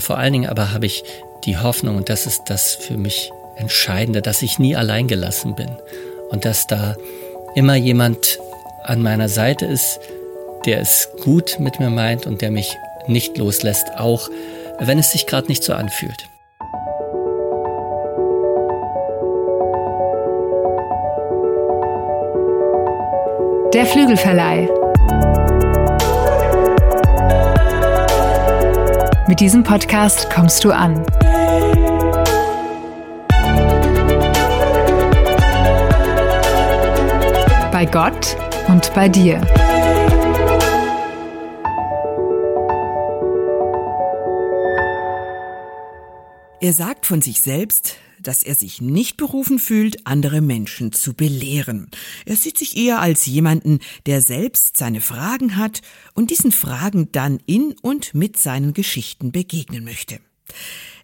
Vor 0.00 0.18
allen 0.18 0.32
Dingen 0.32 0.48
aber 0.48 0.72
habe 0.72 0.86
ich 0.86 1.04
die 1.44 1.58
Hoffnung, 1.58 1.96
und 1.96 2.08
das 2.08 2.26
ist 2.26 2.42
das 2.48 2.74
für 2.74 2.96
mich 2.96 3.32
Entscheidende, 3.56 4.20
dass 4.20 4.42
ich 4.42 4.58
nie 4.58 4.76
allein 4.76 5.08
gelassen 5.08 5.54
bin 5.54 5.70
und 6.30 6.44
dass 6.44 6.66
da 6.66 6.94
immer 7.54 7.74
jemand 7.74 8.38
an 8.82 9.02
meiner 9.02 9.28
Seite 9.28 9.64
ist, 9.64 9.98
der 10.66 10.80
es 10.80 11.08
gut 11.24 11.58
mit 11.58 11.80
mir 11.80 11.90
meint 11.90 12.26
und 12.26 12.42
der 12.42 12.50
mich 12.50 12.76
nicht 13.06 13.38
loslässt, 13.38 13.96
auch 13.96 14.28
wenn 14.78 14.98
es 14.98 15.12
sich 15.12 15.26
gerade 15.26 15.48
nicht 15.48 15.64
so 15.64 15.72
anfühlt. 15.72 16.28
Der 23.72 23.86
Flügelverleih. 23.86 24.68
Mit 29.28 29.40
diesem 29.40 29.64
Podcast 29.64 30.30
kommst 30.30 30.62
du 30.62 30.70
an. 30.70 31.04
Bei 37.72 37.84
Gott 37.90 38.36
und 38.68 38.94
bei 38.94 39.08
dir. 39.08 39.40
Er 46.60 46.72
sagt 46.72 47.04
von 47.04 47.20
sich 47.20 47.40
selbst, 47.40 47.96
dass 48.26 48.42
er 48.42 48.54
sich 48.54 48.80
nicht 48.80 49.16
berufen 49.16 49.58
fühlt, 49.58 50.06
andere 50.06 50.40
Menschen 50.40 50.92
zu 50.92 51.14
belehren. 51.14 51.88
Er 52.24 52.36
sieht 52.36 52.58
sich 52.58 52.76
eher 52.76 53.00
als 53.00 53.26
jemanden, 53.26 53.80
der 54.06 54.22
selbst 54.22 54.76
seine 54.76 55.00
Fragen 55.00 55.56
hat 55.56 55.82
und 56.14 56.30
diesen 56.30 56.52
Fragen 56.52 57.10
dann 57.12 57.40
in 57.46 57.74
und 57.82 58.14
mit 58.14 58.38
seinen 58.38 58.74
Geschichten 58.74 59.32
begegnen 59.32 59.84
möchte. 59.84 60.20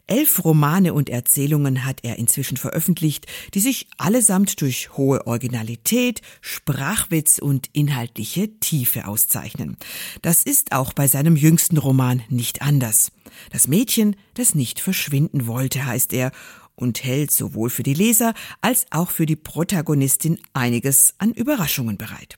Elf 0.09 0.45
Romane 0.45 0.93
und 0.95 1.09
Erzählungen 1.09 1.85
hat 1.85 2.01
er 2.03 2.19
inzwischen 2.19 2.57
veröffentlicht, 2.57 3.27
die 3.55 3.61
sich 3.61 3.87
allesamt 3.99 4.61
durch 4.61 4.97
hohe 4.97 5.27
Originalität, 5.27 6.21
Sprachwitz 6.41 7.39
und 7.39 7.71
inhaltliche 7.73 8.59
Tiefe 8.59 9.07
auszeichnen. 9.07 9.77
Das 10.21 10.43
ist 10.43 10.73
auch 10.73 10.93
bei 10.93 11.07
seinem 11.07 11.37
jüngsten 11.37 11.79
Roman 11.79 12.23
nicht 12.29 12.63
anders. 12.63 13.13
Das 13.53 13.69
Mädchen, 13.69 14.17
das 14.35 14.55
nicht 14.55 14.81
verschwinden 14.81 15.47
wollte, 15.47 15.87
heißt 15.87 16.13
er, 16.13 16.33
und 16.75 17.05
hält 17.05 17.31
sowohl 17.31 17.71
für 17.71 17.83
die 17.83 17.95
Leser 17.95 18.35
als 18.61 18.87
auch 18.91 19.11
für 19.11 19.27
die 19.27 19.37
Protagonistin 19.37 20.39
einiges 20.53 21.15
an 21.19 21.33
Überraschungen 21.33 21.99
bereit. 21.99 22.37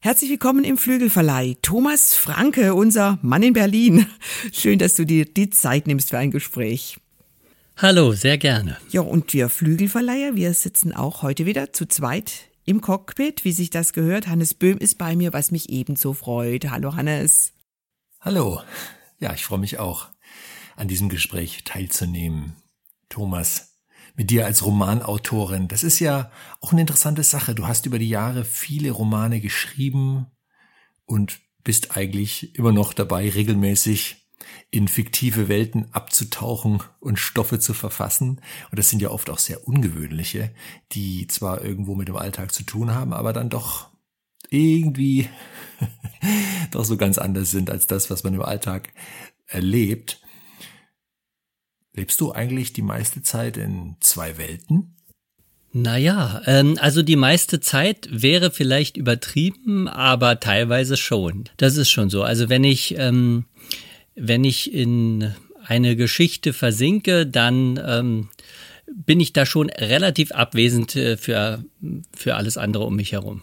Herzlich 0.00 0.30
willkommen 0.30 0.64
im 0.64 0.78
Flügelverleih. 0.78 1.56
Thomas 1.60 2.14
Franke, 2.14 2.74
unser 2.74 3.18
Mann 3.20 3.42
in 3.42 3.52
Berlin. 3.52 4.06
Schön, 4.52 4.78
dass 4.78 4.94
du 4.94 5.04
dir 5.04 5.26
die 5.26 5.50
Zeit 5.50 5.86
nimmst 5.86 6.08
für 6.08 6.18
ein 6.18 6.30
Gespräch. 6.30 6.98
Hallo, 7.76 8.12
sehr 8.12 8.38
gerne. 8.38 8.78
Ja, 8.90 9.02
und 9.02 9.32
wir 9.34 9.48
Flügelverleiher, 9.48 10.36
wir 10.36 10.54
sitzen 10.54 10.94
auch 10.94 11.22
heute 11.22 11.44
wieder 11.46 11.72
zu 11.72 11.86
zweit 11.86 12.50
im 12.64 12.80
Cockpit, 12.80 13.44
wie 13.44 13.52
sich 13.52 13.70
das 13.70 13.92
gehört. 13.92 14.26
Hannes 14.26 14.54
Böhm 14.54 14.78
ist 14.78 14.96
bei 14.96 15.16
mir, 15.16 15.32
was 15.32 15.50
mich 15.50 15.68
ebenso 15.68 16.12
freut. 16.14 16.70
Hallo 16.70 16.94
Hannes. 16.94 17.52
Hallo. 18.20 18.62
Ja, 19.18 19.34
ich 19.34 19.44
freue 19.44 19.58
mich 19.58 19.78
auch, 19.78 20.08
an 20.76 20.88
diesem 20.88 21.08
Gespräch 21.08 21.64
teilzunehmen. 21.64 22.54
Thomas, 23.10 23.69
mit 24.16 24.30
dir 24.30 24.46
als 24.46 24.64
Romanautorin. 24.64 25.68
Das 25.68 25.82
ist 25.82 25.98
ja 25.98 26.30
auch 26.60 26.72
eine 26.72 26.82
interessante 26.82 27.22
Sache. 27.22 27.54
Du 27.54 27.66
hast 27.66 27.86
über 27.86 27.98
die 27.98 28.08
Jahre 28.08 28.44
viele 28.44 28.90
Romane 28.90 29.40
geschrieben 29.40 30.26
und 31.06 31.40
bist 31.64 31.96
eigentlich 31.96 32.54
immer 32.56 32.72
noch 32.72 32.92
dabei, 32.92 33.28
regelmäßig 33.28 34.20
in 34.70 34.88
fiktive 34.88 35.48
Welten 35.48 35.92
abzutauchen 35.92 36.82
und 37.00 37.18
Stoffe 37.18 37.58
zu 37.58 37.74
verfassen. 37.74 38.40
Und 38.70 38.78
das 38.78 38.88
sind 38.88 39.02
ja 39.02 39.10
oft 39.10 39.30
auch 39.30 39.38
sehr 39.38 39.66
ungewöhnliche, 39.66 40.54
die 40.92 41.26
zwar 41.26 41.62
irgendwo 41.62 41.94
mit 41.94 42.08
dem 42.08 42.16
Alltag 42.16 42.52
zu 42.52 42.62
tun 42.62 42.94
haben, 42.94 43.12
aber 43.12 43.32
dann 43.32 43.50
doch 43.50 43.90
irgendwie 44.48 45.28
doch 46.70 46.84
so 46.84 46.96
ganz 46.96 47.18
anders 47.18 47.50
sind 47.50 47.70
als 47.70 47.86
das, 47.86 48.10
was 48.10 48.24
man 48.24 48.34
im 48.34 48.42
Alltag 48.42 48.92
erlebt. 49.46 50.22
Lebst 52.00 52.18
du 52.22 52.32
eigentlich 52.32 52.72
die 52.72 52.80
meiste 52.80 53.20
Zeit 53.20 53.58
in 53.58 53.96
zwei 54.00 54.38
Welten? 54.38 54.96
Naja, 55.74 56.40
ähm, 56.46 56.78
also 56.80 57.02
die 57.02 57.14
meiste 57.14 57.60
Zeit 57.60 58.08
wäre 58.10 58.50
vielleicht 58.50 58.96
übertrieben, 58.96 59.86
aber 59.86 60.40
teilweise 60.40 60.96
schon. 60.96 61.44
Das 61.58 61.76
ist 61.76 61.90
schon 61.90 62.08
so. 62.08 62.22
Also 62.22 62.48
wenn 62.48 62.64
ich, 62.64 62.94
ähm, 62.96 63.44
wenn 64.14 64.44
ich 64.44 64.72
in 64.72 65.34
eine 65.66 65.94
Geschichte 65.94 66.54
versinke, 66.54 67.26
dann 67.26 67.78
ähm, 67.86 68.30
bin 68.86 69.20
ich 69.20 69.34
da 69.34 69.44
schon 69.44 69.68
relativ 69.68 70.32
abwesend 70.32 70.96
äh, 70.96 71.18
für, 71.18 71.62
für 72.16 72.36
alles 72.36 72.56
andere 72.56 72.84
um 72.84 72.96
mich 72.96 73.12
herum. 73.12 73.42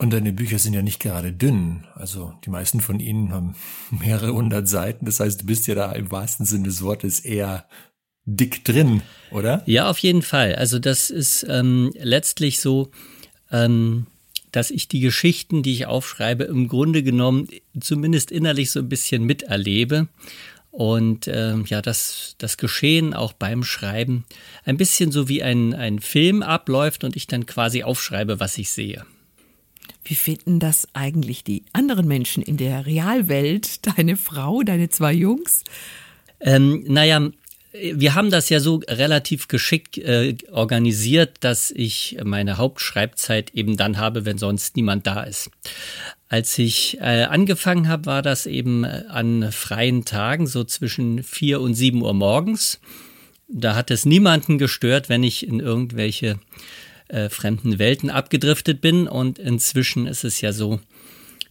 Und 0.00 0.12
deine 0.12 0.32
Bücher 0.32 0.60
sind 0.60 0.74
ja 0.74 0.82
nicht 0.82 1.00
gerade 1.00 1.32
dünn. 1.32 1.84
Also 1.94 2.32
die 2.44 2.50
meisten 2.50 2.80
von 2.80 3.00
ihnen 3.00 3.32
haben 3.32 3.56
mehrere 3.90 4.32
hundert 4.32 4.68
Seiten. 4.68 5.04
Das 5.06 5.20
heißt, 5.20 5.42
du 5.42 5.46
bist 5.46 5.66
ja 5.66 5.74
da 5.74 5.92
im 5.92 6.10
wahrsten 6.10 6.46
Sinne 6.46 6.64
des 6.64 6.82
Wortes 6.82 7.20
eher 7.20 7.66
dick 8.24 8.64
drin, 8.64 9.02
oder? 9.32 9.62
Ja, 9.66 9.88
auf 9.90 9.98
jeden 9.98 10.22
Fall. 10.22 10.54
Also 10.54 10.78
das 10.78 11.10
ist 11.10 11.44
ähm, 11.48 11.92
letztlich 11.96 12.60
so, 12.60 12.90
ähm, 13.50 14.06
dass 14.52 14.70
ich 14.70 14.86
die 14.86 15.00
Geschichten, 15.00 15.62
die 15.62 15.72
ich 15.72 15.86
aufschreibe, 15.86 16.44
im 16.44 16.68
Grunde 16.68 17.02
genommen 17.02 17.48
zumindest 17.80 18.30
innerlich 18.30 18.70
so 18.70 18.80
ein 18.80 18.88
bisschen 18.88 19.24
miterlebe. 19.24 20.08
Und 20.70 21.26
ähm, 21.26 21.64
ja, 21.66 21.82
das, 21.82 22.36
das 22.38 22.56
Geschehen 22.56 23.14
auch 23.14 23.32
beim 23.32 23.64
Schreiben 23.64 24.24
ein 24.64 24.76
bisschen 24.76 25.10
so 25.10 25.28
wie 25.28 25.42
ein, 25.42 25.74
ein 25.74 25.98
Film 25.98 26.42
abläuft 26.42 27.02
und 27.02 27.16
ich 27.16 27.26
dann 27.26 27.46
quasi 27.46 27.82
aufschreibe, 27.82 28.38
was 28.38 28.58
ich 28.58 28.70
sehe. 28.70 29.04
Wie 30.04 30.14
finden 30.14 30.60
das 30.60 30.88
eigentlich 30.92 31.44
die 31.44 31.64
anderen 31.72 32.06
Menschen 32.06 32.42
in 32.42 32.56
der 32.56 32.86
Realwelt? 32.86 33.86
Deine 33.86 34.16
Frau, 34.16 34.62
deine 34.62 34.88
zwei 34.88 35.12
Jungs? 35.12 35.64
Ähm, 36.40 36.84
naja, 36.86 37.30
wir 37.72 38.14
haben 38.14 38.30
das 38.30 38.48
ja 38.48 38.60
so 38.60 38.80
relativ 38.88 39.48
geschickt 39.48 39.98
äh, 39.98 40.36
organisiert, 40.50 41.36
dass 41.40 41.70
ich 41.70 42.16
meine 42.24 42.56
Hauptschreibzeit 42.56 43.54
eben 43.54 43.76
dann 43.76 43.98
habe, 43.98 44.24
wenn 44.24 44.38
sonst 44.38 44.76
niemand 44.76 45.06
da 45.06 45.22
ist. 45.22 45.50
Als 46.28 46.58
ich 46.58 46.98
äh, 47.00 47.24
angefangen 47.24 47.88
habe, 47.88 48.06
war 48.06 48.22
das 48.22 48.46
eben 48.46 48.84
äh, 48.84 49.04
an 49.08 49.52
freien 49.52 50.04
Tagen, 50.04 50.46
so 50.46 50.64
zwischen 50.64 51.22
vier 51.22 51.60
und 51.60 51.74
sieben 51.74 52.02
Uhr 52.02 52.14
morgens. 52.14 52.80
Da 53.48 53.74
hat 53.74 53.90
es 53.90 54.04
niemanden 54.04 54.58
gestört, 54.58 55.08
wenn 55.08 55.22
ich 55.22 55.46
in 55.46 55.60
irgendwelche 55.60 56.38
äh, 57.08 57.28
fremden 57.28 57.78
Welten 57.78 58.10
abgedriftet 58.10 58.80
bin. 58.80 59.08
Und 59.08 59.38
inzwischen 59.38 60.06
ist 60.06 60.24
es 60.24 60.40
ja 60.40 60.52
so, 60.52 60.80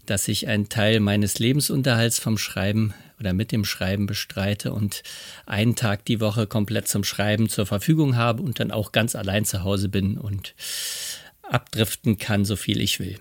dass 0.06 0.28
ich 0.28 0.48
einen 0.48 0.70
Teil 0.70 1.00
meines 1.00 1.40
Lebensunterhalts 1.40 2.20
vom 2.20 2.38
Schreiben 2.38 2.94
oder 3.20 3.34
mit 3.34 3.52
dem 3.52 3.66
Schreiben 3.66 4.06
bestreite 4.06 4.72
und 4.72 5.04
einen 5.46 5.76
Tag 5.76 6.06
die 6.06 6.20
Woche 6.20 6.48
komplett 6.48 6.88
zum 6.88 7.04
Schreiben 7.04 7.50
zur 7.50 7.66
Verfügung 7.66 8.16
habe 8.16 8.44
und 8.44 8.60
dann 8.60 8.72
auch 8.72 8.92
ganz 8.92 9.16
allein 9.16 9.46
zu 9.46 9.64
Hause 9.64 9.90
bin 9.90 10.18
und 10.18 10.56
abdriften 11.42 12.18
kann, 12.18 12.46
so 12.46 12.56
viel 12.56 12.82
ich 12.82 13.00
will. 13.00 13.20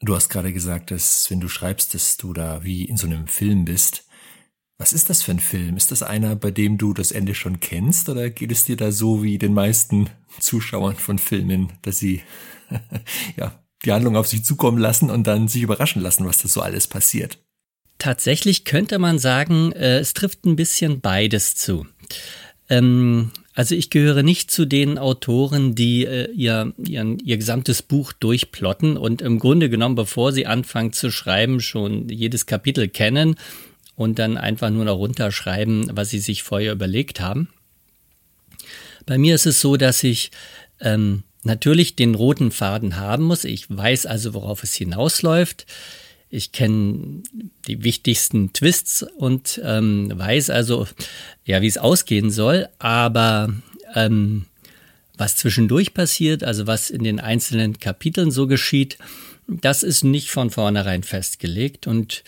Du 0.00 0.14
hast 0.14 0.28
gerade 0.28 0.52
gesagt, 0.52 0.90
dass 0.90 1.30
wenn 1.30 1.40
du 1.40 1.48
schreibst, 1.48 1.94
dass 1.94 2.16
du 2.16 2.32
da 2.32 2.62
wie 2.64 2.84
in 2.84 2.96
so 2.96 3.06
einem 3.06 3.26
Film 3.26 3.64
bist. 3.64 4.03
Was 4.84 4.92
ist 4.92 5.08
das 5.08 5.22
für 5.22 5.30
ein 5.30 5.40
Film? 5.40 5.78
Ist 5.78 5.92
das 5.92 6.02
einer, 6.02 6.36
bei 6.36 6.50
dem 6.50 6.76
du 6.76 6.92
das 6.92 7.10
Ende 7.10 7.34
schon 7.34 7.58
kennst 7.58 8.10
oder 8.10 8.28
geht 8.28 8.52
es 8.52 8.66
dir 8.66 8.76
da 8.76 8.92
so 8.92 9.22
wie 9.22 9.38
den 9.38 9.54
meisten 9.54 10.10
Zuschauern 10.40 10.96
von 10.96 11.18
Filmen, 11.18 11.72
dass 11.80 12.00
sie 12.00 12.20
ja, 13.38 13.64
die 13.82 13.92
Handlung 13.92 14.14
auf 14.14 14.26
sich 14.26 14.44
zukommen 14.44 14.76
lassen 14.76 15.08
und 15.08 15.26
dann 15.26 15.48
sich 15.48 15.62
überraschen 15.62 16.02
lassen, 16.02 16.26
was 16.26 16.42
da 16.42 16.48
so 16.48 16.60
alles 16.60 16.86
passiert? 16.86 17.38
Tatsächlich 17.96 18.66
könnte 18.66 18.98
man 18.98 19.18
sagen, 19.18 19.72
äh, 19.72 20.00
es 20.00 20.12
trifft 20.12 20.44
ein 20.44 20.54
bisschen 20.54 21.00
beides 21.00 21.56
zu. 21.56 21.86
Ähm, 22.68 23.30
also 23.54 23.74
ich 23.74 23.88
gehöre 23.88 24.22
nicht 24.22 24.50
zu 24.50 24.66
den 24.66 24.98
Autoren, 24.98 25.74
die 25.74 26.04
äh, 26.04 26.30
ihr, 26.32 26.74
ihren, 26.76 27.20
ihr 27.20 27.38
gesamtes 27.38 27.80
Buch 27.80 28.12
durchplotten 28.12 28.98
und 28.98 29.22
im 29.22 29.38
Grunde 29.38 29.70
genommen, 29.70 29.94
bevor 29.94 30.32
sie 30.32 30.44
anfangen 30.44 30.92
zu 30.92 31.10
schreiben, 31.10 31.60
schon 31.60 32.10
jedes 32.10 32.44
Kapitel 32.44 32.88
kennen 32.88 33.36
und 33.96 34.18
dann 34.18 34.36
einfach 34.36 34.70
nur 34.70 34.84
noch 34.84 34.96
runterschreiben, 34.96 35.90
was 35.96 36.10
sie 36.10 36.18
sich 36.18 36.42
vorher 36.42 36.72
überlegt 36.72 37.20
haben. 37.20 37.48
Bei 39.06 39.18
mir 39.18 39.34
ist 39.34 39.46
es 39.46 39.60
so, 39.60 39.76
dass 39.76 40.02
ich 40.02 40.30
ähm, 40.80 41.22
natürlich 41.42 41.94
den 41.96 42.14
roten 42.14 42.50
Faden 42.50 42.96
haben 42.96 43.24
muss. 43.24 43.44
Ich 43.44 43.66
weiß 43.68 44.06
also, 44.06 44.34
worauf 44.34 44.62
es 44.62 44.74
hinausläuft. 44.74 45.66
Ich 46.30 46.50
kenne 46.52 47.22
die 47.68 47.84
wichtigsten 47.84 48.52
Twists 48.52 49.04
und 49.16 49.60
ähm, 49.62 50.10
weiß 50.14 50.50
also, 50.50 50.88
ja, 51.44 51.62
wie 51.62 51.68
es 51.68 51.78
ausgehen 51.78 52.30
soll. 52.30 52.68
Aber 52.78 53.54
ähm, 53.94 54.46
was 55.16 55.36
zwischendurch 55.36 55.94
passiert, 55.94 56.42
also 56.42 56.66
was 56.66 56.90
in 56.90 57.04
den 57.04 57.20
einzelnen 57.20 57.78
Kapiteln 57.78 58.30
so 58.30 58.46
geschieht, 58.46 58.98
das 59.46 59.82
ist 59.82 60.02
nicht 60.02 60.30
von 60.30 60.50
vornherein 60.50 61.02
festgelegt 61.02 61.86
und 61.86 62.24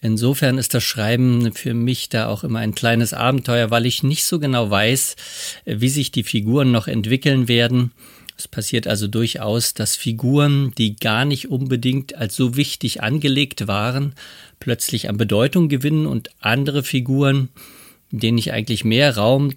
Insofern 0.00 0.58
ist 0.58 0.74
das 0.74 0.84
Schreiben 0.84 1.52
für 1.52 1.74
mich 1.74 2.08
da 2.08 2.28
auch 2.28 2.44
immer 2.44 2.60
ein 2.60 2.74
kleines 2.74 3.12
Abenteuer, 3.12 3.70
weil 3.70 3.84
ich 3.84 4.02
nicht 4.02 4.24
so 4.24 4.38
genau 4.38 4.70
weiß, 4.70 5.16
wie 5.64 5.88
sich 5.88 6.12
die 6.12 6.22
Figuren 6.22 6.70
noch 6.70 6.86
entwickeln 6.86 7.48
werden. 7.48 7.92
Es 8.36 8.46
passiert 8.46 8.86
also 8.86 9.08
durchaus, 9.08 9.74
dass 9.74 9.96
Figuren, 9.96 10.72
die 10.78 10.94
gar 10.94 11.24
nicht 11.24 11.50
unbedingt 11.50 12.14
als 12.14 12.36
so 12.36 12.56
wichtig 12.56 13.02
angelegt 13.02 13.66
waren, 13.66 14.14
plötzlich 14.60 15.08
an 15.08 15.16
Bedeutung 15.16 15.68
gewinnen 15.68 16.06
und 16.06 16.30
andere 16.38 16.84
Figuren, 16.84 17.48
denen 18.12 18.38
ich 18.38 18.52
eigentlich 18.52 18.84
mehr 18.84 19.16
Raum 19.16 19.52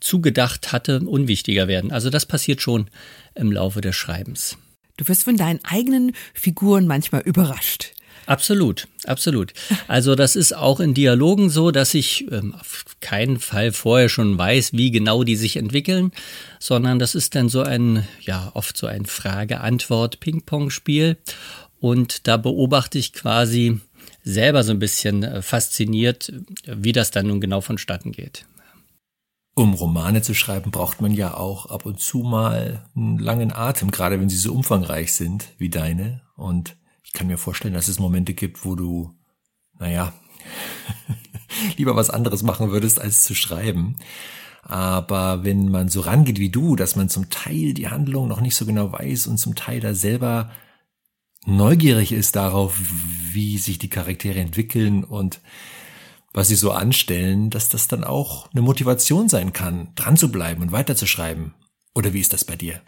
zugedacht 0.00 0.72
hatte, 0.72 1.00
unwichtiger 1.00 1.68
werden. 1.68 1.92
Also 1.92 2.08
das 2.08 2.24
passiert 2.24 2.62
schon 2.62 2.88
im 3.34 3.52
Laufe 3.52 3.82
des 3.82 3.94
Schreibens. 3.96 4.56
Du 4.96 5.06
wirst 5.06 5.24
von 5.24 5.36
deinen 5.36 5.60
eigenen 5.64 6.12
Figuren 6.32 6.86
manchmal 6.86 7.20
überrascht. 7.22 7.92
Absolut, 8.30 8.86
absolut. 9.06 9.52
Also 9.88 10.14
das 10.14 10.36
ist 10.36 10.56
auch 10.56 10.78
in 10.78 10.94
Dialogen 10.94 11.50
so, 11.50 11.72
dass 11.72 11.94
ich 11.94 12.30
ähm, 12.30 12.54
auf 12.54 12.84
keinen 13.00 13.40
Fall 13.40 13.72
vorher 13.72 14.08
schon 14.08 14.38
weiß, 14.38 14.72
wie 14.72 14.92
genau 14.92 15.24
die 15.24 15.34
sich 15.34 15.56
entwickeln, 15.56 16.12
sondern 16.60 17.00
das 17.00 17.16
ist 17.16 17.34
dann 17.34 17.48
so 17.48 17.62
ein, 17.62 18.06
ja, 18.20 18.52
oft 18.54 18.76
so 18.76 18.86
ein 18.86 19.04
Frage-Antwort-Ping-Pong-Spiel. 19.04 21.16
Und 21.80 22.28
da 22.28 22.36
beobachte 22.36 22.98
ich 22.98 23.14
quasi 23.14 23.80
selber 24.22 24.62
so 24.62 24.70
ein 24.70 24.78
bisschen 24.78 25.24
äh, 25.24 25.42
fasziniert, 25.42 26.32
wie 26.66 26.92
das 26.92 27.10
dann 27.10 27.26
nun 27.26 27.40
genau 27.40 27.60
vonstatten 27.60 28.12
geht. 28.12 28.46
Um 29.56 29.74
Romane 29.74 30.22
zu 30.22 30.34
schreiben, 30.34 30.70
braucht 30.70 31.00
man 31.00 31.10
ja 31.10 31.34
auch 31.34 31.66
ab 31.66 31.84
und 31.84 31.98
zu 31.98 32.18
mal 32.18 32.86
einen 32.94 33.18
langen 33.18 33.52
Atem, 33.52 33.90
gerade 33.90 34.20
wenn 34.20 34.28
sie 34.28 34.36
so 34.36 34.52
umfangreich 34.52 35.14
sind 35.14 35.48
wie 35.58 35.68
deine. 35.68 36.20
Und 36.36 36.76
ich 37.02 37.12
kann 37.12 37.26
mir 37.26 37.38
vorstellen, 37.38 37.74
dass 37.74 37.88
es 37.88 37.98
Momente 37.98 38.34
gibt, 38.34 38.64
wo 38.64 38.74
du, 38.74 39.14
naja, 39.78 40.12
lieber 41.76 41.96
was 41.96 42.10
anderes 42.10 42.42
machen 42.42 42.70
würdest, 42.70 43.00
als 43.00 43.22
zu 43.22 43.34
schreiben. 43.34 43.96
Aber 44.62 45.42
wenn 45.44 45.70
man 45.70 45.88
so 45.88 46.00
rangeht 46.00 46.38
wie 46.38 46.50
du, 46.50 46.76
dass 46.76 46.96
man 46.96 47.08
zum 47.08 47.30
Teil 47.30 47.74
die 47.74 47.88
Handlung 47.88 48.28
noch 48.28 48.40
nicht 48.40 48.54
so 48.54 48.66
genau 48.66 48.92
weiß 48.92 49.26
und 49.26 49.38
zum 49.38 49.54
Teil 49.54 49.80
da 49.80 49.94
selber 49.94 50.50
neugierig 51.46 52.12
ist 52.12 52.36
darauf, 52.36 52.78
wie 53.32 53.58
sich 53.58 53.78
die 53.78 53.88
Charaktere 53.88 54.38
entwickeln 54.38 55.04
und 55.04 55.40
was 56.32 56.48
sie 56.48 56.54
so 56.54 56.70
anstellen, 56.70 57.50
dass 57.50 57.68
das 57.68 57.88
dann 57.88 58.04
auch 58.04 58.50
eine 58.52 58.62
Motivation 58.62 59.28
sein 59.28 59.52
kann, 59.52 59.92
dran 59.96 60.16
zu 60.16 60.30
bleiben 60.30 60.62
und 60.62 60.72
weiterzuschreiben. 60.72 61.54
Oder 61.94 62.12
wie 62.12 62.20
ist 62.20 62.32
das 62.32 62.44
bei 62.44 62.54
dir? 62.54 62.80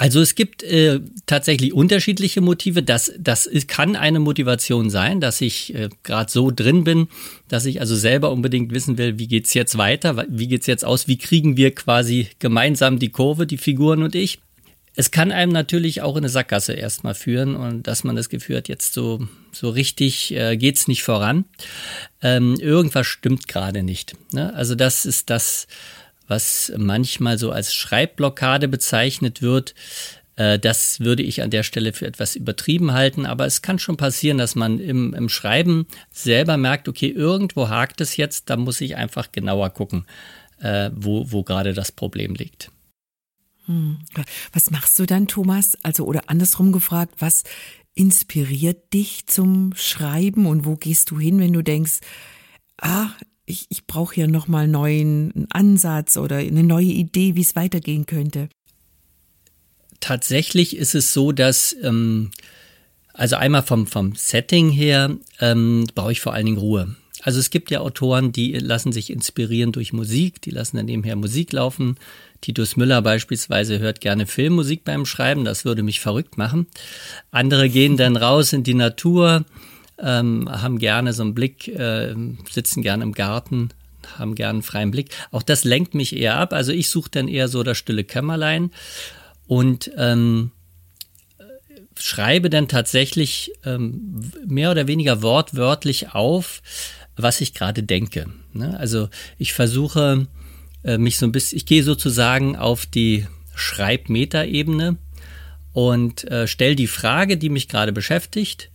Also 0.00 0.22
es 0.22 0.34
gibt 0.34 0.62
äh, 0.62 1.00
tatsächlich 1.26 1.74
unterschiedliche 1.74 2.40
Motive. 2.40 2.82
Das, 2.82 3.12
das 3.18 3.44
ist, 3.44 3.68
kann 3.68 3.96
eine 3.96 4.18
Motivation 4.18 4.88
sein, 4.88 5.20
dass 5.20 5.42
ich 5.42 5.74
äh, 5.74 5.90
gerade 6.04 6.32
so 6.32 6.50
drin 6.50 6.84
bin, 6.84 7.08
dass 7.48 7.66
ich 7.66 7.80
also 7.82 7.94
selber 7.94 8.32
unbedingt 8.32 8.72
wissen 8.72 8.96
will, 8.96 9.18
wie 9.18 9.28
geht's 9.28 9.52
jetzt 9.52 9.76
weiter, 9.76 10.24
wie 10.30 10.48
geht's 10.48 10.66
jetzt 10.66 10.86
aus, 10.86 11.06
wie 11.06 11.18
kriegen 11.18 11.58
wir 11.58 11.74
quasi 11.74 12.28
gemeinsam 12.38 12.98
die 12.98 13.10
Kurve, 13.10 13.46
die 13.46 13.58
Figuren 13.58 14.02
und 14.02 14.14
ich. 14.14 14.38
Es 14.94 15.10
kann 15.10 15.32
einem 15.32 15.52
natürlich 15.52 16.00
auch 16.00 16.16
in 16.16 16.24
eine 16.24 16.30
Sackgasse 16.30 16.72
erstmal 16.72 17.14
führen 17.14 17.54
und 17.54 17.86
dass 17.86 18.02
man 18.02 18.16
das 18.16 18.30
Gefühl 18.30 18.56
hat, 18.56 18.68
jetzt 18.68 18.94
so, 18.94 19.28
so 19.52 19.68
richtig 19.68 20.34
äh, 20.34 20.56
geht's 20.56 20.88
nicht 20.88 21.02
voran. 21.02 21.44
Ähm, 22.22 22.54
irgendwas 22.58 23.06
stimmt 23.06 23.48
gerade 23.48 23.82
nicht. 23.82 24.14
Ne? 24.32 24.54
Also 24.54 24.74
das 24.74 25.04
ist 25.04 25.28
das, 25.28 25.66
was 26.30 26.72
manchmal 26.76 27.36
so 27.38 27.50
als 27.50 27.74
Schreibblockade 27.74 28.68
bezeichnet 28.68 29.42
wird. 29.42 29.74
Äh, 30.36 30.58
das 30.58 31.00
würde 31.00 31.22
ich 31.22 31.42
an 31.42 31.50
der 31.50 31.64
Stelle 31.64 31.92
für 31.92 32.06
etwas 32.06 32.36
übertrieben 32.36 32.92
halten, 32.92 33.26
aber 33.26 33.44
es 33.44 33.60
kann 33.60 33.78
schon 33.78 33.96
passieren, 33.96 34.38
dass 34.38 34.54
man 34.54 34.78
im, 34.78 35.12
im 35.12 35.28
Schreiben 35.28 35.86
selber 36.10 36.56
merkt, 36.56 36.88
okay, 36.88 37.08
irgendwo 37.08 37.68
hakt 37.68 38.00
es 38.00 38.16
jetzt, 38.16 38.48
da 38.48 38.56
muss 38.56 38.80
ich 38.80 38.96
einfach 38.96 39.32
genauer 39.32 39.70
gucken, 39.70 40.06
äh, 40.60 40.90
wo, 40.94 41.30
wo 41.30 41.42
gerade 41.42 41.74
das 41.74 41.90
Problem 41.90 42.34
liegt. 42.34 42.70
Hm. 43.66 43.98
Was 44.52 44.70
machst 44.70 44.98
du 44.98 45.06
dann, 45.06 45.26
Thomas? 45.26 45.76
Also, 45.82 46.04
oder 46.04 46.30
andersrum 46.30 46.72
gefragt, 46.72 47.16
was 47.18 47.42
inspiriert 47.94 48.92
dich 48.94 49.26
zum 49.26 49.72
Schreiben 49.74 50.46
und 50.46 50.64
wo 50.64 50.76
gehst 50.76 51.10
du 51.10 51.18
hin, 51.18 51.40
wenn 51.40 51.52
du 51.52 51.62
denkst, 51.62 51.98
ah, 52.80 53.10
ich, 53.50 53.66
ich 53.68 53.86
brauche 53.86 54.14
hier 54.14 54.28
nochmal 54.28 54.64
einen 54.64 54.72
neuen 54.72 55.46
Ansatz 55.50 56.16
oder 56.16 56.36
eine 56.36 56.62
neue 56.62 56.86
Idee, 56.86 57.34
wie 57.34 57.42
es 57.42 57.56
weitergehen 57.56 58.06
könnte. 58.06 58.48
Tatsächlich 60.00 60.76
ist 60.76 60.94
es 60.94 61.12
so, 61.12 61.32
dass, 61.32 61.76
ähm, 61.82 62.30
also 63.12 63.36
einmal 63.36 63.62
vom, 63.62 63.86
vom 63.86 64.14
Setting 64.14 64.70
her, 64.70 65.16
ähm, 65.40 65.86
brauche 65.94 66.12
ich 66.12 66.20
vor 66.20 66.32
allen 66.32 66.46
Dingen 66.46 66.58
Ruhe. 66.58 66.96
Also 67.22 67.38
es 67.38 67.50
gibt 67.50 67.70
ja 67.70 67.80
Autoren, 67.80 68.32
die 68.32 68.52
lassen 68.54 68.92
sich 68.92 69.10
inspirieren 69.10 69.72
durch 69.72 69.92
Musik, 69.92 70.40
die 70.40 70.50
lassen 70.50 70.78
dann 70.78 70.86
nebenher 70.86 71.16
Musik 71.16 71.52
laufen. 71.52 71.96
Titus 72.40 72.76
Müller 72.76 73.02
beispielsweise 73.02 73.78
hört 73.78 74.00
gerne 74.00 74.26
Filmmusik 74.26 74.84
beim 74.84 75.04
Schreiben, 75.04 75.44
das 75.44 75.66
würde 75.66 75.82
mich 75.82 76.00
verrückt 76.00 76.38
machen. 76.38 76.66
Andere 77.30 77.68
gehen 77.68 77.98
dann 77.98 78.16
raus 78.16 78.54
in 78.54 78.62
die 78.62 78.72
Natur, 78.72 79.44
ähm, 80.02 80.48
haben 80.50 80.78
gerne 80.78 81.12
so 81.12 81.22
einen 81.22 81.34
Blick, 81.34 81.68
äh, 81.68 82.14
sitzen 82.50 82.82
gerne 82.82 83.04
im 83.04 83.12
Garten, 83.12 83.70
haben 84.18 84.34
gerne 84.34 84.56
einen 84.58 84.62
freien 84.62 84.90
Blick. 84.90 85.10
Auch 85.30 85.42
das 85.42 85.64
lenkt 85.64 85.94
mich 85.94 86.16
eher 86.16 86.36
ab. 86.36 86.52
Also 86.52 86.72
ich 86.72 86.88
suche 86.88 87.10
dann 87.10 87.28
eher 87.28 87.48
so 87.48 87.62
das 87.62 87.78
stille 87.78 88.04
Kämmerlein 88.04 88.70
und 89.46 89.90
ähm, 89.96 90.52
schreibe 91.98 92.50
dann 92.50 92.68
tatsächlich 92.68 93.52
ähm, 93.64 94.30
mehr 94.46 94.70
oder 94.70 94.86
weniger 94.86 95.22
wortwörtlich 95.22 96.14
auf, 96.14 96.62
was 97.16 97.40
ich 97.40 97.54
gerade 97.54 97.82
denke. 97.82 98.26
Ne? 98.52 98.78
Also 98.78 99.08
ich 99.38 99.52
versuche 99.52 100.26
äh, 100.82 100.98
mich 100.98 101.18
so 101.18 101.26
ein 101.26 101.32
bisschen, 101.32 101.56
ich 101.56 101.66
gehe 101.66 101.82
sozusagen 101.82 102.56
auf 102.56 102.86
die 102.86 103.26
Schreibmetaebene 103.54 104.96
und 105.72 106.24
äh, 106.30 106.46
stelle 106.46 106.76
die 106.76 106.86
Frage, 106.86 107.36
die 107.36 107.50
mich 107.50 107.68
gerade 107.68 107.92
beschäftigt 107.92 108.70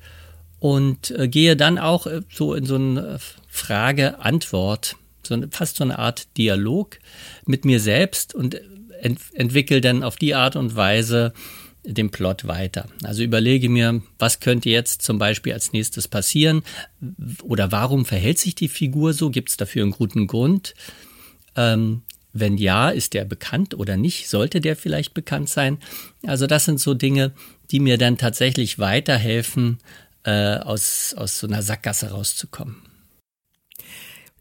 und 0.66 1.12
äh, 1.12 1.28
gehe 1.28 1.56
dann 1.56 1.78
auch 1.78 2.08
äh, 2.08 2.22
so 2.34 2.56
in 2.56 2.66
so 2.66 2.74
eine 2.74 3.20
Frage-Antwort, 3.48 4.96
so 5.22 5.36
eine, 5.36 5.48
fast 5.52 5.76
so 5.76 5.84
eine 5.84 6.00
Art 6.00 6.36
Dialog 6.38 6.98
mit 7.46 7.66
mir 7.66 7.80
selbst 7.80 8.34
und 8.34 8.60
ent 9.00 9.20
entwickle 9.34 9.80
dann 9.80 10.02
auf 10.02 10.16
die 10.16 10.34
Art 10.34 10.56
und 10.56 10.76
Weise 10.76 11.34
den 11.84 12.10
Plot 12.10 12.48
weiter. 12.48 12.88
Also 13.04 13.22
überlege 13.22 13.70
mir, 13.70 14.02
was 14.18 14.40
könnte 14.40 14.72
jetzt 14.72 15.04
zum 15.04 15.20
Beispiel 15.20 15.54
als 15.54 15.72
nächstes 15.72 16.08
passieren 16.08 16.64
oder 17.44 17.72
warum 17.72 18.04
verhält 18.04 18.40
sich 18.40 18.56
die 18.56 18.68
Figur 18.68 19.14
so? 19.14 19.30
Gibt 19.30 19.50
es 19.50 19.58
dafür 19.58 19.84
einen 19.84 19.92
guten 19.92 20.26
Grund? 20.26 20.74
Ähm, 21.56 22.02
wenn 22.34 22.58
ja, 22.58 22.90
ist 22.90 23.14
der 23.14 23.24
bekannt 23.24 23.76
oder 23.76 23.98
nicht? 23.98 24.30
Sollte 24.30 24.62
der 24.62 24.76
vielleicht 24.76 25.14
bekannt 25.14 25.48
sein? 25.48 25.78
Also 26.26 26.48
das 26.48 26.66
sind 26.66 26.80
so 26.80 26.96
Dinge, 26.96 27.34
die 27.70 27.80
mir 27.80 28.00
dann 28.00 28.18
tatsächlich 28.18 28.80
weiterhelfen, 28.80 29.78
äh, 30.26 30.58
aus, 30.58 31.14
aus 31.16 31.40
so 31.40 31.48
einer 31.48 31.62
Sackgasse 31.62 32.12
rauszukommen. 32.12 32.82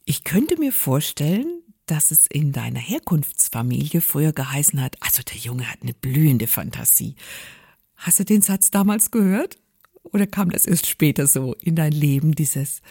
Ich 0.05 0.25
könnte 0.25 0.59
mir 0.59 0.73
vorstellen, 0.73 1.63
dass 1.87 2.11
es 2.11 2.27
in 2.27 2.53
deiner 2.53 2.81
Herkunftsfamilie 2.81 4.01
früher 4.01 4.33
geheißen 4.33 4.81
hat, 4.81 4.97
also 5.01 5.23
der 5.23 5.37
Junge 5.37 5.71
hat 5.71 5.83
eine 5.83 5.95
blühende 5.95 6.47
Fantasie. 6.47 7.15
Hast 7.97 8.19
du 8.19 8.25
den 8.25 8.43
Satz 8.43 8.71
damals 8.71 9.11
gehört? 9.11 9.57
Oder 10.03 10.27
kam 10.27 10.51
das 10.51 10.67
erst 10.67 10.87
später 10.87 11.27
so 11.27 11.55
in 11.55 11.77
dein 11.77 11.93
Leben, 11.93 12.35
dieses, 12.35 12.83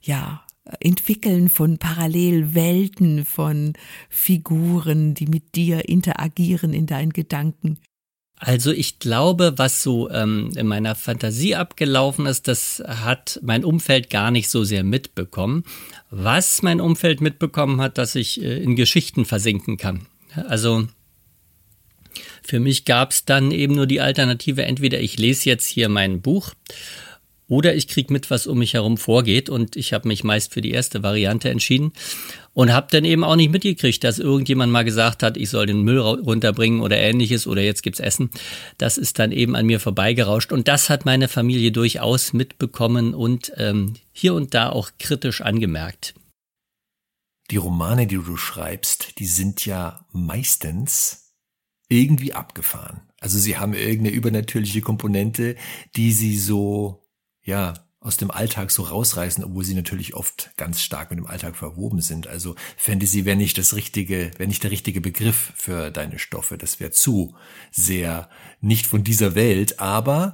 ja, 0.00 0.44
Entwickeln 0.78 1.48
von 1.48 1.78
Parallelwelten, 1.78 3.24
von 3.24 3.72
Figuren, 4.08 5.14
die 5.14 5.26
mit 5.26 5.54
dir 5.56 5.88
interagieren 5.88 6.72
in 6.72 6.86
deinen 6.86 7.12
Gedanken? 7.12 7.78
Also 8.42 8.72
ich 8.72 8.98
glaube, 8.98 9.52
was 9.56 9.82
so 9.82 10.10
ähm, 10.10 10.50
in 10.56 10.66
meiner 10.66 10.94
Fantasie 10.94 11.56
abgelaufen 11.56 12.24
ist, 12.24 12.48
das 12.48 12.82
hat 12.86 13.38
mein 13.42 13.66
Umfeld 13.66 14.08
gar 14.08 14.30
nicht 14.30 14.48
so 14.48 14.64
sehr 14.64 14.82
mitbekommen. 14.82 15.62
Was 16.10 16.62
mein 16.62 16.80
Umfeld 16.80 17.20
mitbekommen 17.20 17.82
hat, 17.82 17.98
dass 17.98 18.14
ich 18.14 18.42
äh, 18.42 18.62
in 18.62 18.76
Geschichten 18.76 19.26
versinken 19.26 19.76
kann. 19.76 20.06
Also 20.48 20.88
für 22.42 22.60
mich 22.60 22.86
gab 22.86 23.10
es 23.10 23.26
dann 23.26 23.50
eben 23.50 23.74
nur 23.74 23.86
die 23.86 24.00
Alternative, 24.00 24.64
entweder 24.64 25.00
ich 25.00 25.18
lese 25.18 25.50
jetzt 25.50 25.66
hier 25.66 25.90
mein 25.90 26.22
Buch 26.22 26.54
oder 27.50 27.74
ich 27.74 27.88
krieg 27.88 28.10
mit, 28.10 28.30
was 28.30 28.46
um 28.46 28.58
mich 28.58 28.74
herum 28.74 28.96
vorgeht 28.96 29.50
und 29.50 29.74
ich 29.74 29.92
habe 29.92 30.06
mich 30.06 30.22
meist 30.22 30.54
für 30.54 30.60
die 30.60 30.70
erste 30.70 31.02
Variante 31.02 31.50
entschieden 31.50 31.92
und 32.54 32.72
habe 32.72 32.86
dann 32.90 33.04
eben 33.04 33.24
auch 33.24 33.34
nicht 33.34 33.50
mitgekriegt, 33.50 34.04
dass 34.04 34.20
irgendjemand 34.20 34.72
mal 34.72 34.84
gesagt 34.84 35.24
hat, 35.24 35.36
ich 35.36 35.50
soll 35.50 35.66
den 35.66 35.82
Müll 35.82 35.98
runterbringen 35.98 36.80
oder 36.80 36.96
ähnliches 36.96 37.48
oder 37.48 37.60
jetzt 37.60 37.82
gibt's 37.82 37.98
Essen. 37.98 38.30
Das 38.78 38.98
ist 38.98 39.18
dann 39.18 39.32
eben 39.32 39.56
an 39.56 39.66
mir 39.66 39.80
vorbeigerauscht 39.80 40.52
und 40.52 40.68
das 40.68 40.88
hat 40.88 41.04
meine 41.04 41.26
Familie 41.26 41.72
durchaus 41.72 42.32
mitbekommen 42.32 43.14
und 43.14 43.52
ähm, 43.56 43.94
hier 44.12 44.34
und 44.34 44.54
da 44.54 44.70
auch 44.70 44.90
kritisch 45.00 45.40
angemerkt. 45.40 46.14
Die 47.50 47.56
Romane, 47.56 48.06
die 48.06 48.14
du 48.14 48.36
schreibst, 48.36 49.18
die 49.18 49.26
sind 49.26 49.66
ja 49.66 50.06
meistens 50.12 51.34
irgendwie 51.88 52.32
abgefahren. 52.32 53.00
Also 53.18 53.40
sie 53.40 53.58
haben 53.58 53.74
irgendeine 53.74 54.14
übernatürliche 54.14 54.82
Komponente, 54.82 55.56
die 55.96 56.12
sie 56.12 56.38
so 56.38 57.02
ja, 57.42 57.74
aus 58.00 58.16
dem 58.16 58.30
Alltag 58.30 58.70
so 58.70 58.82
rausreißen, 58.82 59.44
obwohl 59.44 59.64
sie 59.64 59.74
natürlich 59.74 60.14
oft 60.14 60.52
ganz 60.56 60.80
stark 60.80 61.10
mit 61.10 61.18
dem 61.18 61.26
Alltag 61.26 61.54
verwoben 61.54 62.00
sind. 62.00 62.26
Also 62.26 62.54
Fantasy 62.78 63.26
wäre 63.26 63.36
nicht 63.36 63.58
das 63.58 63.76
richtige, 63.76 64.30
wäre 64.38 64.48
nicht 64.48 64.62
der 64.62 64.70
richtige 64.70 65.02
Begriff 65.02 65.52
für 65.54 65.90
deine 65.90 66.18
Stoffe. 66.18 66.56
Das 66.56 66.80
wäre 66.80 66.92
zu 66.92 67.36
sehr 67.70 68.30
nicht 68.62 68.86
von 68.86 69.04
dieser 69.04 69.34
Welt. 69.34 69.80
Aber 69.80 70.32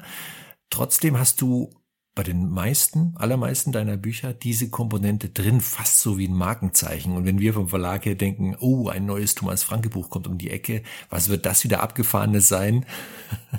trotzdem 0.71 1.19
hast 1.19 1.41
du 1.41 1.71
bei 2.17 2.23
den 2.23 2.49
meisten, 2.49 3.13
allermeisten 3.17 3.73
deiner 3.73 3.99
Bücher 3.99 4.33
diese 4.33 4.71
Komponente 4.71 5.29
drin, 5.29 5.61
fast 5.61 6.01
so 6.01 6.17
wie 6.17 6.27
ein 6.27 6.35
Markenzeichen. 6.35 7.15
Und 7.15 7.27
wenn 7.27 7.41
wir 7.41 7.53
vom 7.53 7.69
Verlag 7.69 8.07
her 8.07 8.15
denken, 8.15 8.57
oh, 8.59 8.89
ein 8.89 9.05
neues 9.05 9.35
Thomas 9.35 9.63
Franke 9.63 9.91
Buch 9.91 10.09
kommt 10.09 10.27
um 10.27 10.39
die 10.39 10.51
Ecke, 10.51 10.83
was 11.11 11.29
wird 11.29 11.45
das 11.45 11.63
wieder 11.63 11.83
abgefahrenes 11.83 12.49
sein? 12.49 12.87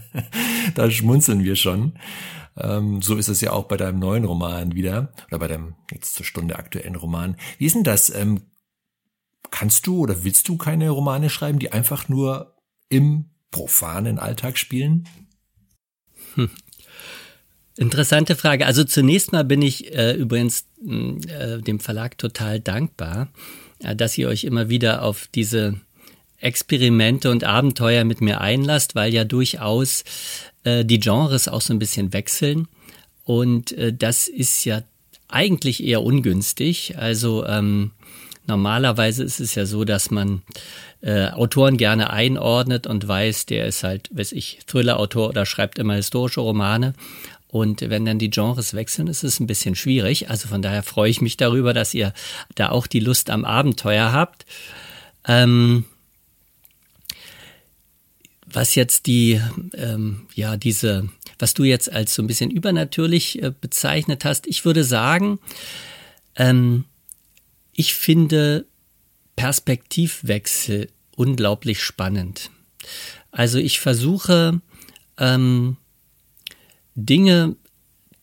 da 0.76 0.90
schmunzeln 0.90 1.44
wir 1.44 1.56
schon. 1.56 2.00
Ähm, 2.58 3.04
so 3.04 3.16
ist 3.16 3.28
es 3.28 3.42
ja 3.42 3.52
auch 3.52 3.66
bei 3.66 3.78
deinem 3.78 4.00
neuen 4.00 4.26
Roman 4.26 4.74
wieder, 4.74 5.14
oder 5.28 5.38
bei 5.38 5.48
deinem 5.48 5.76
jetzt 5.92 6.16
zur 6.16 6.26
Stunde 6.26 6.58
aktuellen 6.58 6.96
Roman. 6.96 7.38
Wie 7.60 7.68
ist 7.68 7.76
denn 7.76 7.84
das? 7.84 8.10
Ähm, 8.10 8.42
kannst 9.52 9.86
du 9.86 10.00
oder 10.00 10.24
willst 10.24 10.50
du 10.50 10.58
keine 10.58 10.90
Romane 10.90 11.30
schreiben, 11.30 11.60
die 11.60 11.72
einfach 11.72 12.10
nur 12.10 12.56
im 12.90 13.30
profanen 13.52 14.18
Alltag 14.18 14.58
spielen? 14.58 15.08
Hm. 16.34 16.50
Interessante 17.77 18.36
Frage. 18.36 18.65
Also 18.65 18.84
zunächst 18.84 19.31
mal 19.31 19.43
bin 19.43 19.62
ich 19.62 19.93
äh, 19.93 20.13
übrigens 20.13 20.65
äh, 20.84 21.60
dem 21.60 21.79
Verlag 21.79 22.17
total 22.17 22.60
dankbar, 22.60 23.29
äh, 23.79 23.96
dass 23.96 24.17
ihr 24.17 24.27
euch 24.27 24.46
immer 24.46 24.67
wieder 24.69 25.03
auf 25.03 25.27
diese 25.34 25.79
Experimente 26.39 27.29
und 27.31 27.43
Abenteuer 27.43 28.03
mit 28.03 28.19
mir 28.19 28.41
einlasst, 28.41 28.96
weil 28.96 29.13
ja 29.13 29.24
durchaus 29.24 30.03
äh, 30.63 30.86
die 30.86 31.00
Genres 31.00 31.48
auch 31.48 31.62
so 31.62 31.74
ein 31.74 31.79
bisschen 31.79 32.13
wechseln. 32.13 32.67
Und 33.24 33.72
äh, 33.74 33.93
das 33.93 34.27
ist 34.27 34.65
ja 34.65 34.81
eigentlich 35.27 35.84
eher 35.84 36.01
ungünstig. 36.01 36.98
Also 36.98 37.46
ähm, 37.46 37.91
normalerweise 38.48 39.24
ist 39.24 39.39
es 39.39 39.53
ja 39.53 39.65
so, 39.65 39.84
dass 39.84 40.10
man 40.10 40.41
äh, 41.01 41.29
Autoren 41.29 41.77
gerne 41.77 42.10
einordnet 42.10 42.88
und 42.88 43.07
weiß, 43.07 43.46
der 43.46 43.67
ist 43.67 43.84
halt, 43.84 44.10
weiß 44.12 44.31
ich, 44.31 44.60
Thriller-Autor 44.65 45.29
oder 45.29 45.46
schreibt 45.46 45.77
immer 45.77 45.96
historische 45.96 46.41
Romane. 46.41 46.93
Und 47.50 47.82
wenn 47.82 48.06
dann 48.06 48.20
die 48.20 48.30
Genres 48.30 48.74
wechseln, 48.74 49.08
ist 49.08 49.24
es 49.24 49.39
ein 49.39 49.48
bisschen 49.48 49.75
schwierig. 49.75 50.30
Also 50.30 50.48
von 50.48 50.62
daher 50.62 50.84
freue 50.84 51.10
ich 51.10 51.22
mich 51.22 51.38
darüber, 51.38 51.74
dass 51.74 51.94
ihr 51.94 52.13
da 52.56 52.70
auch 52.70 52.88
die 52.88 53.00
Lust 53.00 53.30
am 53.30 53.46
Abenteuer 53.46 54.12
habt. 54.12 54.46
Ähm, 55.25 55.86
was 58.46 58.75
jetzt 58.75 59.08
die, 59.08 59.42
ähm, 59.74 60.27
ja, 60.34 60.58
diese, 60.58 61.10
was 61.38 61.54
du 61.54 61.63
jetzt 61.63 61.92
als 61.92 62.16
so 62.16 62.24
ein 62.24 62.27
bisschen 62.27 62.50
übernatürlich 62.50 63.42
äh, 63.42 63.51
bezeichnet 63.51 64.25
hast, 64.25 64.48
ich 64.48 64.66
würde 64.66 64.84
sagen, 64.84 65.39
ähm, 66.36 66.86
ich 67.74 67.94
finde 67.94 68.66
Perspektivwechsel 69.36 70.89
unglaublich 71.16 71.82
spannend. 71.84 72.50
Also 73.32 73.60
ich 73.60 73.80
versuche 73.80 74.62
ähm, 75.18 75.77
Dinge 76.98 77.56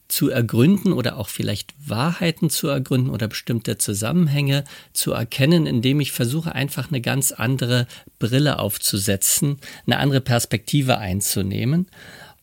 zu 0.09 0.29
ergründen 0.31 0.93
oder 0.93 1.17
auch 1.17 1.29
vielleicht 1.29 1.75
Wahrheiten 1.79 2.51
zu 2.51 2.69
ergründen 2.69 3.11
oder 3.11 3.27
bestimmte 3.27 3.79
Zusammenhänge 3.79 4.65
zu 4.93 5.13
erkennen, 5.13 5.67
indem 5.67 6.01
ich 6.01 6.13
versuche 6.13 6.55
einfach 6.55 6.89
eine 6.89 7.01
ganz 7.01 7.33
andere 7.33 7.87
Brille 8.19 8.59
aufzusetzen, 8.59 9.59
eine 9.87 9.99
andere 9.99 10.21
Perspektive 10.21 10.99
einzunehmen 10.99 11.89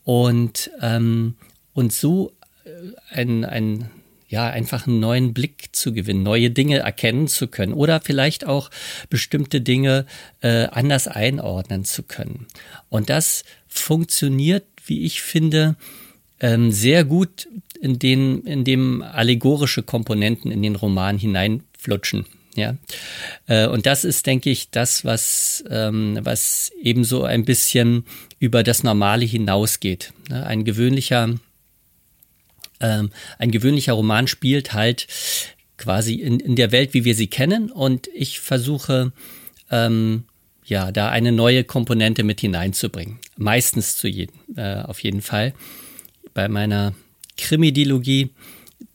und, 0.03 0.71
ähm, 0.81 1.35
und 1.73 1.93
so 1.93 2.33
äh, 2.65 2.69
ein, 3.15 3.45
ein, 3.45 3.91
ja, 4.27 4.49
einfach 4.49 4.87
einen 4.87 4.99
neuen 4.99 5.33
Blick 5.33 5.69
zu 5.71 5.93
gewinnen, 5.93 6.23
neue 6.23 6.49
Dinge 6.49 6.79
erkennen 6.79 7.27
zu 7.27 7.47
können 7.47 7.73
oder 7.73 8.01
vielleicht 8.01 8.47
auch 8.47 8.71
bestimmte 9.09 9.61
Dinge 9.61 10.07
äh, 10.41 10.65
anders 10.65 11.07
einordnen 11.07 11.85
zu 11.85 12.03
können. 12.03 12.47
Und 12.89 13.09
das 13.09 13.43
funktioniert, 13.67 14.65
wie 14.85 15.03
ich 15.03 15.21
finde, 15.21 15.75
ähm, 16.41 16.71
sehr 16.71 17.05
gut 17.05 17.47
in 17.79 17.99
den, 17.99 18.41
in 18.43 18.63
dem 18.63 19.01
allegorische 19.01 19.83
Komponenten 19.83 20.51
in 20.51 20.61
den 20.61 20.75
Roman 20.75 21.17
hineinflutschen. 21.17 22.25
Ja, 22.55 22.75
äh, 23.47 23.67
und 23.67 23.85
das 23.85 24.03
ist, 24.03 24.25
denke 24.25 24.49
ich, 24.49 24.71
das, 24.71 25.05
was, 25.05 25.63
ähm, 25.69 26.19
was 26.21 26.71
eben 26.81 27.05
so 27.05 27.23
ein 27.23 27.45
bisschen 27.45 28.03
über 28.39 28.61
das 28.61 28.83
Normale 28.83 29.23
hinausgeht. 29.23 30.11
Ne? 30.29 30.45
Ein 30.45 30.65
gewöhnlicher, 30.65 31.33
ähm, 32.81 33.11
ein 33.39 33.51
gewöhnlicher 33.51 33.93
Roman 33.93 34.27
spielt 34.27 34.73
halt 34.73 35.07
quasi 35.77 36.15
in, 36.15 36.41
in 36.41 36.57
der 36.57 36.73
Welt, 36.73 36.93
wie 36.93 37.05
wir 37.05 37.15
sie 37.15 37.27
kennen, 37.27 37.71
und 37.71 38.09
ich 38.13 38.41
versuche, 38.41 39.13
ähm, 39.71 40.25
ja, 40.65 40.91
da 40.91 41.09
eine 41.09 41.31
neue 41.31 41.63
Komponente 41.63 42.23
mit 42.23 42.41
hineinzubringen. 42.41 43.19
Meistens 43.37 43.95
zu 43.95 44.09
jedem, 44.09 44.35
äh, 44.57 44.81
auf 44.81 45.01
jeden 45.01 45.21
Fall 45.21 45.53
bei 46.33 46.47
meiner 46.47 46.93
Krimidilogie, 47.37 48.31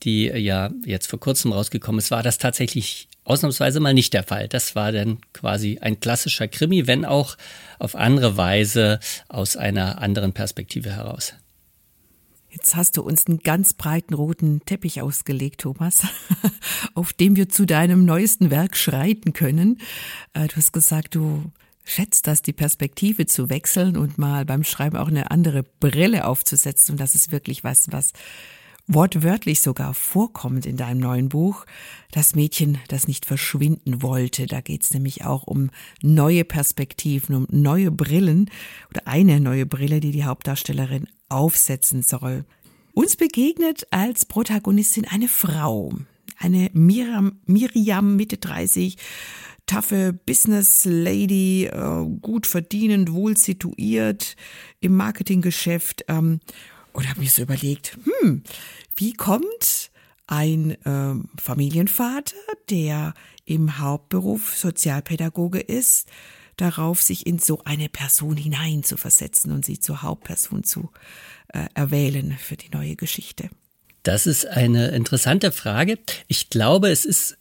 die 0.02 0.26
ja 0.26 0.70
jetzt 0.84 1.06
vor 1.06 1.20
kurzem 1.20 1.52
rausgekommen 1.52 1.98
ist, 1.98 2.10
war 2.10 2.22
das 2.22 2.38
tatsächlich 2.38 3.08
ausnahmsweise 3.24 3.80
mal 3.80 3.94
nicht 3.94 4.14
der 4.14 4.22
Fall. 4.22 4.48
Das 4.48 4.74
war 4.74 4.92
dann 4.92 5.18
quasi 5.32 5.78
ein 5.80 6.00
klassischer 6.00 6.48
Krimi, 6.48 6.86
wenn 6.86 7.04
auch 7.04 7.36
auf 7.78 7.94
andere 7.94 8.36
Weise 8.36 9.00
aus 9.28 9.56
einer 9.56 10.00
anderen 10.00 10.32
Perspektive 10.32 10.92
heraus. 10.92 11.34
Jetzt 12.56 12.74
hast 12.74 12.96
du 12.96 13.02
uns 13.02 13.26
einen 13.26 13.40
ganz 13.40 13.74
breiten 13.74 14.14
roten 14.14 14.64
Teppich 14.64 15.02
ausgelegt, 15.02 15.60
Thomas, 15.60 16.06
auf 16.94 17.12
dem 17.12 17.36
wir 17.36 17.50
zu 17.50 17.66
deinem 17.66 18.06
neuesten 18.06 18.50
Werk 18.50 18.76
schreiten 18.76 19.34
können. 19.34 19.78
Äh, 20.32 20.46
du 20.48 20.56
hast 20.56 20.72
gesagt, 20.72 21.16
du 21.16 21.50
schätzt 21.86 22.26
das, 22.26 22.42
die 22.42 22.52
Perspektive 22.52 23.26
zu 23.26 23.48
wechseln 23.48 23.96
und 23.96 24.18
mal 24.18 24.44
beim 24.44 24.64
Schreiben 24.64 24.96
auch 24.96 25.08
eine 25.08 25.30
andere 25.30 25.62
Brille 25.62 26.26
aufzusetzen. 26.26 26.92
Und 26.92 27.00
das 27.00 27.14
ist 27.14 27.32
wirklich 27.32 27.64
was, 27.64 27.90
was 27.92 28.12
wortwörtlich 28.88 29.60
sogar 29.60 29.94
vorkommt 29.94 30.66
in 30.66 30.76
deinem 30.76 31.00
neuen 31.00 31.28
Buch. 31.28 31.64
Das 32.10 32.34
Mädchen, 32.34 32.78
das 32.88 33.08
nicht 33.08 33.24
verschwinden 33.24 34.02
wollte. 34.02 34.46
Da 34.46 34.60
geht 34.60 34.82
es 34.82 34.92
nämlich 34.92 35.24
auch 35.24 35.44
um 35.44 35.70
neue 36.02 36.44
Perspektiven, 36.44 37.34
um 37.34 37.46
neue 37.50 37.90
Brillen 37.90 38.50
oder 38.90 39.06
eine 39.06 39.40
neue 39.40 39.64
Brille, 39.66 40.00
die 40.00 40.12
die 40.12 40.24
Hauptdarstellerin 40.24 41.06
aufsetzen 41.28 42.02
soll. 42.02 42.44
Uns 42.94 43.16
begegnet 43.16 43.86
als 43.90 44.24
Protagonistin 44.24 45.06
eine 45.06 45.28
Frau, 45.28 45.92
eine 46.38 46.70
Miriam, 46.72 47.40
Miriam 47.44 48.16
Mitte 48.16 48.38
30, 48.38 48.96
taffe 49.66 50.12
Business 50.12 50.84
Lady, 50.84 51.66
äh, 51.66 52.06
gut 52.20 52.46
verdienend, 52.46 53.12
wohl 53.12 53.36
situiert 53.36 54.36
im 54.80 54.94
Marketinggeschäft. 54.94 56.04
Ähm, 56.08 56.40
und 56.92 57.08
habe 57.08 57.20
mir 57.20 57.28
so 57.28 57.42
überlegt, 57.42 57.98
hm, 58.04 58.42
wie 58.96 59.12
kommt 59.12 59.90
ein 60.26 60.70
äh, 60.84 61.14
Familienvater, 61.40 62.36
der 62.70 63.12
im 63.44 63.78
Hauptberuf 63.78 64.56
Sozialpädagoge 64.56 65.60
ist, 65.60 66.08
darauf, 66.56 67.02
sich 67.02 67.26
in 67.26 67.38
so 67.38 67.62
eine 67.64 67.88
Person 67.88 68.36
hineinzuversetzen 68.36 69.52
und 69.52 69.64
sie 69.64 69.78
zur 69.78 70.02
Hauptperson 70.02 70.64
zu 70.64 70.90
äh, 71.48 71.66
erwählen 71.74 72.36
für 72.40 72.56
die 72.56 72.70
neue 72.70 72.96
Geschichte? 72.96 73.50
Das 74.02 74.26
ist 74.26 74.46
eine 74.46 74.88
interessante 74.88 75.52
Frage. 75.52 75.98
Ich 76.28 76.48
glaube, 76.48 76.90
es 76.90 77.04
ist 77.04 77.36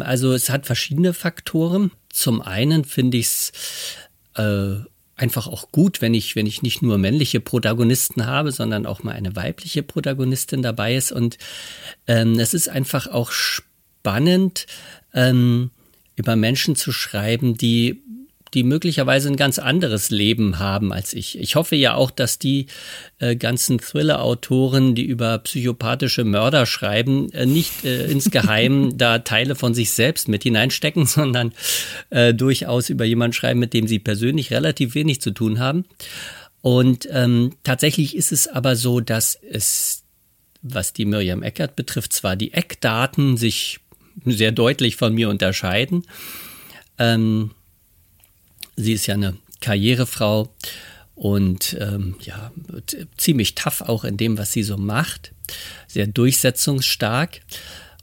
also 0.00 0.32
es 0.32 0.50
hat 0.50 0.66
verschiedene 0.66 1.14
Faktoren. 1.14 1.90
Zum 2.10 2.40
einen 2.40 2.84
finde 2.84 3.18
ich 3.18 3.26
es 3.26 3.52
äh, 4.36 4.76
einfach 5.16 5.46
auch 5.46 5.70
gut, 5.70 6.00
wenn 6.00 6.14
ich, 6.14 6.36
wenn 6.36 6.46
ich 6.46 6.62
nicht 6.62 6.82
nur 6.82 6.98
männliche 6.98 7.40
Protagonisten 7.40 8.26
habe, 8.26 8.52
sondern 8.52 8.86
auch 8.86 9.02
mal 9.02 9.12
eine 9.12 9.36
weibliche 9.36 9.82
Protagonistin 9.82 10.62
dabei 10.62 10.94
ist. 10.96 11.12
Und 11.12 11.38
ähm, 12.06 12.38
es 12.38 12.54
ist 12.54 12.68
einfach 12.68 13.06
auch 13.06 13.30
spannend, 13.32 14.66
ähm, 15.12 15.70
über 16.16 16.36
Menschen 16.36 16.76
zu 16.76 16.92
schreiben, 16.92 17.56
die 17.56 18.02
die 18.54 18.62
möglicherweise 18.62 19.28
ein 19.28 19.36
ganz 19.36 19.58
anderes 19.58 20.10
Leben 20.10 20.58
haben 20.58 20.92
als 20.92 21.12
ich. 21.12 21.38
Ich 21.38 21.56
hoffe 21.56 21.76
ja 21.76 21.94
auch, 21.94 22.10
dass 22.10 22.38
die 22.38 22.66
äh, 23.18 23.34
ganzen 23.36 23.78
Thriller-Autoren, 23.78 24.94
die 24.94 25.04
über 25.04 25.38
psychopathische 25.38 26.24
Mörder 26.24 26.64
schreiben, 26.64 27.30
äh, 27.32 27.46
nicht 27.46 27.84
äh, 27.84 28.04
insgeheim 28.10 28.96
da 28.96 29.18
Teile 29.18 29.56
von 29.56 29.74
sich 29.74 29.92
selbst 29.92 30.28
mit 30.28 30.44
hineinstecken, 30.44 31.06
sondern 31.06 31.52
äh, 32.10 32.32
durchaus 32.32 32.88
über 32.88 33.04
jemanden 33.04 33.34
schreiben, 33.34 33.60
mit 33.60 33.74
dem 33.74 33.88
sie 33.88 33.98
persönlich 33.98 34.52
relativ 34.52 34.94
wenig 34.94 35.20
zu 35.20 35.32
tun 35.32 35.58
haben. 35.58 35.84
Und 36.62 37.08
ähm, 37.10 37.56
tatsächlich 37.62 38.16
ist 38.16 38.32
es 38.32 38.48
aber 38.48 38.76
so, 38.76 39.00
dass 39.00 39.34
es, 39.34 40.04
was 40.62 40.92
die 40.94 41.04
Miriam 41.04 41.42
Eckert 41.42 41.76
betrifft, 41.76 42.12
zwar 42.14 42.36
die 42.36 42.54
Eckdaten 42.54 43.36
sich 43.36 43.80
sehr 44.24 44.52
deutlich 44.52 44.96
von 44.96 45.12
mir 45.12 45.28
unterscheiden. 45.28 46.04
Ähm, 46.98 47.50
Sie 48.76 48.92
ist 48.92 49.06
ja 49.06 49.14
eine 49.14 49.36
Karrierefrau 49.60 50.52
und 51.14 51.76
ähm, 51.80 52.16
ja, 52.20 52.52
ziemlich 53.16 53.54
tough 53.54 53.82
auch 53.82 54.04
in 54.04 54.16
dem, 54.16 54.36
was 54.36 54.52
sie 54.52 54.62
so 54.62 54.76
macht. 54.76 55.32
sehr 55.86 56.06
durchsetzungsstark. 56.06 57.40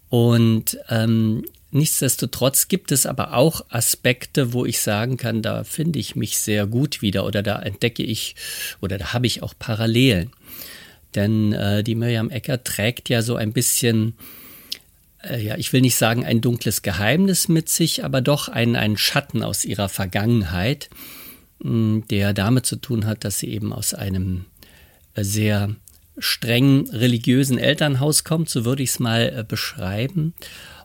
Und 0.09 0.77
ähm, 0.89 1.45
nichtsdestotrotz 1.71 2.67
gibt 2.67 2.91
es 2.91 3.05
aber 3.05 3.33
auch 3.33 3.65
Aspekte, 3.69 4.53
wo 4.53 4.65
ich 4.65 4.79
sagen 4.79 5.17
kann, 5.17 5.41
da 5.41 5.63
finde 5.63 5.99
ich 5.99 6.15
mich 6.15 6.37
sehr 6.39 6.67
gut 6.67 7.01
wieder 7.01 7.25
oder 7.25 7.43
da 7.43 7.59
entdecke 7.59 8.03
ich 8.03 8.35
oder 8.81 8.97
da 8.97 9.13
habe 9.13 9.27
ich 9.27 9.43
auch 9.43 9.53
Parallelen. 9.57 10.31
Denn 11.15 11.53
äh, 11.53 11.83
die 11.83 11.95
Miriam 11.95 12.29
Ecker 12.29 12.63
trägt 12.63 13.09
ja 13.09 13.21
so 13.21 13.35
ein 13.35 13.53
bisschen, 13.53 14.15
ja, 15.23 15.57
ich 15.57 15.71
will 15.73 15.81
nicht 15.81 15.95
sagen 15.95 16.25
ein 16.25 16.41
dunkles 16.41 16.81
Geheimnis 16.81 17.47
mit 17.47 17.69
sich, 17.69 18.03
aber 18.03 18.21
doch 18.21 18.49
einen, 18.49 18.75
einen 18.75 18.97
Schatten 18.97 19.43
aus 19.43 19.65
ihrer 19.65 19.89
Vergangenheit, 19.89 20.89
mh, 21.59 21.69
hm, 21.69 22.03
der 22.09 22.33
damit 22.33 22.65
zu 22.65 22.75
tun 22.75 23.05
hat, 23.05 23.23
dass 23.23 23.39
sie 23.39 23.49
eben 23.49 23.73
aus 23.73 23.93
einem 23.93 24.45
äh, 25.13 25.23
sehr 25.23 25.75
streng 26.17 26.89
religiösen 26.89 27.57
Elternhaus 27.57 28.23
kommt, 28.23 28.49
so 28.49 28.65
würde 28.65 28.83
ich 28.83 28.91
es 28.91 28.99
mal 28.99 29.33
äh, 29.35 29.43
beschreiben, 29.43 30.33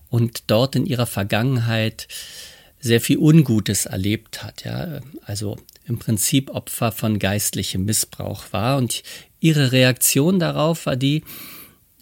und 0.09 0.45
dort 0.47 0.77
in 0.77 0.87
ihrer 0.87 1.07
Vergangenheit 1.07 2.07
sehr 2.79 3.01
viel 3.01 3.19
Ungutes 3.19 3.87
erlebt 3.87 4.45
hat, 4.45 4.65
ja, 4.65 5.01
also 5.25 5.57
im 5.87 5.99
Prinzip 5.99 6.51
Opfer 6.51 6.93
von 6.93 7.19
geistlichem 7.19 7.85
Missbrauch 7.85 8.45
war. 8.53 8.77
Und 8.77 9.03
ihre 9.41 9.73
Reaktion 9.73 10.39
darauf 10.39 10.87
war 10.87 10.97
die, 10.97 11.23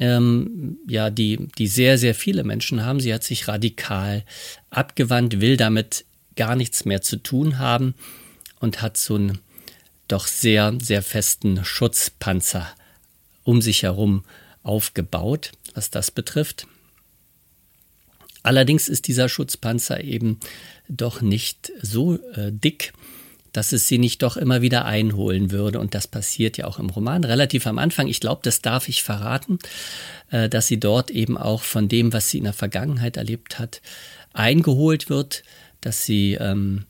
ähm, 0.04 0.78
ja, 0.86 1.08
die, 1.08 1.48
die 1.56 1.66
sehr, 1.66 1.96
sehr 1.96 2.14
viele 2.14 2.44
Menschen 2.44 2.84
haben. 2.84 3.00
Sie 3.00 3.12
hat 3.14 3.24
sich 3.24 3.48
radikal 3.48 4.22
abgewandt, 4.68 5.40
will 5.40 5.56
damit 5.56 6.04
gar 6.36 6.56
nichts 6.56 6.84
mehr 6.84 7.00
zu 7.00 7.16
tun 7.16 7.58
haben 7.58 7.94
und 8.60 8.82
hat 8.82 8.98
so 8.98 9.14
einen 9.14 9.38
doch 10.06 10.26
sehr, 10.26 10.74
sehr 10.80 11.02
festen 11.02 11.64
Schutzpanzer 11.64 12.70
um 13.44 13.62
sich 13.62 13.82
herum 13.82 14.24
aufgebaut, 14.62 15.52
was 15.74 15.90
das 15.90 16.10
betrifft. 16.10 16.66
Allerdings 18.42 18.88
ist 18.88 19.08
dieser 19.08 19.30
Schutzpanzer 19.30 20.04
eben 20.04 20.38
doch 20.88 21.22
nicht 21.22 21.72
so 21.80 22.16
äh, 22.34 22.52
dick, 22.52 22.92
dass 23.54 23.72
es 23.72 23.86
sie 23.86 23.98
nicht 23.98 24.22
doch 24.22 24.36
immer 24.36 24.62
wieder 24.62 24.84
einholen 24.84 25.52
würde. 25.52 25.78
Und 25.78 25.94
das 25.94 26.08
passiert 26.08 26.58
ja 26.58 26.66
auch 26.66 26.80
im 26.80 26.90
Roman 26.90 27.22
relativ 27.22 27.66
am 27.68 27.78
Anfang. 27.78 28.08
Ich 28.08 28.20
glaube, 28.20 28.40
das 28.42 28.60
darf 28.60 28.88
ich 28.88 29.04
verraten, 29.04 29.58
äh, 30.30 30.48
dass 30.48 30.66
sie 30.66 30.80
dort 30.80 31.10
eben 31.10 31.38
auch 31.38 31.62
von 31.62 31.88
dem, 31.88 32.12
was 32.12 32.28
sie 32.28 32.38
in 32.38 32.44
der 32.44 32.52
Vergangenheit 32.52 33.16
erlebt 33.16 33.60
hat, 33.60 33.80
eingeholt 34.32 35.08
wird, 35.08 35.44
dass 35.80 36.04
sie 36.04 36.34
ähm, 36.34 36.84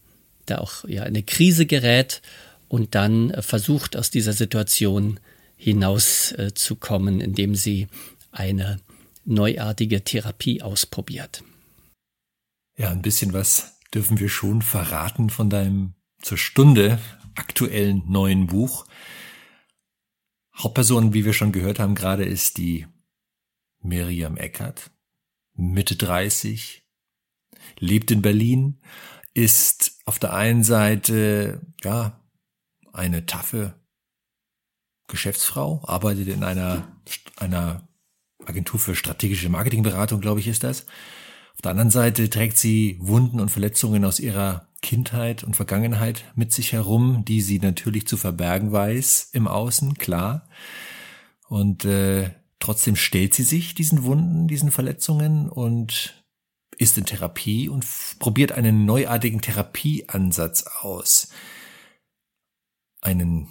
da 0.46 0.58
auch 0.58 0.84
ja, 0.88 1.02
in 1.02 1.08
eine 1.08 1.22
Krise 1.22 1.66
gerät 1.66 2.22
und 2.68 2.94
dann 2.94 3.30
äh, 3.30 3.42
versucht, 3.42 3.94
aus 3.94 4.10
dieser 4.10 4.32
Situation 4.32 5.20
hinauszukommen, 5.56 7.20
äh, 7.20 7.24
indem 7.24 7.54
sie 7.54 7.88
eine 8.32 8.80
neuartige 9.26 10.02
Therapie 10.02 10.62
ausprobiert. 10.62 11.44
Ja, 12.78 12.90
ein 12.90 13.02
bisschen 13.02 13.34
was 13.34 13.74
dürfen 13.92 14.18
wir 14.18 14.30
schon 14.30 14.62
verraten 14.62 15.28
von 15.28 15.50
deinem 15.50 15.92
zur 16.24 16.38
Stunde 16.38 16.98
aktuellen 17.34 18.02
neuen 18.06 18.46
Buch. 18.46 18.86
Hauptperson, 20.56 21.12
wie 21.12 21.24
wir 21.24 21.34
schon 21.34 21.52
gehört 21.52 21.78
haben, 21.78 21.94
gerade 21.94 22.24
ist 22.24 22.56
die 22.56 22.86
Miriam 23.80 24.36
Eckert, 24.36 24.90
Mitte 25.54 25.96
30, 25.96 26.82
lebt 27.78 28.10
in 28.10 28.22
Berlin, 28.22 28.80
ist 29.34 29.98
auf 30.06 30.18
der 30.18 30.32
einen 30.32 30.62
Seite, 30.62 31.60
ja, 31.82 32.20
eine 32.92 33.26
taffe 33.26 33.74
Geschäftsfrau, 35.08 35.82
arbeitet 35.86 36.28
in 36.28 36.44
einer, 36.44 36.96
einer 37.36 37.86
Agentur 38.46 38.80
für 38.80 38.94
strategische 38.94 39.50
Marketingberatung, 39.50 40.20
glaube 40.20 40.40
ich, 40.40 40.48
ist 40.48 40.64
das. 40.64 40.86
Auf 41.54 41.62
der 41.62 41.72
anderen 41.72 41.90
Seite 41.90 42.30
trägt 42.30 42.56
sie 42.56 42.96
Wunden 43.00 43.40
und 43.40 43.50
Verletzungen 43.50 44.04
aus 44.04 44.20
ihrer 44.20 44.68
Kindheit 44.84 45.42
und 45.42 45.56
Vergangenheit 45.56 46.30
mit 46.36 46.52
sich 46.52 46.72
herum, 46.74 47.24
die 47.24 47.40
sie 47.40 47.58
natürlich 47.58 48.06
zu 48.06 48.18
verbergen 48.18 48.70
weiß 48.70 49.30
im 49.32 49.48
Außen, 49.48 49.94
klar. 49.94 50.46
Und 51.48 51.86
äh, 51.86 52.30
trotzdem 52.60 52.94
stellt 52.94 53.32
sie 53.32 53.44
sich 53.44 53.74
diesen 53.74 54.04
Wunden, 54.04 54.46
diesen 54.46 54.70
Verletzungen 54.70 55.48
und 55.48 56.22
ist 56.76 56.98
in 56.98 57.06
Therapie 57.06 57.70
und 57.70 57.86
probiert 58.18 58.52
einen 58.52 58.84
neuartigen 58.84 59.40
Therapieansatz 59.40 60.66
aus. 60.82 61.30
Einen, 63.00 63.48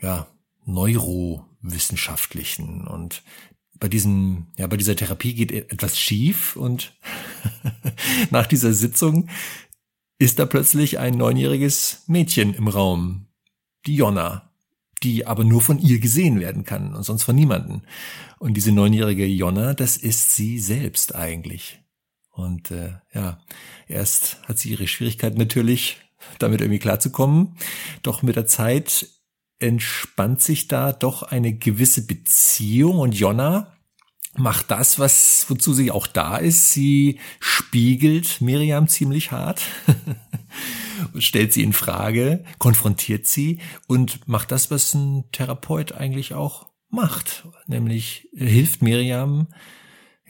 ja, 0.00 0.28
neurowissenschaftlichen 0.64 2.86
und 2.86 3.22
bei 3.78 3.88
diesem, 3.88 4.46
ja, 4.56 4.66
bei 4.66 4.78
dieser 4.78 4.96
Therapie 4.96 5.34
geht 5.34 5.52
etwas 5.52 5.98
schief 5.98 6.56
und 6.56 6.96
nach 8.30 8.46
dieser 8.46 8.72
Sitzung 8.72 9.28
ist 10.20 10.38
da 10.38 10.44
plötzlich 10.44 10.98
ein 10.98 11.14
neunjähriges 11.14 12.02
Mädchen 12.06 12.52
im 12.52 12.68
Raum, 12.68 13.26
die 13.86 13.96
Jonna, 13.96 14.52
die 15.02 15.26
aber 15.26 15.44
nur 15.44 15.62
von 15.62 15.78
ihr 15.78 15.98
gesehen 15.98 16.40
werden 16.40 16.64
kann 16.64 16.94
und 16.94 17.04
sonst 17.04 17.22
von 17.22 17.34
niemanden. 17.34 17.82
Und 18.38 18.54
diese 18.54 18.70
neunjährige 18.70 19.24
Jonna, 19.24 19.72
das 19.72 19.96
ist 19.96 20.36
sie 20.36 20.58
selbst 20.58 21.14
eigentlich. 21.14 21.80
Und 22.32 22.70
äh, 22.70 22.98
ja, 23.14 23.40
erst 23.88 24.42
hat 24.46 24.58
sie 24.58 24.68
ihre 24.72 24.88
Schwierigkeiten 24.88 25.38
natürlich, 25.38 25.96
damit 26.38 26.60
irgendwie 26.60 26.80
klarzukommen. 26.80 27.56
Doch 28.02 28.20
mit 28.22 28.36
der 28.36 28.46
Zeit 28.46 29.08
entspannt 29.58 30.42
sich 30.42 30.68
da 30.68 30.92
doch 30.92 31.22
eine 31.22 31.54
gewisse 31.54 32.06
Beziehung 32.06 32.98
und 32.98 33.14
Jonna 33.18 33.74
macht 34.36 34.70
das, 34.70 34.98
was, 34.98 35.46
wozu 35.48 35.72
sie 35.72 35.90
auch 35.90 36.06
da 36.06 36.36
ist. 36.36 36.72
Sie 36.72 37.18
spiegelt 37.40 38.40
Miriam 38.40 38.88
ziemlich 38.88 39.32
hart 39.32 39.62
stellt 41.18 41.52
sie 41.52 41.62
in 41.62 41.72
Frage, 41.72 42.44
konfrontiert 42.58 43.26
sie 43.26 43.60
und 43.86 44.28
macht 44.28 44.52
das, 44.52 44.70
was 44.70 44.94
ein 44.94 45.24
Therapeut 45.32 45.92
eigentlich 45.92 46.34
auch 46.34 46.68
macht, 46.88 47.46
nämlich 47.66 48.28
hilft 48.34 48.82
Miriam 48.82 49.48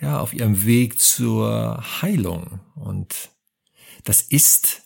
ja 0.01 0.21
auf 0.21 0.33
ihrem 0.33 0.65
Weg 0.65 0.99
zur 0.99 1.83
Heilung 2.03 2.61
und 2.75 3.31
das 4.05 4.23
ist 4.23 4.83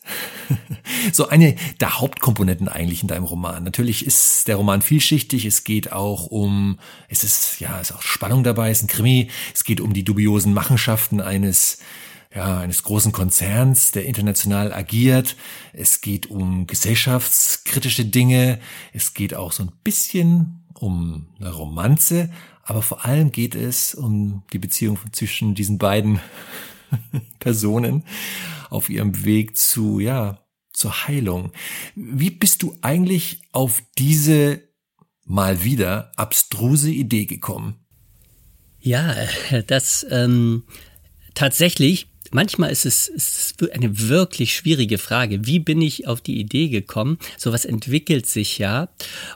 so 1.12 1.28
eine 1.28 1.56
der 1.80 2.00
Hauptkomponenten 2.00 2.68
eigentlich 2.68 3.02
in 3.02 3.08
deinem 3.08 3.24
Roman. 3.24 3.64
Natürlich 3.64 4.06
ist 4.06 4.48
der 4.48 4.56
Roman 4.56 4.82
vielschichtig. 4.82 5.44
Es 5.44 5.64
geht 5.64 5.92
auch 5.92 6.26
um, 6.26 6.78
es 7.08 7.24
ist, 7.24 7.60
ja, 7.60 7.80
es 7.80 7.90
ist 7.90 7.96
auch 7.96 8.02
Spannung 8.02 8.44
dabei, 8.44 8.70
es 8.70 8.78
ist 8.78 8.84
ein 8.84 8.88
Krimi. 8.88 9.28
Es 9.54 9.64
geht 9.64 9.80
um 9.80 9.92
die 9.92 10.04
dubiosen 10.04 10.54
Machenschaften 10.54 11.20
eines, 11.20 11.78
ja, 12.34 12.58
eines 12.58 12.82
großen 12.82 13.12
Konzerns, 13.12 13.92
der 13.92 14.06
international 14.06 14.72
agiert. 14.72 15.36
Es 15.72 16.00
geht 16.00 16.30
um 16.30 16.66
gesellschaftskritische 16.66 18.04
Dinge. 18.04 18.60
Es 18.92 19.14
geht 19.14 19.34
auch 19.34 19.52
so 19.52 19.62
ein 19.62 19.72
bisschen 19.82 20.64
um 20.74 21.26
eine 21.38 21.52
Romanze. 21.52 22.30
Aber 22.62 22.82
vor 22.82 23.04
allem 23.04 23.30
geht 23.30 23.54
es 23.54 23.94
um 23.94 24.42
die 24.52 24.58
Beziehung 24.58 24.98
zwischen 25.12 25.54
diesen 25.54 25.78
beiden 25.78 26.20
Personen 27.38 28.04
auf 28.70 28.88
ihrem 28.88 29.24
Weg 29.24 29.56
zu, 29.56 30.00
ja, 30.00 30.44
zur 30.72 31.06
Heilung. 31.06 31.52
Wie 31.94 32.30
bist 32.30 32.62
du 32.62 32.76
eigentlich 32.82 33.42
auf 33.52 33.82
diese 33.98 34.62
mal 35.24 35.64
wieder 35.64 36.12
abstruse 36.16 36.90
Idee 36.90 37.26
gekommen? 37.26 37.84
Ja, 38.80 39.14
das 39.66 40.06
ähm, 40.10 40.64
tatsächlich 41.34 42.08
manchmal 42.30 42.70
ist 42.70 42.86
es, 42.86 43.08
ist 43.08 43.62
eine 43.72 44.08
wirklich 44.08 44.54
schwierige 44.54 44.98
Frage. 44.98 45.46
Wie 45.46 45.58
bin 45.58 45.80
ich 45.82 46.06
auf 46.06 46.20
die 46.20 46.38
Idee 46.38 46.68
gekommen? 46.68 47.18
Sowas 47.38 47.64
entwickelt 47.64 48.26
sich 48.26 48.58
ja. 48.58 48.88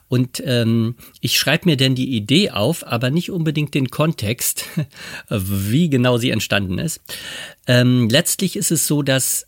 Und 0.09 0.43
ähm, 0.45 0.95
ich 1.21 1.39
schreibe 1.39 1.69
mir 1.69 1.77
denn 1.77 1.95
die 1.95 2.17
Idee 2.17 2.51
auf, 2.51 2.87
aber 2.87 3.11
nicht 3.11 3.31
unbedingt 3.31 3.75
den 3.75 3.91
Kontext, 3.91 4.65
wie 5.29 5.91
genau 5.91 6.19
sie 6.19 6.31
entstanden 6.31 6.79
ist. 6.79 7.01
Ähm, 7.67 8.09
letztlich 8.09 8.57
ist 8.57 8.71
es 8.71 8.87
so, 8.87 9.03
dass 9.03 9.47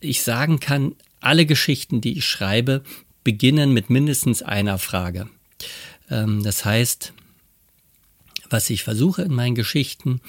ich 0.00 0.22
sagen 0.22 0.60
kann, 0.60 0.94
alle 1.20 1.46
Geschichten, 1.46 2.00
die 2.00 2.18
ich 2.18 2.24
schreibe, 2.24 2.82
beginnen 3.24 3.72
mit 3.72 3.90
mindestens 3.90 4.42
einer 4.42 4.78
Frage. 4.78 5.28
Ähm, 6.10 6.42
das 6.42 6.64
heißt, 6.64 7.12
was 8.50 8.70
ich 8.70 8.84
versuche 8.84 9.22
in 9.22 9.34
meinen 9.34 9.54
Geschichten, 9.54 10.20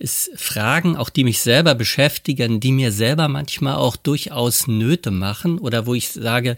ist 0.00 0.30
Fragen, 0.34 0.96
auch 0.96 1.10
die 1.10 1.24
mich 1.24 1.40
selber 1.40 1.74
beschäftigen, 1.74 2.58
die 2.58 2.72
mir 2.72 2.90
selber 2.90 3.28
manchmal 3.28 3.76
auch 3.76 3.96
durchaus 3.96 4.66
Nöte 4.66 5.10
machen 5.10 5.58
oder 5.58 5.86
wo 5.86 5.94
ich 5.94 6.08
sage, 6.08 6.56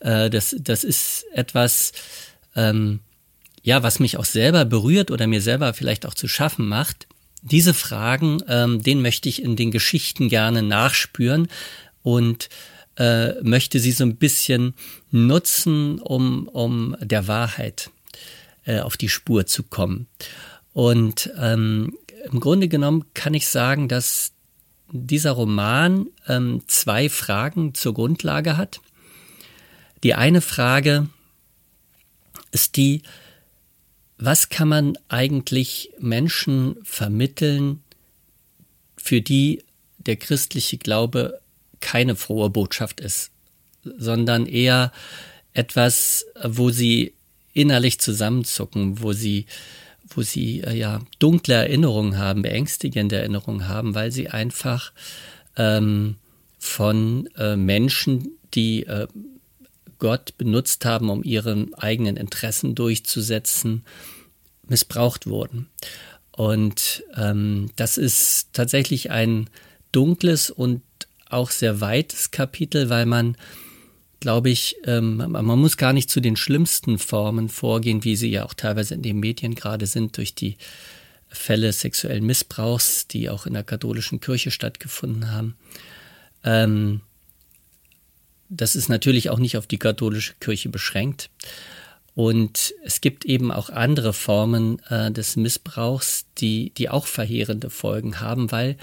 äh, 0.00 0.30
das, 0.30 0.54
das 0.58 0.84
ist 0.84 1.26
etwas, 1.34 1.92
ähm, 2.54 3.00
ja, 3.62 3.82
was 3.82 3.98
mich 3.98 4.16
auch 4.16 4.24
selber 4.24 4.64
berührt 4.64 5.10
oder 5.10 5.26
mir 5.26 5.42
selber 5.42 5.74
vielleicht 5.74 6.06
auch 6.06 6.14
zu 6.14 6.28
schaffen 6.28 6.68
macht. 6.68 7.08
Diese 7.42 7.74
Fragen, 7.74 8.42
ähm, 8.48 8.82
den 8.82 9.02
möchte 9.02 9.28
ich 9.28 9.42
in 9.42 9.56
den 9.56 9.72
Geschichten 9.72 10.28
gerne 10.28 10.62
nachspüren 10.62 11.48
und 12.02 12.48
äh, 12.96 13.40
möchte 13.42 13.80
sie 13.80 13.92
so 13.92 14.04
ein 14.04 14.16
bisschen 14.16 14.74
nutzen, 15.10 15.98
um, 15.98 16.46
um 16.48 16.96
der 17.00 17.26
Wahrheit 17.26 17.90
äh, 18.66 18.80
auf 18.80 18.96
die 18.96 19.08
Spur 19.08 19.46
zu 19.46 19.64
kommen. 19.64 20.06
Und 20.72 21.30
ähm, 21.40 21.92
im 22.32 22.40
Grunde 22.40 22.68
genommen 22.68 23.04
kann 23.14 23.34
ich 23.34 23.48
sagen, 23.48 23.88
dass 23.88 24.32
dieser 24.90 25.32
Roman 25.32 26.06
ähm, 26.26 26.62
zwei 26.66 27.08
Fragen 27.08 27.74
zur 27.74 27.94
Grundlage 27.94 28.56
hat. 28.56 28.80
Die 30.02 30.14
eine 30.14 30.40
Frage 30.40 31.08
ist 32.52 32.76
die, 32.76 33.02
was 34.16 34.48
kann 34.48 34.68
man 34.68 34.98
eigentlich 35.08 35.90
Menschen 35.98 36.76
vermitteln, 36.82 37.82
für 38.96 39.20
die 39.20 39.62
der 39.98 40.16
christliche 40.16 40.78
Glaube 40.78 41.40
keine 41.80 42.16
frohe 42.16 42.50
Botschaft 42.50 43.00
ist, 43.00 43.30
sondern 43.84 44.46
eher 44.46 44.92
etwas, 45.52 46.26
wo 46.42 46.70
sie 46.70 47.14
innerlich 47.52 48.00
zusammenzucken, 48.00 49.02
wo 49.02 49.12
sie 49.12 49.46
wo 50.08 50.22
sie 50.22 50.60
äh, 50.60 50.76
ja 50.76 51.00
dunkle 51.18 51.54
Erinnerungen 51.54 52.18
haben, 52.18 52.42
beängstigende 52.42 53.16
Erinnerungen 53.16 53.68
haben, 53.68 53.94
weil 53.94 54.12
sie 54.12 54.28
einfach 54.28 54.92
ähm, 55.56 56.16
von 56.58 57.28
äh, 57.36 57.56
Menschen, 57.56 58.30
die 58.54 58.84
äh, 58.86 59.06
Gott 59.98 60.36
benutzt 60.38 60.84
haben, 60.84 61.10
um 61.10 61.22
ihren 61.24 61.74
eigenen 61.74 62.16
Interessen 62.16 62.74
durchzusetzen, 62.74 63.84
missbraucht 64.66 65.26
wurden. 65.26 65.68
Und 66.30 67.02
ähm, 67.16 67.70
das 67.76 67.98
ist 67.98 68.50
tatsächlich 68.52 69.10
ein 69.10 69.50
dunkles 69.90 70.50
und 70.50 70.82
auch 71.28 71.50
sehr 71.50 71.80
weites 71.80 72.30
Kapitel, 72.30 72.88
weil 72.90 73.06
man 73.06 73.36
glaube 74.20 74.50
ich, 74.50 74.76
ähm, 74.84 75.16
man 75.16 75.58
muss 75.58 75.76
gar 75.76 75.92
nicht 75.92 76.10
zu 76.10 76.20
den 76.20 76.36
schlimmsten 76.36 76.98
Formen 76.98 77.48
vorgehen, 77.48 78.04
wie 78.04 78.16
sie 78.16 78.30
ja 78.30 78.44
auch 78.44 78.54
teilweise 78.54 78.94
in 78.94 79.02
den 79.02 79.20
Medien 79.20 79.54
gerade 79.54 79.86
sind, 79.86 80.16
durch 80.16 80.34
die 80.34 80.56
Fälle 81.28 81.72
sexuellen 81.72 82.24
Missbrauchs, 82.24 83.06
die 83.06 83.30
auch 83.30 83.46
in 83.46 83.52
der 83.52 83.64
katholischen 83.64 84.20
Kirche 84.20 84.50
stattgefunden 84.50 85.30
haben. 85.30 85.56
Ähm, 86.42 87.02
das 88.48 88.76
ist 88.76 88.88
natürlich 88.88 89.30
auch 89.30 89.38
nicht 89.38 89.56
auf 89.56 89.66
die 89.66 89.78
katholische 89.78 90.34
Kirche 90.40 90.70
beschränkt. 90.70 91.30
Und 92.14 92.74
es 92.82 93.00
gibt 93.00 93.24
eben 93.26 93.52
auch 93.52 93.70
andere 93.70 94.12
Formen 94.12 94.80
äh, 94.88 95.12
des 95.12 95.36
Missbrauchs, 95.36 96.26
die, 96.38 96.70
die 96.70 96.88
auch 96.88 97.06
verheerende 97.06 97.70
Folgen 97.70 98.20
haben, 98.20 98.50
weil, 98.50 98.76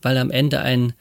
weil 0.00 0.18
am 0.18 0.30
Ende 0.30 0.60
ein 0.60 0.94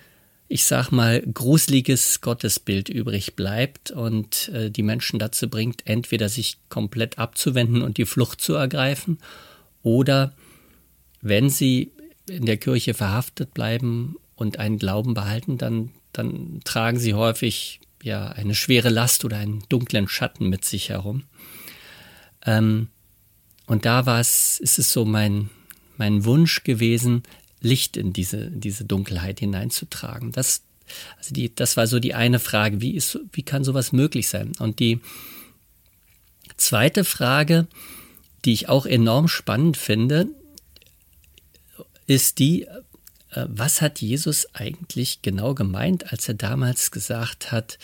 ich 0.52 0.66
sag 0.66 0.92
mal, 0.92 1.22
gruseliges 1.22 2.20
Gottesbild 2.20 2.90
übrig 2.90 3.38
bleibt 3.38 3.90
und 3.90 4.50
äh, 4.50 4.70
die 4.70 4.84
Menschen 4.84 5.18
dazu 5.18 5.50
bringt, 5.50 5.88
entweder 5.88 6.28
sich 6.28 6.58
komplett 6.68 7.18
abzuwenden 7.18 7.82
und 7.82 7.98
die 7.98 8.06
Flucht 8.06 8.42
zu 8.42 8.56
ergreifen 8.56 9.18
oder 9.82 10.34
wenn 11.22 11.50
sie 11.50 11.94
in 12.28 12.46
der 12.46 12.58
Kirche 12.58 12.94
verhaftet 12.94 13.54
bleiben 13.54 14.18
und 14.36 14.60
einen 14.60 14.78
Glauben 14.78 15.14
behalten, 15.14 15.58
dann, 15.58 15.92
dann 16.12 16.60
tragen 16.66 17.00
sie 17.00 17.14
häufig 17.14 17.80
ja 18.04 18.28
eine 18.28 18.54
schwere 18.54 18.90
Last 18.90 19.24
oder 19.24 19.38
einen 19.38 19.64
dunklen 19.70 20.10
Schatten 20.10 20.50
mit 20.50 20.66
sich 20.66 20.90
herum. 20.90 21.24
Ähm, 22.46 22.90
und 23.68 23.86
da 23.86 24.06
war 24.06 24.20
es, 24.20 24.60
ist 24.60 24.80
es 24.80 24.92
so 24.92 25.06
mein, 25.06 25.50
mein 25.96 26.26
Wunsch 26.26 26.66
gewesen, 26.66 27.24
Licht 27.62 27.96
in 27.96 28.12
diese, 28.12 28.50
diese 28.50 28.86
Dunkelheit 28.86 29.40
hineinzutragen. 29.40 30.32
Das, 30.32 30.64
also 31.18 31.34
die, 31.34 31.54
das 31.54 31.78
war 31.78 31.88
so 31.88 32.00
die 32.00 32.14
eine 32.14 32.40
Frage, 32.40 32.82
wie, 32.82 32.96
ist, 32.96 33.20
wie 33.32 33.44
kann 33.44 33.64
sowas 33.64 33.92
möglich 33.92 34.28
sein? 34.28 34.54
Und 34.60 34.80
die 34.80 35.00
zweite 36.58 37.04
Frage, 37.04 37.68
die 38.46 38.54
ich 38.54 38.70
auch 38.70 38.86
enorm 38.86 39.28
spannend 39.28 39.78
finde, 39.78 40.28
ist 42.08 42.40
die, 42.40 42.64
äh, 42.64 43.46
was 43.48 43.82
hat 43.82 44.02
Jesus 44.02 44.54
eigentlich 44.54 45.22
genau 45.22 45.54
gemeint, 45.54 46.12
als 46.12 46.28
er 46.28 46.34
damals 46.34 46.92
gesagt 46.92 47.52
hat, 47.52 47.78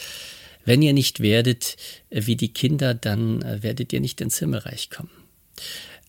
wenn 0.66 0.82
ihr 0.82 0.94
nicht 0.94 1.22
werdet 1.22 1.78
äh, 2.10 2.26
wie 2.26 2.36
die 2.36 2.52
Kinder, 2.52 2.94
dann 2.94 3.42
äh, 3.42 3.64
werdet 3.64 3.94
ihr 3.94 4.02
nicht 4.02 4.20
ins 4.22 4.40
Himmelreich 4.40 4.90
kommen. 4.90 5.12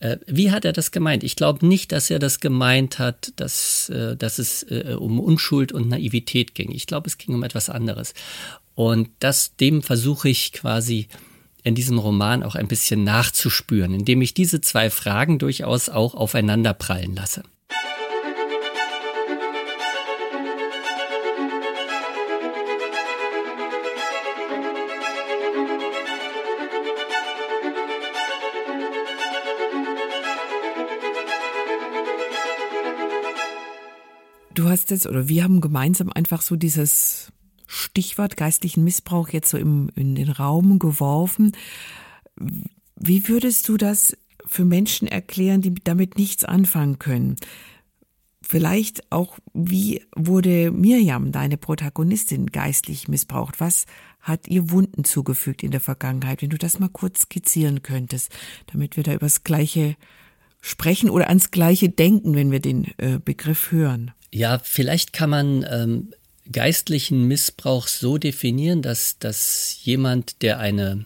Äh, 0.00 0.18
wie 0.26 0.50
hat 0.50 0.64
er 0.64 0.72
das 0.72 0.90
gemeint? 0.90 1.24
Ich 1.24 1.36
glaube 1.36 1.66
nicht, 1.66 1.92
dass 1.92 2.10
er 2.10 2.18
das 2.18 2.40
gemeint 2.40 2.98
hat, 2.98 3.32
dass, 3.36 3.88
äh, 3.88 4.16
dass 4.16 4.38
es 4.38 4.62
äh, 4.64 4.96
um 4.98 5.20
Unschuld 5.20 5.72
und 5.72 5.88
Naivität 5.88 6.54
ging. 6.54 6.70
Ich 6.70 6.86
glaube, 6.86 7.08
es 7.08 7.18
ging 7.18 7.34
um 7.34 7.42
etwas 7.42 7.68
anderes. 7.70 8.14
Und 8.74 9.10
das, 9.18 9.56
dem 9.56 9.82
versuche 9.82 10.28
ich 10.28 10.52
quasi 10.52 11.08
in 11.64 11.74
diesem 11.74 11.98
Roman 11.98 12.42
auch 12.42 12.54
ein 12.54 12.68
bisschen 12.68 13.02
nachzuspüren, 13.04 13.92
indem 13.92 14.22
ich 14.22 14.34
diese 14.34 14.60
zwei 14.60 14.90
Fragen 14.90 15.38
durchaus 15.38 15.88
auch 15.88 16.14
aufeinander 16.14 16.74
prallen 16.74 17.16
lasse. 17.16 17.42
Du 34.68 34.72
hast 34.72 34.90
jetzt, 34.90 35.06
oder 35.06 35.30
wir 35.30 35.44
haben 35.44 35.62
gemeinsam 35.62 36.12
einfach 36.12 36.42
so 36.42 36.54
dieses 36.54 37.32
Stichwort 37.66 38.36
geistlichen 38.36 38.84
Missbrauch 38.84 39.30
jetzt 39.30 39.48
so 39.48 39.56
im, 39.56 39.88
in 39.94 40.14
den 40.14 40.28
Raum 40.28 40.78
geworfen. 40.78 41.52
Wie 42.94 43.28
würdest 43.28 43.66
du 43.70 43.78
das 43.78 44.14
für 44.44 44.66
Menschen 44.66 45.08
erklären, 45.08 45.62
die 45.62 45.72
damit 45.72 46.18
nichts 46.18 46.44
anfangen 46.44 46.98
können? 46.98 47.36
Vielleicht 48.42 49.10
auch, 49.10 49.38
wie 49.54 50.02
wurde 50.14 50.70
Mirjam, 50.70 51.32
deine 51.32 51.56
Protagonistin, 51.56 52.48
geistlich 52.48 53.08
missbraucht? 53.08 53.60
Was 53.60 53.86
hat 54.20 54.48
ihr 54.48 54.70
Wunden 54.70 55.04
zugefügt 55.04 55.62
in 55.62 55.70
der 55.70 55.80
Vergangenheit? 55.80 56.42
Wenn 56.42 56.50
du 56.50 56.58
das 56.58 56.78
mal 56.78 56.90
kurz 56.90 57.20
skizzieren 57.20 57.80
könntest, 57.80 58.36
damit 58.66 58.98
wir 58.98 59.02
da 59.02 59.12
über 59.14 59.20
das 59.20 59.44
Gleiche 59.44 59.96
sprechen 60.60 61.08
oder 61.08 61.28
ans 61.28 61.52
Gleiche 61.52 61.88
denken, 61.88 62.34
wenn 62.34 62.50
wir 62.50 62.60
den 62.60 62.92
äh, 62.98 63.18
Begriff 63.18 63.72
hören. 63.72 64.12
Ja, 64.30 64.60
vielleicht 64.62 65.12
kann 65.12 65.30
man 65.30 65.66
ähm, 65.68 66.12
geistlichen 66.50 67.24
Missbrauch 67.24 67.86
so 67.88 68.18
definieren, 68.18 68.82
dass, 68.82 69.18
dass 69.18 69.78
jemand, 69.82 70.42
der 70.42 70.58
eine 70.58 71.04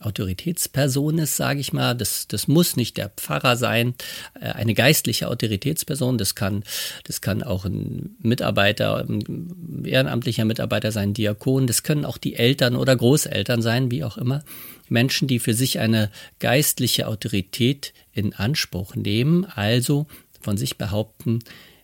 Autoritätsperson 0.00 1.18
ist, 1.18 1.36
sage 1.36 1.60
ich 1.60 1.72
mal. 1.72 1.94
Das, 1.94 2.28
das 2.28 2.46
muss 2.46 2.76
nicht 2.76 2.96
der 2.96 3.08
Pfarrer 3.08 3.56
sein, 3.56 3.94
äh, 4.40 4.50
eine 4.50 4.74
geistliche 4.74 5.28
Autoritätsperson. 5.28 6.18
Das 6.18 6.34
kann, 6.34 6.62
das 7.04 7.20
kann 7.20 7.42
auch 7.42 7.64
ein 7.64 8.16
Mitarbeiter, 8.20 9.04
ein 9.08 9.84
ehrenamtlicher 9.84 10.44
Mitarbeiter 10.44 10.92
sein, 10.92 11.14
Diakon. 11.14 11.66
Das 11.66 11.82
können 11.82 12.04
auch 12.04 12.18
die 12.18 12.34
Eltern 12.34 12.76
oder 12.76 12.94
Großeltern 12.96 13.62
sein, 13.62 13.90
wie 13.90 14.04
auch 14.04 14.16
immer. 14.16 14.44
Menschen, 14.88 15.28
die 15.28 15.38
für 15.38 15.54
sich 15.54 15.80
eine 15.80 16.10
geistliche 16.38 17.08
Autorität 17.08 17.92
in 18.12 18.34
Anspruch 18.34 18.94
nehmen, 18.94 19.44
also 19.44 20.06
von 20.40 20.56
sich 20.56 20.78
behaupten, 20.78 21.40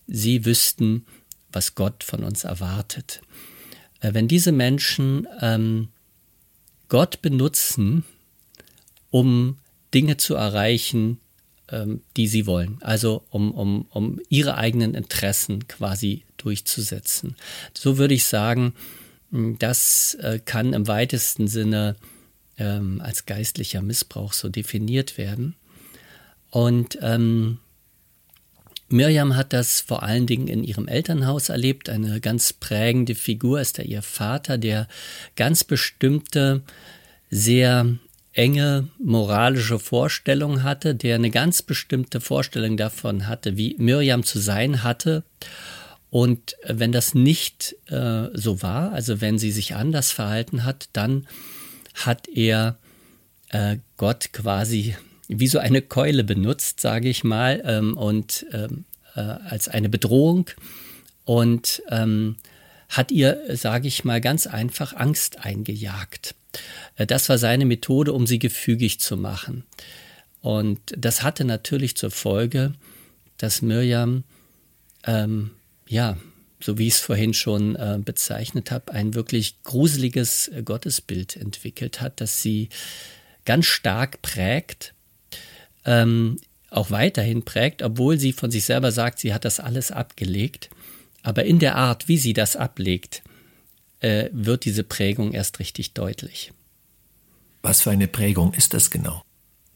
sie 0.06 0.44
wüssten, 0.44 1.06
was 1.52 1.74
Gott 1.74 2.04
von 2.04 2.24
uns 2.24 2.44
erwartet. 2.44 3.20
Äh, 4.00 4.14
wenn 4.14 4.28
diese 4.28 4.52
Menschen 4.52 5.26
ähm, 5.40 5.88
Gott 6.88 7.22
benutzen, 7.22 8.04
um 9.10 9.58
Dinge 9.94 10.16
zu 10.16 10.34
erreichen, 10.34 11.20
ähm, 11.70 12.02
die 12.16 12.26
sie 12.26 12.46
wollen, 12.46 12.78
also 12.80 13.24
um, 13.30 13.52
um, 13.52 13.86
um 13.90 14.20
ihre 14.28 14.56
eigenen 14.56 14.94
Interessen 14.94 15.66
quasi 15.68 16.24
durchzusetzen. 16.36 17.36
So 17.72 17.96
würde 17.96 18.14
ich 18.14 18.24
sagen, 18.24 18.74
das 19.30 20.14
äh, 20.20 20.40
kann 20.44 20.72
im 20.72 20.86
weitesten 20.86 21.48
Sinne 21.48 21.96
ähm, 22.58 23.00
als 23.00 23.26
geistlicher 23.26 23.82
Missbrauch 23.82 24.32
so 24.32 24.48
definiert 24.48 25.18
werden. 25.18 25.54
Und 26.50 26.98
ähm, 27.00 27.58
Miriam 28.94 29.34
hat 29.34 29.52
das 29.52 29.80
vor 29.80 30.04
allen 30.04 30.26
Dingen 30.26 30.46
in 30.46 30.62
ihrem 30.62 30.86
Elternhaus 30.86 31.48
erlebt. 31.48 31.88
Eine 31.88 32.20
ganz 32.20 32.52
prägende 32.52 33.16
Figur 33.16 33.60
ist 33.60 33.78
da 33.78 33.82
ihr 33.82 34.02
Vater, 34.02 34.56
der 34.56 34.86
ganz 35.34 35.64
bestimmte, 35.64 36.62
sehr 37.28 37.88
enge 38.32 38.88
moralische 38.98 39.80
Vorstellung 39.80 40.62
hatte, 40.62 40.94
der 40.94 41.16
eine 41.16 41.30
ganz 41.30 41.60
bestimmte 41.60 42.20
Vorstellung 42.20 42.76
davon 42.76 43.26
hatte, 43.26 43.56
wie 43.56 43.74
Miriam 43.78 44.22
zu 44.22 44.38
sein 44.38 44.84
hatte. 44.84 45.24
Und 46.10 46.54
wenn 46.64 46.92
das 46.92 47.14
nicht 47.14 47.74
äh, 47.88 48.28
so 48.32 48.62
war, 48.62 48.92
also 48.92 49.20
wenn 49.20 49.40
sie 49.40 49.50
sich 49.50 49.74
anders 49.74 50.12
verhalten 50.12 50.62
hat, 50.62 50.88
dann 50.92 51.26
hat 51.94 52.28
er 52.28 52.78
äh, 53.48 53.78
Gott 53.96 54.32
quasi 54.32 54.94
wie 55.40 55.46
so 55.46 55.58
eine 55.58 55.82
Keule 55.82 56.24
benutzt, 56.24 56.80
sage 56.80 57.08
ich 57.08 57.24
mal, 57.24 57.62
ähm, 57.64 57.96
und 57.96 58.46
ähm, 58.52 58.84
äh, 59.14 59.20
als 59.20 59.68
eine 59.68 59.88
Bedrohung 59.88 60.50
und 61.24 61.82
ähm, 61.90 62.36
hat 62.88 63.10
ihr, 63.10 63.42
sage 63.56 63.88
ich 63.88 64.04
mal, 64.04 64.20
ganz 64.20 64.46
einfach 64.46 64.94
Angst 64.94 65.44
eingejagt. 65.44 66.34
Äh, 66.96 67.06
das 67.06 67.28
war 67.28 67.38
seine 67.38 67.64
Methode, 67.64 68.12
um 68.12 68.26
sie 68.26 68.38
gefügig 68.38 69.00
zu 69.00 69.16
machen. 69.16 69.64
Und 70.40 70.80
das 70.96 71.22
hatte 71.22 71.44
natürlich 71.44 71.96
zur 71.96 72.10
Folge, 72.10 72.74
dass 73.38 73.62
Mirjam, 73.62 74.24
ähm, 75.06 75.50
ja, 75.86 76.16
so 76.60 76.78
wie 76.78 76.86
ich 76.86 76.94
es 76.94 77.00
vorhin 77.00 77.34
schon 77.34 77.76
äh, 77.76 77.98
bezeichnet 78.02 78.70
habe, 78.70 78.92
ein 78.92 79.14
wirklich 79.14 79.62
gruseliges 79.64 80.48
äh, 80.48 80.62
Gottesbild 80.62 81.36
entwickelt 81.36 82.00
hat, 82.00 82.20
das 82.20 82.42
sie 82.42 82.68
ganz 83.44 83.66
stark 83.66 84.22
prägt, 84.22 84.93
ähm, 85.84 86.38
auch 86.70 86.90
weiterhin 86.90 87.44
prägt, 87.44 87.82
obwohl 87.82 88.18
sie 88.18 88.32
von 88.32 88.50
sich 88.50 88.64
selber 88.64 88.90
sagt, 88.92 89.18
sie 89.18 89.32
hat 89.32 89.44
das 89.44 89.60
alles 89.60 89.90
abgelegt. 89.90 90.70
Aber 91.22 91.44
in 91.44 91.58
der 91.58 91.76
Art, 91.76 92.08
wie 92.08 92.18
sie 92.18 92.32
das 92.32 92.56
ablegt, 92.56 93.22
äh, 94.00 94.28
wird 94.32 94.64
diese 94.64 94.84
Prägung 94.84 95.32
erst 95.32 95.58
richtig 95.58 95.94
deutlich. 95.94 96.52
Was 97.62 97.82
für 97.82 97.90
eine 97.90 98.08
Prägung 98.08 98.52
ist 98.52 98.74
das 98.74 98.90
genau? 98.90 99.22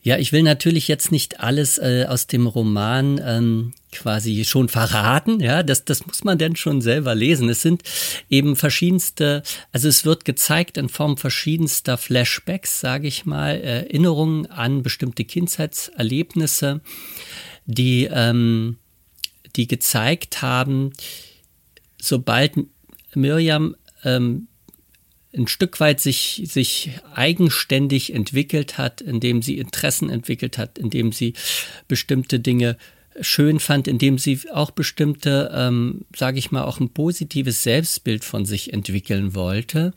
Ja, 0.08 0.16
ich 0.16 0.32
will 0.32 0.42
natürlich 0.42 0.88
jetzt 0.88 1.12
nicht 1.12 1.40
alles 1.40 1.76
äh, 1.76 2.06
aus 2.08 2.26
dem 2.26 2.46
Roman 2.46 3.20
ähm, 3.22 3.74
quasi 3.92 4.42
schon 4.46 4.70
verraten. 4.70 5.38
Ja, 5.38 5.62
das, 5.62 5.84
das 5.84 6.06
muss 6.06 6.24
man 6.24 6.38
denn 6.38 6.56
schon 6.56 6.80
selber 6.80 7.14
lesen. 7.14 7.50
Es 7.50 7.60
sind 7.60 7.82
eben 8.30 8.56
verschiedenste, 8.56 9.42
also 9.70 9.86
es 9.86 10.06
wird 10.06 10.24
gezeigt 10.24 10.78
in 10.78 10.88
Form 10.88 11.18
verschiedenster 11.18 11.98
Flashbacks, 11.98 12.80
sage 12.80 13.06
ich 13.06 13.26
mal, 13.26 13.60
Erinnerungen 13.60 14.46
an 14.46 14.82
bestimmte 14.82 15.26
Kindheitserlebnisse, 15.26 16.80
die, 17.66 18.08
ähm, 18.10 18.78
die 19.56 19.66
gezeigt 19.66 20.40
haben, 20.40 20.94
sobald 22.00 22.54
Miriam 23.14 23.76
ähm, 24.04 24.47
ein 25.36 25.46
Stück 25.46 25.78
weit 25.80 26.00
sich, 26.00 26.42
sich 26.46 26.90
eigenständig 27.14 28.14
entwickelt 28.14 28.78
hat, 28.78 29.00
indem 29.00 29.42
sie 29.42 29.58
Interessen 29.58 30.10
entwickelt 30.10 30.58
hat, 30.58 30.78
indem 30.78 31.12
sie 31.12 31.34
bestimmte 31.86 32.40
Dinge 32.40 32.76
schön 33.20 33.60
fand, 33.60 33.88
indem 33.88 34.18
sie 34.18 34.40
auch 34.52 34.70
bestimmte, 34.70 35.50
ähm, 35.54 36.04
sage 36.16 36.38
ich 36.38 36.50
mal, 36.50 36.64
auch 36.64 36.80
ein 36.80 36.90
positives 36.90 37.62
Selbstbild 37.62 38.24
von 38.24 38.44
sich 38.44 38.72
entwickeln 38.72 39.34
wollte, 39.34 39.92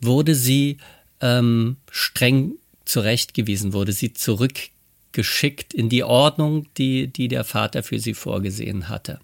wurde 0.00 0.34
sie 0.34 0.78
ähm, 1.20 1.76
streng 1.90 2.52
zurechtgewiesen, 2.84 3.72
wurde 3.72 3.92
sie 3.92 4.12
zurückgeschickt 4.12 5.74
in 5.74 5.88
die 5.88 6.04
Ordnung, 6.04 6.66
die, 6.76 7.08
die 7.08 7.28
der 7.28 7.44
Vater 7.44 7.82
für 7.82 7.98
sie 7.98 8.14
vorgesehen 8.14 8.88
hatte. 8.88 9.18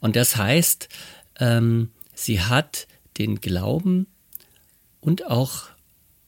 Und 0.00 0.14
das 0.14 0.36
heißt, 0.36 0.88
ähm, 1.40 1.90
sie 2.14 2.40
hat 2.40 2.86
den 3.18 3.40
Glauben 3.40 4.06
und 5.08 5.26
auch 5.26 5.62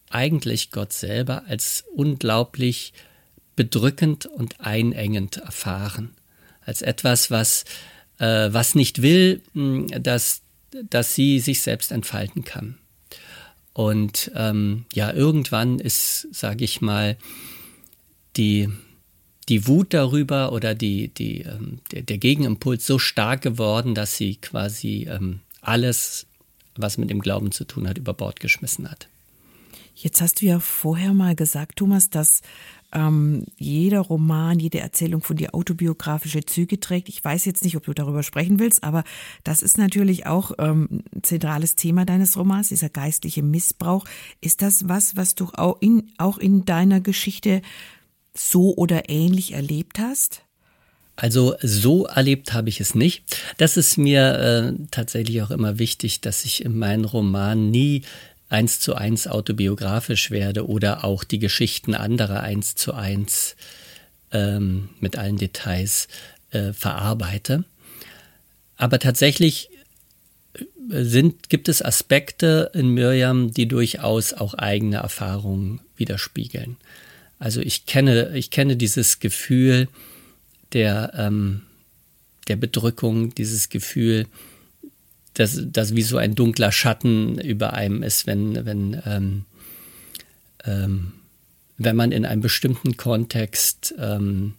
eigentlich 0.09 0.71
Gott 0.71 0.95
selber 0.95 1.45
als 1.47 1.85
unglaublich 1.95 2.95
bedrückend 3.57 4.25
und 4.25 4.59
einengend 4.63 5.37
erfahren. 5.37 6.15
Als 6.63 6.81
etwas, 6.81 7.31
was, 7.31 7.67
äh, 8.19 8.49
was 8.51 8.75
nicht 8.75 9.03
will, 9.03 9.43
dass, 9.55 10.41
dass 10.89 11.15
sie 11.15 11.41
sich 11.41 11.61
selbst 11.61 11.93
entfalten 11.93 12.43
kann. 12.43 12.79
Und 13.75 14.33
ähm, 14.35 14.87
ja, 14.95 15.13
irgendwann 15.13 15.79
ist, 15.79 16.29
sage 16.33 16.65
ich 16.65 16.81
mal, 16.81 17.19
die, 18.39 18.71
die 19.51 19.67
Wut 19.67 19.93
darüber 19.93 20.53
oder 20.53 20.75
die, 20.75 21.09
die, 21.09 21.43
ähm, 21.43 21.81
der, 21.93 22.01
der, 22.01 22.17
Gegenimpuls 22.17 22.87
so 22.87 22.99
stark 22.99 23.43
geworden, 23.43 23.95
dass 23.95 24.17
sie 24.17 24.37
quasi 24.37 25.07
ähm, 25.11 25.41
alles 25.61 26.27
was 26.83 26.99
mit 26.99 27.11
dem 27.11 27.21
Glauben 27.21 27.53
zu 27.53 27.65
tun 27.65 27.89
hat, 27.89 27.99
über 27.99 28.15
Bord 28.15 28.41
geschmissen 28.41 28.91
hat. 28.91 29.09
Jetzt 29.95 30.21
hast 30.21 30.41
du 30.41 30.47
ja 30.47 30.61
vorher 30.61 31.13
mal 31.13 31.35
gesagt, 31.35 31.77
Thomas, 31.77 32.09
dass 32.09 32.41
ähm, 32.93 33.45
jeder 33.57 34.01
Roman, 34.01 34.59
jede 34.59 34.81
Erzählung 34.81 35.23
von 35.23 35.37
dir 35.37 35.55
autobiografische 35.55 36.45
Züge 36.45 36.81
trägt. 36.81 37.09
Ich 37.09 37.23
weiß 37.23 37.45
jetzt 37.45 37.65
nicht, 37.65 37.77
ob 37.77 37.85
du 37.85 37.93
darüber 37.93 38.23
sprechen 38.23 38.59
willst, 38.59 38.83
aber 38.83 39.05
das 39.45 39.63
ist 39.63 39.79
natürlich 39.79 40.27
auch 40.27 40.53
ähm, 40.59 41.03
ein 41.15 41.23
zentrales 41.23 41.77
Thema 41.77 42.05
deines 42.05 42.37
Romans, 42.37 42.69
dieser 42.69 42.89
geistliche 42.89 43.43
Missbrauch. 43.43 44.07
Ist 44.41 44.63
das 44.63 44.89
was, 44.89 45.17
was 45.17 45.35
du 45.35 45.51
auch 45.55 45.77
in, 45.81 46.13
auch 46.19 46.39
in 46.39 46.65
deiner 46.65 47.01
Geschichte 47.01 47.63
so 48.35 48.75
oder 48.77 49.09
ähnlich 49.09 49.53
erlebt 49.53 49.99
hast? 49.99 50.45
Also 51.21 51.55
so 51.61 52.07
erlebt 52.07 52.55
habe 52.55 52.71
ich 52.71 52.81
es 52.81 52.95
nicht. 52.95 53.25
Das 53.59 53.77
ist 53.77 53.99
mir 53.99 54.39
äh, 54.79 54.87
tatsächlich 54.91 55.43
auch 55.43 55.51
immer 55.51 55.79
wichtig, 55.79 56.23
dass 56.23 56.47
ich 56.47 56.65
in 56.65 56.79
meinen 56.79 57.05
Romanen 57.05 57.71
nie 57.71 58.05
eins 58.49 58.81
zu 58.81 58.95
eins 58.95 59.29
autobiografisch 59.29 60.31
werde 60.31 60.67
oder 60.67 61.05
auch 61.05 61.23
die 61.23 61.39
Geschichten 61.39 61.95
anderer 61.95 62.41
eins 62.43 62.75
zu 62.75 62.95
eins 62.95 63.55
ähm, 64.33 64.89
mit 64.99 65.19
allen 65.19 65.37
Details 65.37 66.09
äh, 66.53 66.73
verarbeite. 66.73 67.65
Aber 68.79 68.99
tatsächlich 68.99 69.69
äh, 70.55 70.65
sind, 71.05 71.51
gibt 71.51 71.69
es 71.69 71.85
Aspekte 71.85 72.71
in 72.73 72.89
Miriam, 72.89 73.53
die 73.53 73.69
durchaus 73.69 74.33
auch 74.33 74.55
eigene 74.55 74.97
Erfahrungen 74.97 75.81
widerspiegeln. 75.99 76.79
Also 77.39 77.61
ich 77.61 77.85
kenne, 77.85 78.35
ich 78.35 78.51
kenne 78.51 78.79
dieses 78.79 79.21
Gefühl, 79.21 79.87
der, 80.73 81.13
ähm, 81.17 81.63
der 82.49 82.57
Bedrückung, 82.57 83.35
dieses 83.35 83.69
Gefühl, 83.69 84.27
dass 85.35 85.61
das 85.65 85.95
wie 85.95 86.03
so 86.03 86.17
ein 86.17 86.35
dunkler 86.35 86.73
Schatten 86.73 87.39
über 87.39 87.73
einem 87.73 88.03
ist, 88.03 88.27
wenn, 88.27 88.65
wenn, 88.67 89.01
ähm, 89.07 89.45
ähm, 90.65 91.13
wenn 91.79 91.97
man 91.97 92.13
in 92.13 92.27
einem 92.27 92.43
bestimmten 92.43 92.97
Kontext 92.97 93.95
ähm, 93.99 94.55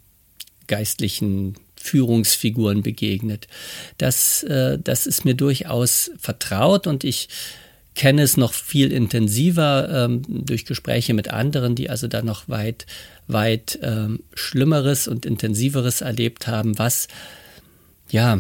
geistlichen 0.68 1.56
Führungsfiguren 1.76 2.84
begegnet. 2.84 3.48
Das, 3.98 4.44
äh, 4.44 4.80
das 4.80 5.08
ist 5.08 5.26
mir 5.26 5.34
durchaus 5.34 6.12
vertraut 6.18 6.88
und 6.88 7.04
ich 7.04 7.28
kenne 7.96 8.22
es 8.22 8.38
noch 8.38 8.54
viel 8.54 8.92
intensiver 8.92 10.06
ähm, 10.06 10.22
durch 10.28 10.66
Gespräche 10.66 11.14
mit 11.14 11.30
anderen, 11.30 11.76
die 11.76 11.90
also 11.90 12.08
da 12.08 12.22
noch 12.22 12.48
weit 12.48 12.86
weit 13.28 13.80
ähm, 13.82 14.24
Schlimmeres 14.34 15.08
und 15.08 15.26
Intensiveres 15.26 16.02
erlebt 16.02 16.48
haben, 16.48 16.78
was 16.78 17.08
ja 18.10 18.40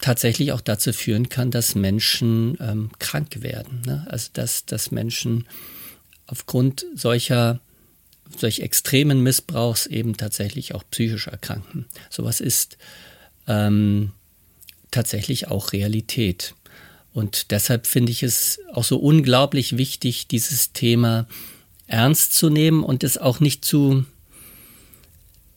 tatsächlich 0.00 0.52
auch 0.52 0.60
dazu 0.60 0.92
führen 0.92 1.28
kann, 1.28 1.50
dass 1.50 1.74
Menschen 1.74 2.56
ähm, 2.60 2.90
krank 2.98 3.42
werden. 3.42 3.82
Ne? 3.86 4.06
Also 4.10 4.28
dass, 4.32 4.66
dass 4.66 4.90
Menschen 4.90 5.46
aufgrund 6.26 6.84
solcher 6.94 7.60
solch 8.36 8.60
extremen 8.60 9.22
Missbrauchs 9.22 9.86
eben 9.86 10.16
tatsächlich 10.16 10.74
auch 10.74 10.82
psychisch 10.90 11.28
erkranken. 11.28 11.86
Sowas 12.10 12.40
ist 12.40 12.76
ähm, 13.46 14.10
tatsächlich 14.90 15.46
auch 15.46 15.72
Realität. 15.72 16.54
Und 17.16 17.50
deshalb 17.50 17.86
finde 17.86 18.12
ich 18.12 18.22
es 18.22 18.60
auch 18.74 18.84
so 18.84 18.98
unglaublich 18.98 19.78
wichtig, 19.78 20.26
dieses 20.26 20.72
Thema 20.72 21.26
ernst 21.86 22.34
zu 22.34 22.50
nehmen 22.50 22.84
und 22.84 23.02
es 23.04 23.16
auch 23.16 23.40
nicht 23.40 23.64
zu 23.64 24.04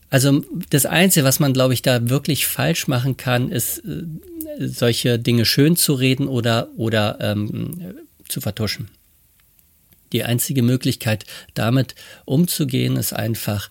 also 0.08 0.42
das 0.70 0.86
Einzige, 0.86 1.22
was 1.24 1.38
man, 1.38 1.52
glaube 1.52 1.74
ich, 1.74 1.82
da 1.82 2.08
wirklich 2.08 2.46
falsch 2.46 2.88
machen 2.88 3.18
kann, 3.18 3.52
ist 3.52 3.84
äh, 3.84 4.04
solche 4.58 5.18
Dinge 5.18 5.44
schön 5.44 5.76
zu 5.76 5.92
reden 5.92 6.28
oder, 6.28 6.70
oder 6.78 7.18
ähm, 7.20 7.94
zu 8.26 8.40
vertuschen. 8.40 8.88
Die 10.12 10.24
einzige 10.24 10.62
Möglichkeit, 10.62 11.26
damit 11.52 11.94
umzugehen, 12.24 12.96
ist 12.96 13.12
einfach, 13.12 13.68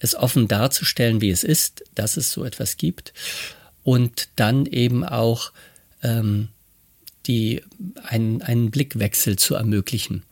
es 0.00 0.16
offen 0.16 0.48
darzustellen, 0.48 1.20
wie 1.20 1.30
es 1.30 1.44
ist, 1.44 1.84
dass 1.94 2.16
es 2.16 2.32
so 2.32 2.44
etwas 2.44 2.78
gibt 2.78 3.14
und 3.84 4.28
dann 4.34 4.66
eben 4.66 5.04
auch 5.04 5.52
ähm, 6.02 6.48
die, 7.28 7.62
einen, 8.02 8.42
einen 8.42 8.70
Blickwechsel 8.70 9.36
zu 9.36 9.54
ermöglichen 9.54 10.24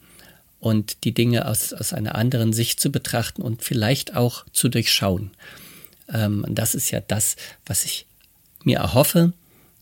und 0.59 1.05
die 1.05 1.15
Dinge 1.15 1.47
aus, 1.47 1.73
aus 1.73 1.93
einer 1.93 2.15
anderen 2.15 2.53
Sicht 2.53 2.81
zu 2.81 2.91
betrachten 2.91 3.43
und 3.43 3.63
vielleicht 3.63 4.17
auch 4.17 4.45
zu 4.53 4.69
durchschauen. 4.69 5.31
Ähm, 6.13 6.45
das 6.49 6.75
ist 6.75 6.91
ja 6.91 7.01
das, 7.01 7.37
was 7.65 7.85
ich 7.85 8.07
mir 8.65 8.79
erhoffe, 8.79 9.33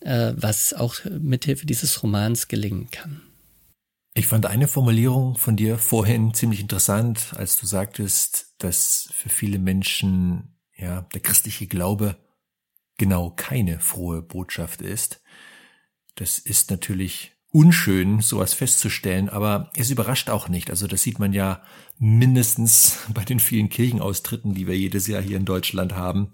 äh, 0.01 0.33
was 0.37 0.75
auch 0.75 0.97
mithilfe 1.05 1.67
dieses 1.67 2.03
Romans 2.03 2.49
gelingen 2.49 2.91
kann. 2.91 3.23
Ich 4.17 4.29
fand 4.29 4.47
eine 4.47 4.69
Formulierung 4.69 5.37
von 5.37 5.57
dir 5.57 5.77
vorhin 5.77 6.35
ziemlich 6.35 6.61
interessant, 6.61 7.33
als 7.37 7.57
du 7.57 7.67
sagtest, 7.67 8.55
dass 8.59 9.09
für 9.13 9.29
viele 9.29 9.59
Menschen 9.59 10.55
ja 10.77 11.03
der 11.15 11.21
christliche 11.21 11.67
Glaube 11.67 12.17
genau 12.97 13.31
keine 13.31 13.81
frohe 13.81 14.23
Botschaft 14.23 14.83
ist. 14.83 15.21
Das 16.15 16.39
ist 16.39 16.71
natürlich 16.71 17.33
unschön, 17.55 18.21
sowas 18.21 18.53
festzustellen, 18.53 19.29
aber 19.29 19.71
es 19.77 19.91
überrascht 19.91 20.29
auch 20.29 20.49
nicht. 20.49 20.71
Also 20.71 20.89
das 20.89 21.03
sieht 21.03 21.21
man 21.21 21.33
ja 21.33 21.63
mindestens 21.99 22.99
bei 23.15 23.25
den 23.25 23.39
vielen 23.39 23.69
Kirchenaustritten, 23.69 24.55
die 24.55 24.67
wir 24.67 24.77
jedes 24.77 25.07
Jahr 25.07 25.23
hier 25.23 25.37
in 25.37 25.45
Deutschland 25.45 25.95
haben. 25.95 26.33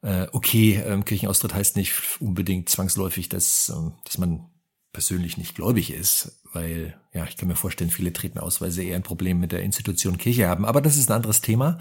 Äh, 0.00 0.28
okay, 0.32 0.80
ähm, 0.86 1.04
Kirchenaustritt 1.04 1.54
heißt 1.54 1.76
nicht 1.76 2.20
unbedingt 2.20 2.68
zwangsläufig, 2.68 3.28
dass, 3.28 3.68
ähm, 3.70 3.94
dass 4.04 4.18
man 4.18 4.48
persönlich 4.92 5.36
nicht 5.38 5.56
gläubig 5.56 5.92
ist, 5.92 6.40
weil, 6.52 7.00
ja, 7.12 7.24
ich 7.24 7.36
kann 7.36 7.48
mir 7.48 7.56
vorstellen, 7.56 7.90
viele 7.90 8.12
treten 8.12 8.38
aus, 8.38 8.60
weil 8.60 8.70
sie 8.70 8.88
eher 8.88 8.96
ein 8.96 9.02
Problem 9.02 9.40
mit 9.40 9.52
der 9.52 9.62
Institution 9.62 10.18
Kirche 10.18 10.48
haben. 10.48 10.64
Aber 10.64 10.80
das 10.80 10.96
ist 10.96 11.10
ein 11.10 11.16
anderes 11.16 11.40
Thema. 11.40 11.78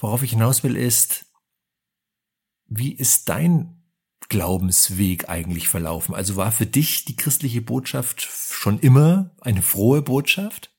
Worauf 0.00 0.22
ich 0.24 0.30
hinaus 0.30 0.64
will, 0.64 0.76
ist, 0.76 1.26
wie 2.66 2.92
ist 2.92 3.28
dein 3.28 3.79
Glaubensweg 4.30 5.28
eigentlich 5.28 5.68
verlaufen? 5.68 6.14
Also 6.14 6.36
war 6.36 6.52
für 6.52 6.64
dich 6.64 7.04
die 7.04 7.16
christliche 7.16 7.60
Botschaft 7.60 8.22
schon 8.22 8.78
immer 8.78 9.30
eine 9.42 9.60
frohe 9.60 10.00
Botschaft? 10.00 10.70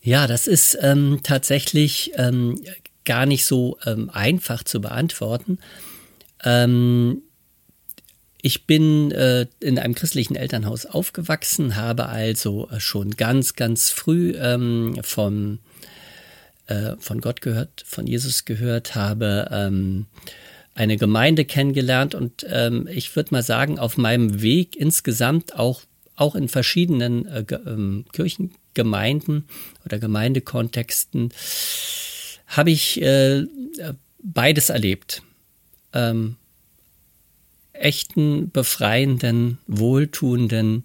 Ja, 0.00 0.26
das 0.26 0.46
ist 0.46 0.78
ähm, 0.80 1.20
tatsächlich 1.22 2.12
ähm, 2.16 2.58
gar 3.04 3.26
nicht 3.26 3.44
so 3.44 3.76
ähm, 3.84 4.08
einfach 4.08 4.62
zu 4.62 4.80
beantworten. 4.80 5.58
Ähm, 6.42 7.22
ich 8.40 8.66
bin 8.66 9.10
äh, 9.10 9.46
in 9.60 9.78
einem 9.78 9.94
christlichen 9.94 10.36
Elternhaus 10.36 10.86
aufgewachsen, 10.86 11.76
habe 11.76 12.06
also 12.06 12.70
äh, 12.70 12.80
schon 12.80 13.10
ganz, 13.16 13.56
ganz 13.56 13.90
früh 13.90 14.34
ähm, 14.38 14.98
vom, 15.02 15.58
äh, 16.66 16.96
von 16.98 17.20
Gott 17.20 17.42
gehört, 17.42 17.84
von 17.86 18.06
Jesus 18.06 18.46
gehört, 18.46 18.94
habe 18.94 19.48
ähm, 19.52 20.06
eine 20.74 20.96
Gemeinde 20.96 21.44
kennengelernt 21.44 22.14
und 22.14 22.46
ähm, 22.48 22.88
ich 22.90 23.14
würde 23.16 23.34
mal 23.34 23.42
sagen, 23.42 23.78
auf 23.78 23.96
meinem 23.96 24.40
Weg 24.40 24.76
insgesamt 24.76 25.54
auch, 25.56 25.82
auch 26.16 26.34
in 26.34 26.48
verschiedenen 26.48 27.26
äh, 27.26 27.44
ähm, 27.66 28.04
Kirchengemeinden 28.12 29.44
oder 29.84 29.98
Gemeindekontexten 29.98 31.32
habe 32.46 32.70
ich 32.70 33.00
äh, 33.02 33.44
beides 34.22 34.70
erlebt. 34.70 35.22
Ähm, 35.92 36.36
echten, 37.72 38.50
befreienden, 38.50 39.58
wohltuenden 39.66 40.84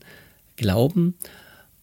Glauben 0.56 1.16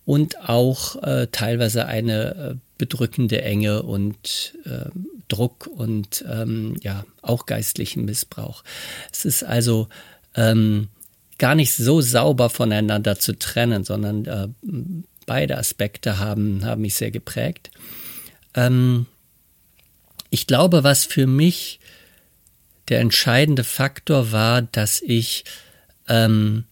und 0.05 0.49
auch 0.49 1.03
äh, 1.03 1.29
teilweise 1.31 1.87
eine 1.87 2.35
äh, 2.35 2.55
bedrückende 2.79 3.43
Enge 3.43 3.83
und 3.83 4.55
äh, 4.65 4.91
Druck 5.33 5.67
und 5.67 6.25
ähm, 6.29 6.77
ja 6.83 7.05
auch 7.23 7.47
geistlichen 7.47 8.05
Missbrauch. 8.05 8.63
Es 9.11 9.25
ist 9.25 9.43
also 9.43 9.89
ähm, 10.35 10.89
gar 11.39 11.55
nicht 11.55 11.73
so 11.73 12.01
sauber 12.03 12.51
voneinander 12.51 13.19
zu 13.19 13.39
trennen, 13.39 13.85
sondern 13.85 14.27
äh, 14.27 14.49
beide 15.27 15.57
Aspekte 15.57 16.19
haben, 16.19 16.65
haben 16.65 16.83
mich 16.83 16.95
sehr 16.95 17.11
geprägt. 17.11 17.71
Ähm, 18.55 19.07
ich 20.29 20.47
glaube, 20.47 20.85
was 20.85 21.05
für 21.07 21.27
mich 21.27 21.81
der 22.89 23.01
entscheidende 23.01 23.65
Faktor 23.65 24.33
war, 24.33 24.63
dass 24.63 25.01
ich 25.01 25.45
ähm, 26.09 26.65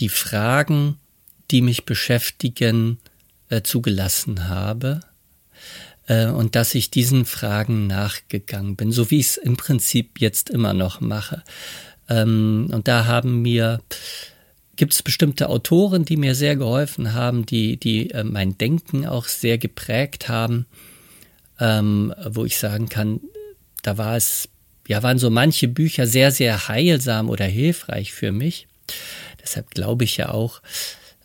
die 0.00 0.08
Fragen, 0.08 0.98
die 1.50 1.60
mich 1.60 1.84
beschäftigen, 1.84 2.98
äh, 3.50 3.62
zugelassen 3.62 4.48
habe 4.48 5.00
äh, 6.06 6.26
und 6.26 6.54
dass 6.54 6.74
ich 6.74 6.90
diesen 6.90 7.24
Fragen 7.24 7.86
nachgegangen 7.86 8.76
bin, 8.76 8.92
so 8.92 9.10
wie 9.10 9.20
ich 9.20 9.26
es 9.26 9.36
im 9.36 9.56
Prinzip 9.56 10.20
jetzt 10.20 10.50
immer 10.50 10.74
noch 10.74 11.00
mache. 11.00 11.42
Ähm, 12.08 12.68
und 12.72 12.88
da 12.88 13.06
haben 13.06 13.42
mir 13.42 13.80
gibt 14.76 14.92
es 14.92 15.04
bestimmte 15.04 15.48
Autoren, 15.50 16.04
die 16.04 16.16
mir 16.16 16.34
sehr 16.34 16.56
geholfen 16.56 17.12
haben, 17.12 17.46
die, 17.46 17.76
die 17.76 18.10
äh, 18.10 18.24
mein 18.24 18.58
Denken 18.58 19.06
auch 19.06 19.26
sehr 19.26 19.56
geprägt 19.56 20.28
haben, 20.28 20.66
ähm, 21.60 22.12
wo 22.28 22.44
ich 22.44 22.58
sagen 22.58 22.88
kann, 22.88 23.20
da 23.82 23.98
war 23.98 24.16
es 24.16 24.48
ja, 24.86 25.02
waren 25.02 25.18
so 25.18 25.30
manche 25.30 25.68
Bücher 25.68 26.06
sehr, 26.06 26.30
sehr 26.30 26.68
heilsam 26.68 27.30
oder 27.30 27.46
hilfreich 27.46 28.12
für 28.12 28.32
mich. 28.32 28.66
Deshalb 29.42 29.70
glaube 29.70 30.04
ich 30.04 30.16
ja 30.16 30.30
auch, 30.30 30.60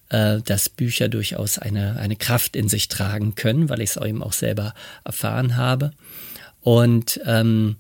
äh, 0.09 0.41
dass 0.41 0.69
Bücher 0.69 1.07
durchaus 1.07 1.59
eine, 1.59 1.97
eine 1.97 2.15
Kraft 2.15 2.55
in 2.55 2.69
sich 2.69 2.87
tragen 2.87 3.35
können, 3.35 3.69
weil 3.69 3.81
ich 3.81 3.91
es 3.91 3.97
eben 3.97 4.23
auch 4.23 4.33
selber 4.33 4.73
erfahren 5.03 5.55
habe. 5.55 5.91
Und 6.61 7.19
ähm, 7.25 7.77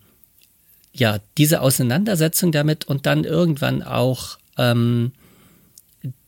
ja, 0.93 1.19
diese 1.37 1.61
Auseinandersetzung 1.61 2.51
damit 2.51 2.85
und 2.85 3.05
dann 3.05 3.23
irgendwann 3.23 3.83
auch 3.83 4.37
ähm, 4.57 5.11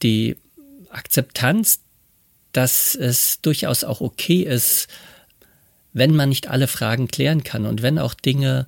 die 0.01 0.37
Akzeptanz, 0.89 1.79
dass 2.51 2.95
es 2.95 3.41
durchaus 3.41 3.83
auch 3.83 4.01
okay 4.01 4.41
ist, 4.43 4.87
wenn 5.93 6.15
man 6.15 6.29
nicht 6.29 6.47
alle 6.49 6.67
Fragen 6.67 7.07
klären 7.07 7.43
kann 7.43 7.65
und 7.65 7.81
wenn 7.81 7.99
auch 7.99 8.13
Dinge 8.13 8.67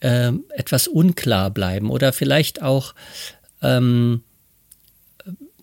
äh, 0.00 0.32
etwas 0.50 0.88
unklar 0.88 1.50
bleiben 1.50 1.90
oder 1.90 2.12
vielleicht 2.12 2.62
auch 2.62 2.94
ähm, 3.62 4.22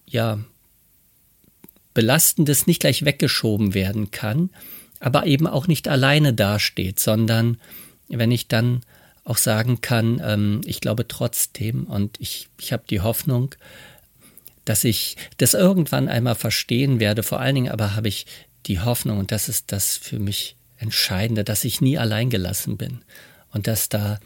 ja 0.05 0.39
belastendes 1.93 2.67
nicht 2.67 2.81
gleich 2.81 3.05
weggeschoben 3.05 3.73
werden 3.73 4.11
kann, 4.11 4.49
aber 4.99 5.25
eben 5.25 5.47
auch 5.47 5.67
nicht 5.67 5.87
alleine 5.87 6.33
dasteht, 6.33 6.99
sondern 6.99 7.59
wenn 8.07 8.31
ich 8.31 8.47
dann 8.47 8.81
auch 9.23 9.37
sagen 9.37 9.81
kann, 9.81 10.21
ähm, 10.23 10.61
ich 10.65 10.81
glaube 10.81 11.07
trotzdem 11.07 11.85
und 11.85 12.19
ich, 12.19 12.47
ich 12.59 12.73
habe 12.73 12.83
die 12.89 13.01
Hoffnung, 13.01 13.55
dass 14.65 14.83
ich 14.83 15.17
das 15.37 15.53
irgendwann 15.53 16.07
einmal 16.07 16.35
verstehen 16.35 16.99
werde. 16.99 17.23
Vor 17.23 17.39
allen 17.39 17.55
Dingen 17.55 17.71
aber 17.71 17.95
habe 17.95 18.07
ich 18.07 18.25
die 18.67 18.79
Hoffnung, 18.79 19.17
und 19.17 19.31
das 19.31 19.49
ist 19.49 19.71
das 19.71 19.97
für 19.97 20.19
mich 20.19 20.55
Entscheidende, 20.77 21.43
dass 21.43 21.63
ich 21.63 21.81
nie 21.81 21.97
allein 21.97 22.29
gelassen 22.31 22.77
bin 22.77 23.03
und 23.51 23.67
dass 23.67 23.89
da 23.89 24.19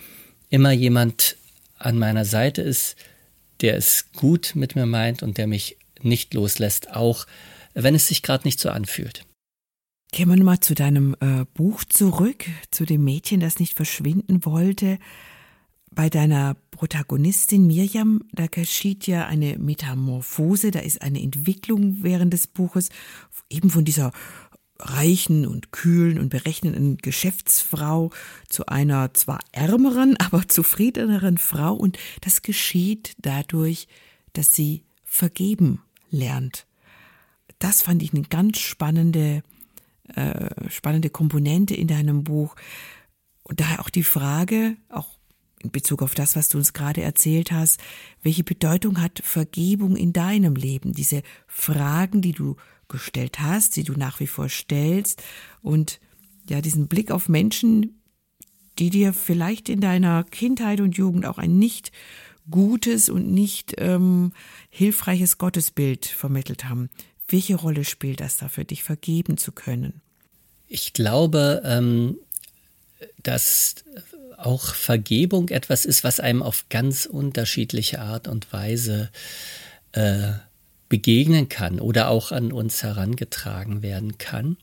immer 0.50 0.72
jemand 0.72 1.36
an 1.78 2.00
meiner 2.00 2.24
Seite 2.24 2.62
ist, 2.62 2.96
der 3.62 3.76
es 3.76 4.06
gut 4.14 4.54
mit 4.56 4.76
mir 4.76 4.86
meint 4.86 5.22
und 5.22 5.38
der 5.38 5.48
mich 5.48 5.78
nicht 6.02 6.34
loslässt, 6.34 6.92
auch 6.92 7.26
wenn 7.74 7.96
es 7.96 8.08
sich 8.08 8.22
gerade 8.22 8.48
nicht 8.48 8.60
so 8.60 8.70
anfühlt. 8.70 9.26
Gehen 10.12 10.30
wir 10.30 10.44
mal 10.44 10.60
zu 10.60 10.76
deinem 10.76 11.16
äh, 11.20 11.46
Buch 11.54 11.84
zurück, 11.84 12.46
zu 12.72 12.86
dem 12.86 13.04
Mädchen, 13.04 13.40
das 13.40 13.60
nicht 13.60 13.74
verschwinden 13.74 14.46
wollte. 14.46 14.98
Bei 15.92 16.10
deiner 16.10 16.56
Protagonistin 16.72 17.68
Mirjam, 17.68 18.22
da 18.32 18.48
geschieht 18.48 19.08
ja 19.08 19.28
eine 19.28 19.58
Metamorphose, 19.58 20.72
da 20.72 20.80
ist 20.80 21.02
eine 21.02 21.22
Entwicklung 21.22 22.04
während 22.04 22.34
des 22.34 22.48
Buches, 22.48 22.90
eben 23.50 23.70
von 23.70 23.86
dieser 23.86 24.12
reichen 24.80 25.46
und 25.46 25.72
kühlen 25.72 26.20
und 26.20 26.30
berechnenden 26.30 26.98
Geschäftsfrau 26.98 28.12
zu 28.50 28.66
einer 28.66 29.14
zwar 29.14 29.40
ärmeren, 29.52 30.18
aber 30.20 30.48
zufriedeneren 30.48 31.38
Frau 31.38 31.74
und 31.74 31.98
das 32.22 32.42
geschieht 32.42 33.16
dadurch, 33.20 33.88
dass 34.34 34.54
sie 34.54 34.84
vergeben 35.16 35.82
lernt. 36.10 36.68
Das 37.60 37.82
fand 37.82 38.04
ich 38.04 38.14
eine 38.14 38.24
ganz 38.24 38.60
spannende, 38.60 39.44
äh, 40.14 40.70
spannende 40.70 41.10
Komponente 41.10 41.74
in 41.74 41.88
deinem 41.88 42.24
Buch. 42.24 42.56
Und 43.44 43.60
daher 43.60 43.80
auch 43.80 43.90
die 43.90 44.04
Frage, 44.04 44.76
auch 44.90 45.18
in 45.60 45.72
Bezug 45.72 46.02
auf 46.02 46.16
das, 46.16 46.36
was 46.36 46.50
du 46.50 46.58
uns 46.58 46.74
gerade 46.74 47.02
erzählt 47.02 47.52
hast, 47.52 47.80
welche 48.22 48.44
Bedeutung 48.44 49.02
hat 49.02 49.22
Vergebung 49.24 49.96
in 49.96 50.14
deinem 50.14 50.56
Leben? 50.56 50.94
Diese 50.94 51.24
Fragen, 51.48 52.22
die 52.22 52.34
du 52.34 52.56
gestellt 52.88 53.40
hast, 53.40 53.78
die 53.78 53.84
du 53.84 53.94
nach 53.94 54.20
wie 54.20 54.28
vor 54.28 54.50
stellst 54.50 55.24
und 55.62 56.00
ja, 56.48 56.62
diesen 56.62 56.88
Blick 56.88 57.10
auf 57.10 57.30
Menschen, 57.30 58.02
die 58.78 58.90
dir 58.90 59.14
vielleicht 59.14 59.70
in 59.70 59.80
deiner 59.80 60.24
Kindheit 60.24 60.82
und 60.82 60.98
Jugend 60.98 61.26
auch 61.26 61.38
ein 61.38 61.58
nicht 61.58 61.92
gutes 62.50 63.10
und 63.10 63.32
nicht 63.32 63.76
ähm, 63.78 64.34
hilfreiches 64.70 65.38
Gottesbild 65.38 66.06
vermittelt 66.06 66.66
haben. 66.66 66.90
Welche 67.28 67.56
Rolle 67.56 67.84
spielt 67.84 68.20
das 68.20 68.38
da 68.38 68.48
für 68.48 68.66
dich, 68.66 68.84
vergeben 68.84 69.38
zu 69.38 69.52
können? 69.52 70.02
Ich 70.68 70.94
glaube, 70.94 71.62
ähm, 71.66 72.18
dass 73.24 73.76
auch 74.38 74.74
Vergebung 74.74 75.50
etwas 75.50 75.86
ist, 75.86 76.04
was 76.04 76.20
einem 76.20 76.44
auf 76.44 76.66
ganz 76.70 77.06
unterschiedliche 77.06 78.02
Art 78.02 78.28
und 78.28 78.52
Weise 78.52 79.10
äh, 79.94 80.34
begegnen 80.90 81.50
kann 81.50 81.80
oder 81.80 82.10
auch 82.10 82.32
an 82.32 82.52
uns 82.52 82.84
herangetragen 82.84 83.82
werden 83.82 84.18
kann. 84.18 84.58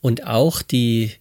Und 0.00 0.26
auch 0.26 0.62
die, 0.62 1.12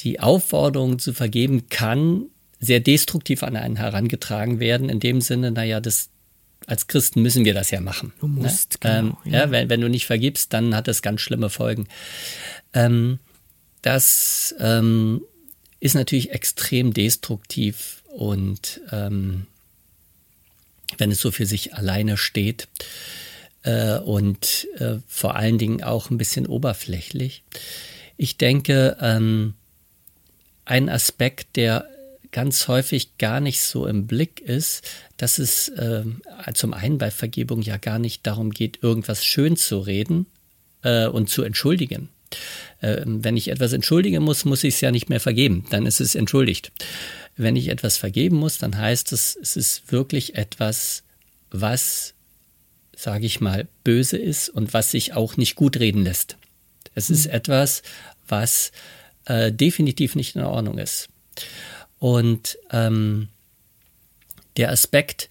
die 0.00 0.20
Aufforderung 0.20 0.98
zu 0.98 1.12
vergeben 1.12 1.68
kann 1.68 2.26
sehr 2.60 2.80
destruktiv 2.80 3.42
an 3.42 3.56
einen 3.56 3.76
herangetragen 3.76 4.60
werden, 4.60 4.88
in 4.88 5.00
dem 5.00 5.20
Sinne, 5.20 5.50
naja, 5.50 5.80
das, 5.80 6.10
als 6.66 6.86
Christen 6.86 7.22
müssen 7.22 7.44
wir 7.44 7.54
das 7.54 7.70
ja 7.70 7.80
machen. 7.80 8.12
Du 8.20 8.26
ne? 8.26 8.42
musst, 8.42 8.82
ne? 8.84 8.90
genau, 8.90 8.98
ähm, 8.98 9.16
ja. 9.32 9.38
ja, 9.40 9.50
wenn, 9.50 9.70
wenn 9.70 9.80
du 9.80 9.88
nicht 9.88 10.06
vergibst, 10.06 10.52
dann 10.52 10.74
hat 10.74 10.88
das 10.88 11.02
ganz 11.02 11.20
schlimme 11.20 11.50
Folgen. 11.50 11.86
Ähm, 12.72 13.18
das 13.82 14.54
ähm, 14.58 15.22
ist 15.80 15.94
natürlich 15.94 16.32
extrem 16.32 16.92
destruktiv 16.92 18.02
und 18.08 18.80
ähm, 18.90 19.46
wenn 20.96 21.12
es 21.12 21.20
so 21.20 21.30
für 21.30 21.46
sich 21.46 21.74
alleine 21.74 22.16
steht 22.16 22.66
äh, 23.62 23.98
und 23.98 24.66
äh, 24.78 24.96
vor 25.06 25.36
allen 25.36 25.58
Dingen 25.58 25.82
auch 25.82 26.10
ein 26.10 26.18
bisschen 26.18 26.46
oberflächlich. 26.46 27.44
Ich 28.16 28.36
denke, 28.36 28.96
ähm, 29.00 29.54
ein 30.64 30.88
Aspekt, 30.88 31.56
der 31.56 31.88
ganz 32.32 32.68
häufig 32.68 33.18
gar 33.18 33.40
nicht 33.40 33.60
so 33.60 33.86
im 33.86 34.06
Blick 34.06 34.40
ist, 34.40 34.88
dass 35.16 35.38
es 35.38 35.68
äh, 35.70 36.04
zum 36.54 36.74
einen 36.74 36.98
bei 36.98 37.10
Vergebung 37.10 37.62
ja 37.62 37.76
gar 37.76 37.98
nicht 37.98 38.26
darum 38.26 38.50
geht, 38.50 38.82
irgendwas 38.82 39.24
schön 39.24 39.56
zu 39.56 39.78
reden 39.80 40.26
äh, 40.82 41.06
und 41.06 41.30
zu 41.30 41.42
entschuldigen. 41.42 42.08
Äh, 42.80 43.02
wenn 43.04 43.36
ich 43.36 43.48
etwas 43.48 43.72
entschuldigen 43.72 44.22
muss, 44.22 44.44
muss 44.44 44.64
ich 44.64 44.74
es 44.74 44.80
ja 44.80 44.90
nicht 44.90 45.08
mehr 45.08 45.20
vergeben, 45.20 45.66
dann 45.70 45.86
ist 45.86 46.00
es 46.00 46.14
entschuldigt. 46.14 46.72
Wenn 47.36 47.56
ich 47.56 47.68
etwas 47.68 47.96
vergeben 47.96 48.36
muss, 48.36 48.58
dann 48.58 48.76
heißt 48.76 49.12
es, 49.12 49.38
es 49.40 49.56
ist 49.56 49.92
wirklich 49.92 50.34
etwas, 50.34 51.04
was, 51.50 52.14
sage 52.94 53.26
ich 53.26 53.40
mal, 53.40 53.68
böse 53.84 54.18
ist 54.18 54.48
und 54.48 54.74
was 54.74 54.90
sich 54.90 55.14
auch 55.14 55.36
nicht 55.36 55.54
gut 55.54 55.78
reden 55.78 56.02
lässt. 56.02 56.36
Es 56.94 57.10
ist 57.10 57.26
mhm. 57.26 57.32
etwas, 57.32 57.82
was 58.26 58.72
äh, 59.24 59.52
definitiv 59.52 60.14
nicht 60.14 60.36
in 60.36 60.42
Ordnung 60.42 60.78
ist. 60.78 61.08
Und 61.98 62.58
ähm, 62.70 63.28
der 64.56 64.70
Aspekt, 64.70 65.28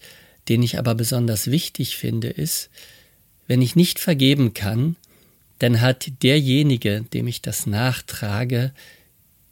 den 0.48 0.62
ich 0.62 0.78
aber 0.78 0.94
besonders 0.94 1.50
wichtig 1.50 1.96
finde, 1.96 2.28
ist, 2.28 2.70
wenn 3.46 3.62
ich 3.62 3.76
nicht 3.76 3.98
vergeben 3.98 4.54
kann, 4.54 4.96
dann 5.58 5.80
hat 5.80 6.22
derjenige, 6.22 7.04
dem 7.12 7.26
ich 7.26 7.42
das 7.42 7.66
nachtrage, 7.66 8.72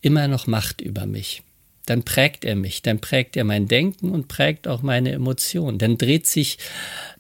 immer 0.01 0.29
noch 0.29 0.47
Macht 0.47 0.81
über 0.81 1.07
mich. 1.07 1.43
Dann 1.87 2.03
prägt 2.03 2.45
er 2.45 2.57
mich, 2.57 2.83
dann 2.83 3.01
prägt 3.01 3.37
er 3.37 3.45
mein 3.45 3.69
Denken 3.69 4.11
und 4.11 4.29
prägt 4.29 4.69
auch 4.69 4.83
meine 4.83 5.13
Emotionen. 5.13 5.79
Dann 5.79 5.99
dreht 5.99 6.27
sich 6.27 6.59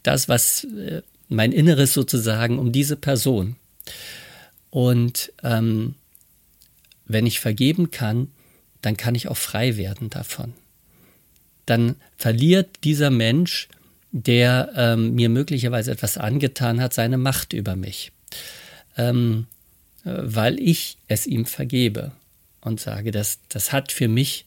das, 0.02 0.28
was 0.28 0.64
äh, 0.64 1.02
mein 1.28 1.52
Inneres 1.52 1.92
sozusagen 1.92 2.58
um 2.58 2.72
diese 2.72 2.96
Person. 2.96 3.56
Und 4.70 5.32
ähm, 5.42 5.94
wenn 7.06 7.26
ich 7.26 7.40
vergeben 7.40 7.90
kann, 7.90 8.28
dann 8.86 8.96
kann 8.96 9.16
ich 9.16 9.26
auch 9.26 9.36
frei 9.36 9.76
werden 9.76 10.10
davon. 10.10 10.54
Dann 11.66 11.96
verliert 12.16 12.84
dieser 12.84 13.10
Mensch, 13.10 13.66
der 14.12 14.70
ähm, 14.76 15.16
mir 15.16 15.28
möglicherweise 15.28 15.90
etwas 15.90 16.16
angetan 16.16 16.80
hat, 16.80 16.94
seine 16.94 17.18
Macht 17.18 17.52
über 17.52 17.74
mich, 17.74 18.12
ähm, 18.96 19.48
äh, 20.04 20.10
weil 20.14 20.60
ich 20.60 20.98
es 21.08 21.26
ihm 21.26 21.46
vergebe 21.46 22.12
und 22.60 22.78
sage, 22.78 23.10
das, 23.10 23.40
das 23.48 23.72
hat 23.72 23.90
für 23.90 24.06
mich 24.06 24.46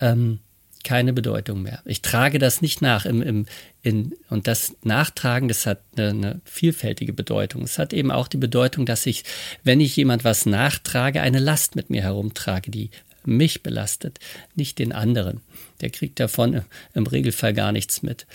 ähm, 0.00 0.38
keine 0.82 1.12
Bedeutung 1.12 1.60
mehr. 1.60 1.82
Ich 1.84 2.00
trage 2.00 2.38
das 2.38 2.62
nicht 2.62 2.80
nach. 2.80 3.04
Im, 3.04 3.20
im, 3.20 3.46
in, 3.82 4.14
und 4.30 4.46
das 4.46 4.74
Nachtragen, 4.82 5.48
das 5.48 5.66
hat 5.66 5.82
eine, 5.94 6.08
eine 6.08 6.40
vielfältige 6.46 7.12
Bedeutung. 7.12 7.64
Es 7.64 7.78
hat 7.78 7.92
eben 7.92 8.10
auch 8.10 8.28
die 8.28 8.38
Bedeutung, 8.38 8.86
dass 8.86 9.04
ich, 9.04 9.24
wenn 9.62 9.80
ich 9.80 9.94
jemand 9.96 10.24
was 10.24 10.46
nachtrage, 10.46 11.20
eine 11.20 11.38
Last 11.38 11.76
mit 11.76 11.90
mir 11.90 12.00
herumtrage, 12.00 12.70
die 12.70 12.88
mich 13.36 13.62
belastet, 13.62 14.18
nicht 14.54 14.78
den 14.78 14.92
anderen. 14.92 15.40
Der 15.80 15.90
kriegt 15.90 16.20
davon 16.20 16.62
im 16.94 17.06
Regelfall 17.06 17.54
gar 17.54 17.72
nichts 17.72 18.02
mit. 18.02 18.26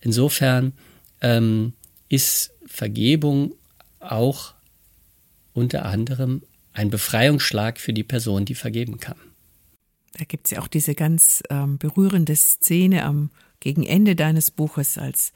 Insofern 0.00 0.72
ähm, 1.20 1.72
ist 2.08 2.52
Vergebung 2.66 3.54
auch 4.00 4.54
unter 5.54 5.84
anderem 5.84 6.42
ein 6.72 6.90
Befreiungsschlag 6.90 7.78
für 7.78 7.92
die 7.92 8.04
Person, 8.04 8.44
die 8.44 8.54
vergeben 8.54 8.98
kann. 8.98 9.16
Da 10.14 10.24
gibt 10.24 10.46
es 10.46 10.52
ja 10.52 10.60
auch 10.60 10.68
diese 10.68 10.94
ganz 10.94 11.42
ähm, 11.50 11.78
berührende 11.78 12.36
Szene 12.36 13.04
am 13.04 13.30
gegen 13.60 13.84
Ende 13.84 14.16
deines 14.16 14.50
Buches, 14.50 14.98
als 14.98 15.32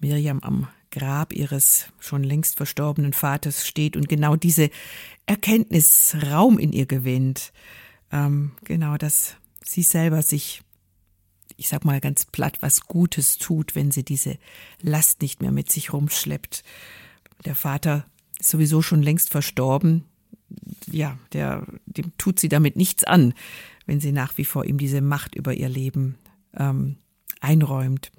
Miriam 0.00 0.40
am 0.40 0.68
Grab 0.90 1.32
ihres 1.32 1.86
schon 1.98 2.22
längst 2.22 2.56
verstorbenen 2.56 3.12
Vaters 3.12 3.66
steht 3.66 3.96
und 3.96 4.08
genau 4.08 4.36
diese 4.36 4.70
Erkenntnis 5.26 6.16
Raum 6.30 6.56
in 6.56 6.72
ihr 6.72 6.86
gewinnt. 6.86 7.52
Ähm, 8.14 8.52
genau, 8.64 8.96
dass 8.96 9.36
sie 9.62 9.82
selber 9.82 10.22
sich, 10.22 10.62
ich 11.56 11.68
sag 11.68 11.84
mal 11.84 12.00
ganz 12.00 12.24
platt, 12.24 12.58
was 12.60 12.82
Gutes 12.82 13.36
tut, 13.36 13.74
wenn 13.74 13.90
sie 13.90 14.04
diese 14.04 14.38
Last 14.80 15.20
nicht 15.20 15.42
mehr 15.42 15.52
mit 15.52 15.70
sich 15.70 15.92
rumschleppt. 15.92 16.64
Der 17.44 17.54
Vater 17.54 18.06
ist 18.40 18.50
sowieso 18.50 18.80
schon 18.80 19.02
längst 19.02 19.30
verstorben. 19.30 20.04
Ja, 20.86 21.18
der, 21.32 21.66
dem 21.84 22.16
tut 22.16 22.40
sie 22.40 22.48
damit 22.48 22.76
nichts 22.76 23.04
an 23.04 23.34
wenn 23.86 24.00
sie 24.00 24.12
nach 24.12 24.36
wie 24.38 24.44
vor 24.44 24.64
ihm 24.64 24.78
diese 24.78 25.00
Macht 25.00 25.34
über 25.34 25.54
ihr 25.54 25.68
Leben 25.68 26.16
ähm, 26.54 26.96
einräumt. 27.40 28.10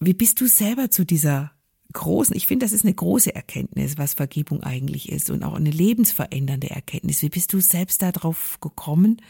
Wie 0.00 0.14
bist 0.14 0.40
du 0.40 0.46
selber 0.46 0.90
zu 0.90 1.04
dieser 1.04 1.52
großen, 1.92 2.36
ich 2.36 2.46
finde, 2.46 2.64
das 2.64 2.72
ist 2.72 2.84
eine 2.84 2.94
große 2.94 3.34
Erkenntnis, 3.34 3.98
was 3.98 4.14
Vergebung 4.14 4.62
eigentlich 4.62 5.10
ist 5.10 5.30
und 5.30 5.42
auch 5.42 5.54
eine 5.54 5.70
lebensverändernde 5.70 6.70
Erkenntnis. 6.70 7.22
Wie 7.22 7.28
bist 7.28 7.52
du 7.52 7.60
selbst 7.60 8.02
darauf 8.02 8.58
gekommen, 8.60 9.20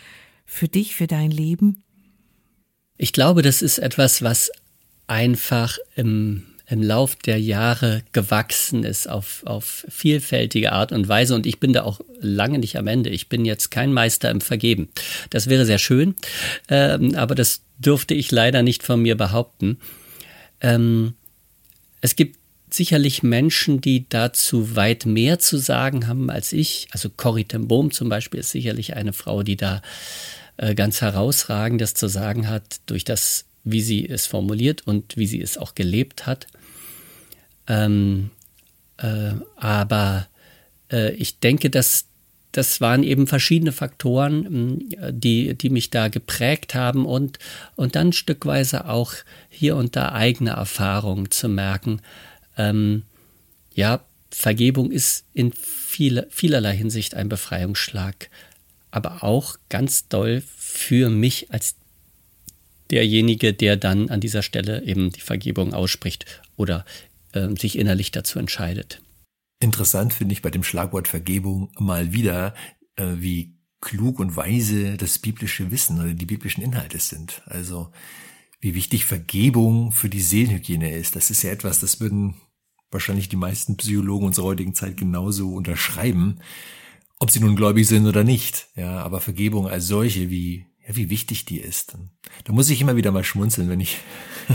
für 0.45 0.69
dich, 0.69 0.95
für 0.95 1.07
dein 1.07 1.31
Leben? 1.31 1.83
Ich 2.97 3.13
glaube, 3.13 3.43
das 3.43 3.63
ist 3.63 3.79
etwas, 3.79 4.23
was 4.23 4.51
einfach 5.07 5.79
im 5.97 6.45
im 6.73 6.83
Lauf 6.83 7.17
der 7.17 7.39
Jahre 7.39 8.03
gewachsen 8.13 8.83
ist 8.83 9.07
auf, 9.07 9.43
auf 9.45 9.85
vielfältige 9.91 10.73
Art 10.73 10.91
und 10.91 11.07
Weise. 11.07 11.35
Und 11.35 11.45
ich 11.45 11.61
bin 11.61 11.75
da 11.75 11.83
auch 11.83 12.01
lange 12.19 12.59
nicht 12.59 12.79
am 12.79 12.87
Ende. 12.87 13.11
Ich 13.11 13.29
bin 13.29 13.45
jetzt 13.45 13.71
kein 13.71 13.93
Meister 13.93 14.31
im 14.31 14.41
Vergeben. 14.41 14.89
Das 15.29 15.49
wäre 15.49 15.67
sehr 15.67 15.77
schön, 15.77 16.15
ähm, 16.69 17.15
aber 17.15 17.35
das 17.35 17.61
dürfte 17.77 18.15
ich 18.15 18.31
leider 18.31 18.63
nicht 18.63 18.83
von 18.85 19.03
mir 19.03 19.19
behaupten. 19.19 19.79
Ähm, 20.63 21.13
es 22.01 22.17
gibt 22.17 22.39
sicherlich 22.75 23.23
Menschen, 23.23 23.81
die 23.81 24.09
dazu 24.09 24.77
weit 24.77 25.07
mehr 25.07 25.39
zu 25.39 25.59
sagen 25.59 26.07
haben 26.07 26.31
als 26.31 26.53
ich. 26.53 26.89
Also 26.93 27.11
Corrie 27.11 27.45
ten 27.45 27.69
Bohm 27.69 27.91
zum 27.91 28.09
Beispiel 28.09 28.41
ist 28.41 28.51
sicherlich 28.51 28.95
eine 28.97 29.13
Frau, 29.13 29.43
die 29.43 29.57
da 29.57 29.83
äh, 30.57 30.75
ganz 30.75 31.01
herausragendes 31.01 31.95
zu 31.95 32.09
sagen 32.09 32.49
hat 32.49 32.81
durch 32.87 33.05
das 33.05 33.47
wie 33.65 33.81
sie 33.81 34.09
es 34.09 34.27
formuliert 34.27 34.87
und 34.87 35.17
wie 35.17 35.27
sie 35.27 35.41
es 35.41 35.57
auch 35.59 35.75
gelebt 35.75 36.27
hat. 36.27 36.47
Ähm, 37.69 38.31
äh, 38.97 39.33
aber 39.57 40.27
äh, 40.91 41.13
ich 41.13 41.39
denke, 41.39 41.71
dass 41.71 42.07
das 42.51 42.83
waren 42.83 43.03
eben 43.03 43.27
verschiedene 43.27 43.73
Faktoren, 43.73 44.91
die, 45.11 45.55
die 45.55 45.71
mich 45.71 45.89
da 45.89 46.09
geprägt 46.09 46.75
haben 46.75 47.07
und, 47.07 47.39
und 47.77 47.97
dann 47.97 48.13
stückweise 48.13 48.91
auch 48.91 49.15
hier 49.49 49.75
und 49.77 49.97
da 49.97 50.13
eigene 50.13 50.51
Erfahrungen 50.51 51.31
zu 51.31 51.49
merken. 51.49 52.03
Ähm, 52.57 53.05
ja, 53.75 54.05
Vergebung 54.31 54.91
ist 54.91 55.25
in 55.35 55.53
viel, 55.53 56.27
vielerlei 56.31 56.77
Hinsicht 56.77 57.15
ein 57.15 57.29
Befreiungsschlag, 57.29 58.31
aber 58.91 59.23
auch 59.23 59.57
ganz 59.69 60.09
doll 60.09 60.43
für 60.57 61.11
mich 61.11 61.51
als 61.51 61.77
derjenige, 62.91 63.55
der 63.55 63.77
dann 63.77 64.11
an 64.11 64.21
dieser 64.21 64.43
Stelle 64.43 64.83
eben 64.85 65.11
die 65.11 65.21
Vergebung 65.21 65.75
ausspricht 65.75 66.27
oder 66.57 66.85
äh, 67.33 67.49
sich 67.59 67.79
innerlich 67.79 68.11
dazu 68.11 68.39
entscheidet. 68.39 69.01
Interessant 69.61 70.13
finde 70.13 70.35
ich 70.35 70.43
bei 70.43 70.51
dem 70.51 70.65
Schlagwort 70.65 71.09
Vergebung 71.09 71.71
mal 71.79 72.13
wieder, 72.13 72.55
äh, 72.97 73.07
wie 73.17 73.55
klug 73.81 74.19
und 74.19 74.37
weise 74.37 74.97
das 74.97 75.19
biblische 75.19 75.71
Wissen 75.71 76.01
oder 76.01 76.15
die 76.15 76.27
biblischen 76.27 76.63
Inhalte 76.63 76.99
sind. 76.99 77.43
Also 77.47 77.91
wie 78.63 78.75
wichtig 78.77 79.05
Vergebung 79.05 79.93
für 79.93 80.09
die 80.09 80.21
Seelenhygiene 80.21 80.95
ist. 80.95 81.17
Das 81.17 81.31
ist 81.31 81.43
ja 81.43 81.51
etwas, 81.51 81.81
das 81.81 82.01
würden 82.01 82.37
wahrscheinlich 82.91 83.29
die 83.29 83.37
meisten 83.37 83.77
Psychologen 83.77 84.27
unserer 84.27 84.47
heutigen 84.47 84.75
Zeit 84.75 84.97
genauso 84.97 85.53
unterschreiben, 85.53 86.39
ob 87.19 87.31
sie 87.31 87.41
nun 87.41 87.57
gläubig 87.57 87.89
sind 87.89 88.07
oder 88.07 88.23
nicht. 88.23 88.69
Ja, 88.77 89.03
aber 89.03 89.21
Vergebung 89.21 89.67
als 89.67 89.89
solche, 89.89 90.31
wie 90.31 90.67
ja, 90.87 90.97
wie 90.97 91.11
wichtig 91.11 91.45
die 91.45 91.59
ist. 91.59 91.97
Da 92.45 92.53
muss 92.53 92.71
ich 92.71 92.81
immer 92.81 92.97
wieder 92.97 93.13
mal 93.13 93.25
schmunzeln, 93.25 93.69
wenn 93.69 93.81
ich, 93.81 93.99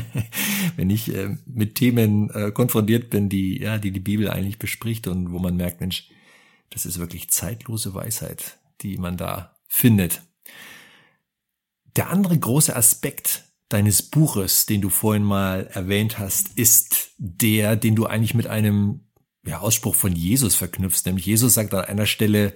wenn 0.75 0.89
ich 0.89 1.13
äh, 1.13 1.37
mit 1.45 1.75
Themen 1.75 2.29
äh, 2.31 2.51
konfrontiert 2.51 3.09
bin, 3.09 3.29
die, 3.29 3.59
ja, 3.61 3.77
die 3.77 3.91
die 3.91 3.99
Bibel 3.99 4.29
eigentlich 4.29 4.59
bespricht 4.59 5.07
und 5.07 5.31
wo 5.31 5.39
man 5.39 5.55
merkt, 5.55 5.79
Mensch, 5.79 6.09
das 6.69 6.85
ist 6.85 6.99
wirklich 6.99 7.29
zeitlose 7.29 7.93
Weisheit, 7.93 8.59
die 8.81 8.97
man 8.97 9.15
da 9.15 9.55
findet. 9.67 10.21
Der 11.95 12.09
andere 12.09 12.37
große 12.37 12.75
Aspekt 12.75 13.46
deines 13.69 14.01
Buches, 14.01 14.65
den 14.65 14.81
du 14.81 14.89
vorhin 14.89 15.23
mal 15.23 15.67
erwähnt 15.73 16.19
hast, 16.19 16.49
ist 16.57 17.11
der, 17.17 17.75
den 17.75 17.95
du 17.95 18.05
eigentlich 18.05 18.33
mit 18.33 18.47
einem 18.47 19.01
ja, 19.45 19.59
Ausspruch 19.59 19.95
von 19.95 20.13
Jesus 20.13 20.55
verknüpfst. 20.55 21.05
Nämlich 21.05 21.25
Jesus 21.25 21.53
sagt 21.53 21.73
an 21.73 21.85
einer 21.85 22.05
Stelle, 22.05 22.53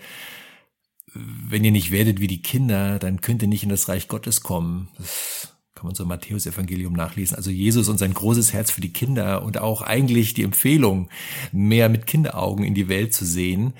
wenn 1.13 1.63
ihr 1.63 1.71
nicht 1.71 1.91
werdet 1.91 2.19
wie 2.21 2.27
die 2.27 2.41
Kinder, 2.41 2.99
dann 2.99 3.21
könnt 3.21 3.41
ihr 3.41 3.47
nicht 3.47 3.63
in 3.63 3.69
das 3.69 3.89
Reich 3.89 4.07
Gottes 4.07 4.41
kommen. 4.41 4.89
Das 4.97 5.53
kann 5.75 5.87
man 5.87 5.95
so 5.95 6.03
im 6.03 6.09
Matthäus-Evangelium 6.09 6.93
nachlesen. 6.93 7.35
Also 7.35 7.49
Jesus 7.49 7.89
und 7.89 7.97
sein 7.97 8.13
großes 8.13 8.53
Herz 8.53 8.71
für 8.71 8.81
die 8.81 8.93
Kinder 8.93 9.43
und 9.43 9.57
auch 9.57 9.81
eigentlich 9.81 10.33
die 10.33 10.43
Empfehlung, 10.43 11.09
mehr 11.51 11.89
mit 11.89 12.07
Kinderaugen 12.07 12.63
in 12.63 12.75
die 12.75 12.87
Welt 12.87 13.13
zu 13.13 13.25
sehen, 13.25 13.73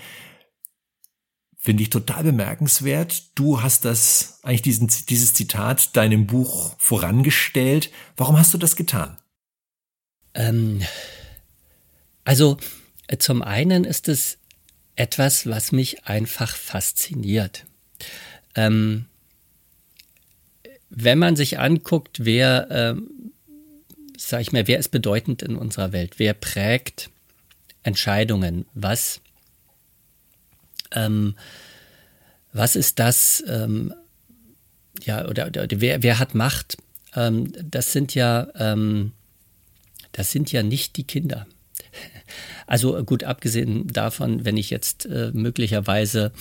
finde 1.62 1.84
ich 1.84 1.92
total 1.92 2.24
bemerkenswert. 2.24 3.38
Du 3.38 3.62
hast 3.62 3.86
das, 3.86 4.40
eigentlich 4.42 4.64
diesen, 4.64 4.92
dieses 5.10 5.36
Zitat 5.36 5.96
deinem 5.96 6.26
Buch 6.26 6.76
vorangestellt. 6.80 7.92
Warum 8.18 8.40
hast 8.40 8.52
du 8.54 8.58
das 8.58 8.76
getan? 8.76 9.18
Ähm, 10.34 10.82
also, 12.24 12.58
äh, 13.06 13.18
zum 13.18 13.44
einen 13.44 13.84
ist 13.84 14.10
es 14.10 14.40
etwas, 14.96 15.46
was 15.46 15.72
mich 15.72 16.06
einfach 16.06 16.56
fasziniert. 16.56 17.66
Ähm, 18.56 19.06
wenn 20.90 21.20
man 21.20 21.36
sich 21.36 21.60
anguckt, 21.60 22.26
wer, 22.26 22.68
ähm, 22.72 23.34
sag 24.18 24.42
ich 24.42 24.52
mal, 24.52 24.68
wer 24.68 24.80
ist 24.80 24.90
bedeutend 24.90 25.44
in 25.44 25.56
unserer 25.56 25.92
Welt? 25.92 26.18
Wer 26.18 26.34
prägt 26.34 27.12
Entscheidungen? 27.84 28.66
Was, 28.74 29.22
ähm, 30.94 31.36
was 32.54 32.76
ist 32.76 33.00
das, 33.00 33.44
ähm, 33.48 33.94
ja, 35.04 35.28
oder, 35.28 35.48
oder, 35.48 35.68
wer, 35.70 36.04
wer 36.04 36.20
hat 36.20 36.36
Macht? 36.36 36.78
Ähm, 37.16 37.52
das 37.64 37.92
sind 37.92 38.16
ja, 38.16 38.48
ähm, 38.56 39.14
das 40.12 40.32
sind 40.32 40.52
ja 40.52 40.64
nicht 40.64 40.98
die 40.98 41.06
Kinder. 41.06 41.48
Also 42.68 43.04
gut, 43.04 43.26
abgesehen 43.26 43.88
davon, 43.88 44.46
wenn 44.46 44.56
ich 44.56 44.70
jetzt 44.70 45.06
äh, 45.06 45.32
möglicherweise 45.34 46.32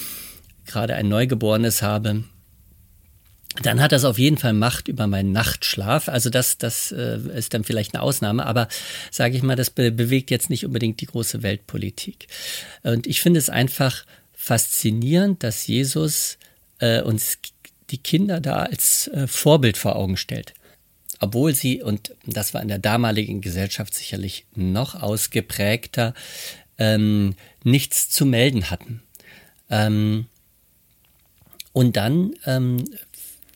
gerade 0.64 0.94
ein 0.94 1.08
Neugeborenes 1.08 1.82
habe, 1.82 2.22
dann 3.62 3.80
hat 3.80 3.90
das 3.90 4.04
auf 4.04 4.18
jeden 4.18 4.38
Fall 4.38 4.52
Macht 4.52 4.86
über 4.86 5.06
meinen 5.06 5.32
Nachtschlaf. 5.32 6.08
Also 6.08 6.30
das, 6.30 6.58
das 6.58 6.92
äh, 6.92 7.18
ist 7.34 7.52
dann 7.52 7.64
vielleicht 7.64 7.94
eine 7.94 8.02
Ausnahme, 8.02 8.46
aber 8.46 8.68
sage 9.10 9.36
ich 9.36 9.42
mal, 9.42 9.56
das 9.56 9.70
be 9.70 9.90
bewegt 9.90 10.30
jetzt 10.30 10.50
nicht 10.50 10.64
unbedingt 10.64 11.00
die 11.00 11.06
große 11.06 11.42
Weltpolitik. 11.42 12.28
Und 12.82 13.06
ich 13.08 13.20
finde 13.20 13.38
es 13.38 13.50
einfach 13.50 14.04
faszinierend, 14.40 15.42
dass 15.42 15.66
Jesus 15.66 16.38
äh, 16.78 17.02
uns 17.02 17.38
die 17.90 17.98
Kinder 17.98 18.40
da 18.40 18.62
als 18.62 19.06
äh, 19.08 19.26
Vorbild 19.26 19.76
vor 19.76 19.96
Augen 19.96 20.16
stellt. 20.16 20.54
Obwohl 21.18 21.54
sie, 21.54 21.82
und 21.82 22.16
das 22.24 22.54
war 22.54 22.62
in 22.62 22.68
der 22.68 22.78
damaligen 22.78 23.42
Gesellschaft 23.42 23.92
sicherlich 23.92 24.46
noch 24.54 24.94
ausgeprägter, 24.94 26.14
ähm, 26.78 27.34
nichts 27.64 28.08
zu 28.08 28.24
melden 28.24 28.70
hatten. 28.70 29.02
Ähm, 29.68 30.26
und 31.74 31.98
dann 31.98 32.32
ähm, 32.46 32.82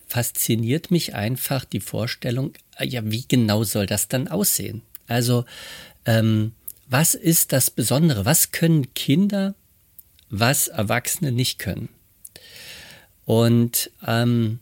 fasziniert 0.06 0.90
mich 0.90 1.14
einfach 1.14 1.64
die 1.64 1.80
Vorstellung, 1.80 2.52
äh, 2.76 2.86
ja, 2.86 3.00
wie 3.10 3.24
genau 3.26 3.64
soll 3.64 3.86
das 3.86 4.08
dann 4.08 4.28
aussehen? 4.28 4.82
Also, 5.06 5.46
ähm, 6.04 6.52
was 6.86 7.14
ist 7.14 7.52
das 7.52 7.70
Besondere? 7.70 8.26
Was 8.26 8.52
können 8.52 8.92
Kinder, 8.92 9.54
was 10.40 10.68
Erwachsene 10.68 11.32
nicht 11.32 11.58
können? 11.58 11.88
Und 13.24 13.90
ähm, 14.06 14.58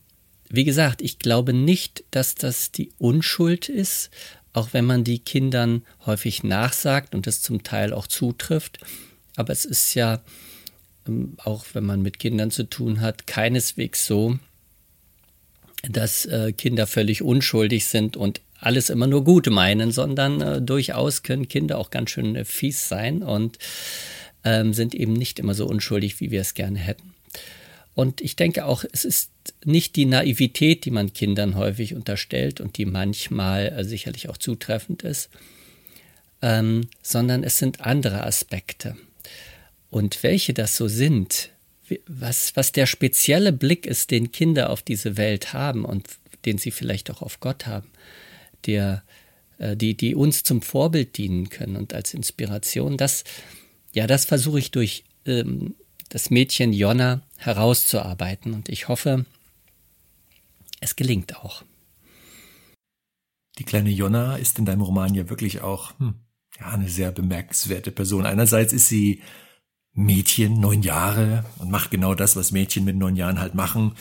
wie 0.48 0.64
gesagt, 0.64 1.02
ich 1.02 1.18
glaube 1.18 1.52
nicht, 1.52 2.04
dass 2.10 2.34
das 2.34 2.72
die 2.72 2.92
Unschuld 2.98 3.68
ist, 3.68 4.10
auch 4.52 4.68
wenn 4.72 4.84
man 4.84 5.02
die 5.02 5.18
Kindern 5.18 5.82
häufig 6.04 6.44
nachsagt 6.44 7.14
und 7.14 7.26
es 7.26 7.40
zum 7.40 7.62
Teil 7.62 7.92
auch 7.92 8.06
zutrifft. 8.06 8.78
Aber 9.36 9.52
es 9.52 9.64
ist 9.64 9.94
ja, 9.94 10.20
ähm, 11.08 11.36
auch 11.38 11.64
wenn 11.72 11.84
man 11.84 12.02
mit 12.02 12.18
Kindern 12.18 12.50
zu 12.50 12.64
tun 12.64 13.00
hat, 13.00 13.26
keineswegs 13.26 14.06
so, 14.06 14.38
dass 15.88 16.26
äh, 16.26 16.52
Kinder 16.52 16.86
völlig 16.86 17.22
unschuldig 17.22 17.86
sind 17.86 18.16
und 18.16 18.42
alles 18.60 18.90
immer 18.90 19.06
nur 19.06 19.24
gut 19.24 19.48
meinen, 19.48 19.90
sondern 19.90 20.40
äh, 20.40 20.62
durchaus 20.62 21.22
können 21.22 21.48
Kinder 21.48 21.78
auch 21.78 21.90
ganz 21.90 22.10
schön 22.10 22.36
äh, 22.36 22.44
fies 22.44 22.88
sein 22.88 23.22
und 23.22 23.58
ähm, 24.44 24.72
sind 24.72 24.94
eben 24.94 25.12
nicht 25.12 25.38
immer 25.38 25.54
so 25.54 25.66
unschuldig, 25.66 26.20
wie 26.20 26.30
wir 26.30 26.40
es 26.40 26.54
gerne 26.54 26.78
hätten. 26.78 27.14
Und 27.94 28.20
ich 28.20 28.36
denke 28.36 28.64
auch, 28.64 28.84
es 28.90 29.04
ist 29.04 29.30
nicht 29.64 29.96
die 29.96 30.06
Naivität, 30.06 30.84
die 30.84 30.90
man 30.90 31.12
Kindern 31.12 31.56
häufig 31.56 31.94
unterstellt 31.94 32.60
und 32.60 32.78
die 32.78 32.86
manchmal 32.86 33.68
äh, 33.68 33.84
sicherlich 33.84 34.28
auch 34.28 34.38
zutreffend 34.38 35.02
ist, 35.02 35.28
ähm, 36.40 36.88
sondern 37.02 37.44
es 37.44 37.58
sind 37.58 37.82
andere 37.82 38.24
Aspekte. 38.24 38.96
Und 39.90 40.22
welche 40.22 40.54
das 40.54 40.76
so 40.76 40.88
sind, 40.88 41.50
was, 42.06 42.56
was 42.56 42.72
der 42.72 42.86
spezielle 42.86 43.52
Blick 43.52 43.86
ist, 43.86 44.10
den 44.10 44.32
Kinder 44.32 44.70
auf 44.70 44.80
diese 44.80 45.18
Welt 45.18 45.52
haben 45.52 45.84
und 45.84 46.08
den 46.46 46.56
sie 46.56 46.70
vielleicht 46.70 47.10
auch 47.10 47.20
auf 47.20 47.40
Gott 47.40 47.66
haben, 47.66 47.88
der, 48.66 49.02
äh, 49.58 49.76
die, 49.76 49.94
die 49.94 50.14
uns 50.14 50.42
zum 50.42 50.62
Vorbild 50.62 51.18
dienen 51.18 51.50
können 51.50 51.76
und 51.76 51.92
als 51.92 52.14
Inspiration, 52.14 52.96
das, 52.96 53.24
ja, 53.92 54.06
das 54.06 54.24
versuche 54.24 54.58
ich 54.58 54.70
durch 54.70 55.04
ähm, 55.26 55.74
das 56.08 56.30
Mädchen 56.30 56.72
Jonna 56.72 57.22
herauszuarbeiten 57.36 58.54
und 58.54 58.68
ich 58.68 58.88
hoffe, 58.88 59.24
es 60.80 60.96
gelingt 60.96 61.36
auch. 61.36 61.62
Die 63.58 63.64
kleine 63.64 63.90
Jonna 63.90 64.36
ist 64.36 64.58
in 64.58 64.64
deinem 64.64 64.82
Roman 64.82 65.14
ja 65.14 65.28
wirklich 65.28 65.60
auch 65.60 65.98
hm, 65.98 66.14
ja, 66.58 66.66
eine 66.68 66.88
sehr 66.88 67.12
bemerkenswerte 67.12 67.92
Person. 67.92 68.26
Einerseits 68.26 68.72
ist 68.72 68.88
sie 68.88 69.22
Mädchen, 69.94 70.58
neun 70.58 70.82
Jahre, 70.82 71.44
und 71.58 71.70
macht 71.70 71.90
genau 71.90 72.14
das, 72.14 72.34
was 72.34 72.50
Mädchen 72.50 72.84
mit 72.84 72.96
neun 72.96 73.16
Jahren 73.16 73.40
halt 73.40 73.54
machen. 73.54 73.94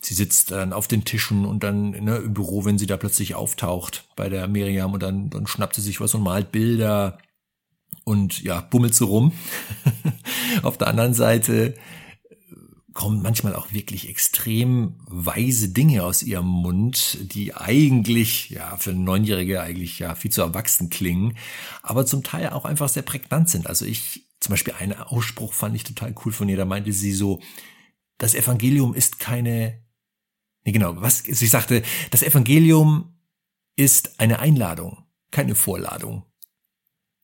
Sie 0.00 0.14
sitzt 0.14 0.52
dann 0.52 0.72
auf 0.72 0.88
den 0.88 1.04
Tischen 1.04 1.44
und 1.44 1.62
dann 1.62 1.90
ne, 1.90 2.16
im 2.16 2.34
Büro, 2.34 2.64
wenn 2.64 2.78
sie 2.78 2.86
da 2.86 2.96
plötzlich 2.96 3.34
auftaucht 3.34 4.04
bei 4.16 4.28
der 4.28 4.48
Miriam 4.48 4.92
und 4.92 5.02
dann, 5.02 5.30
dann 5.30 5.46
schnappt 5.46 5.76
sie 5.76 5.80
sich 5.80 6.00
was 6.00 6.14
und 6.14 6.22
malt 6.22 6.52
Bilder 6.52 7.18
und 8.04 8.42
ja, 8.42 8.60
bummelt 8.60 8.94
so 8.94 9.06
rum. 9.06 9.32
auf 10.62 10.78
der 10.78 10.88
anderen 10.88 11.14
Seite 11.14 11.74
kommen 12.94 13.22
manchmal 13.22 13.54
auch 13.54 13.72
wirklich 13.72 14.08
extrem 14.08 14.96
weise 15.06 15.70
Dinge 15.70 16.04
aus 16.04 16.22
ihrem 16.22 16.46
Mund, 16.46 17.18
die 17.22 17.54
eigentlich, 17.54 18.50
ja, 18.50 18.76
für 18.76 18.92
Neunjährige 18.92 19.62
eigentlich 19.62 19.98
ja 19.98 20.14
viel 20.14 20.30
zu 20.30 20.42
erwachsen 20.42 20.90
klingen, 20.90 21.36
aber 21.82 22.06
zum 22.06 22.22
Teil 22.22 22.50
auch 22.50 22.64
einfach 22.64 22.88
sehr 22.88 23.02
prägnant 23.02 23.48
sind. 23.48 23.66
Also 23.66 23.86
ich 23.86 24.26
zum 24.40 24.52
Beispiel 24.52 24.74
einen 24.74 24.94
Ausspruch 24.94 25.52
fand 25.52 25.76
ich 25.76 25.84
total 25.84 26.14
cool 26.24 26.32
von 26.32 26.48
ihr. 26.48 26.56
Da 26.56 26.64
meinte 26.64 26.92
sie 26.92 27.12
so, 27.12 27.40
das 28.18 28.34
Evangelium 28.34 28.94
ist 28.94 29.18
keine, 29.18 29.82
nee, 30.64 30.72
genau, 30.72 31.00
was, 31.00 31.18
sie 31.18 31.46
sagte, 31.46 31.82
das 32.10 32.22
Evangelium 32.22 33.16
ist 33.76 34.20
eine 34.20 34.40
Einladung, 34.40 35.06
keine 35.30 35.54
Vorladung. 35.54 36.24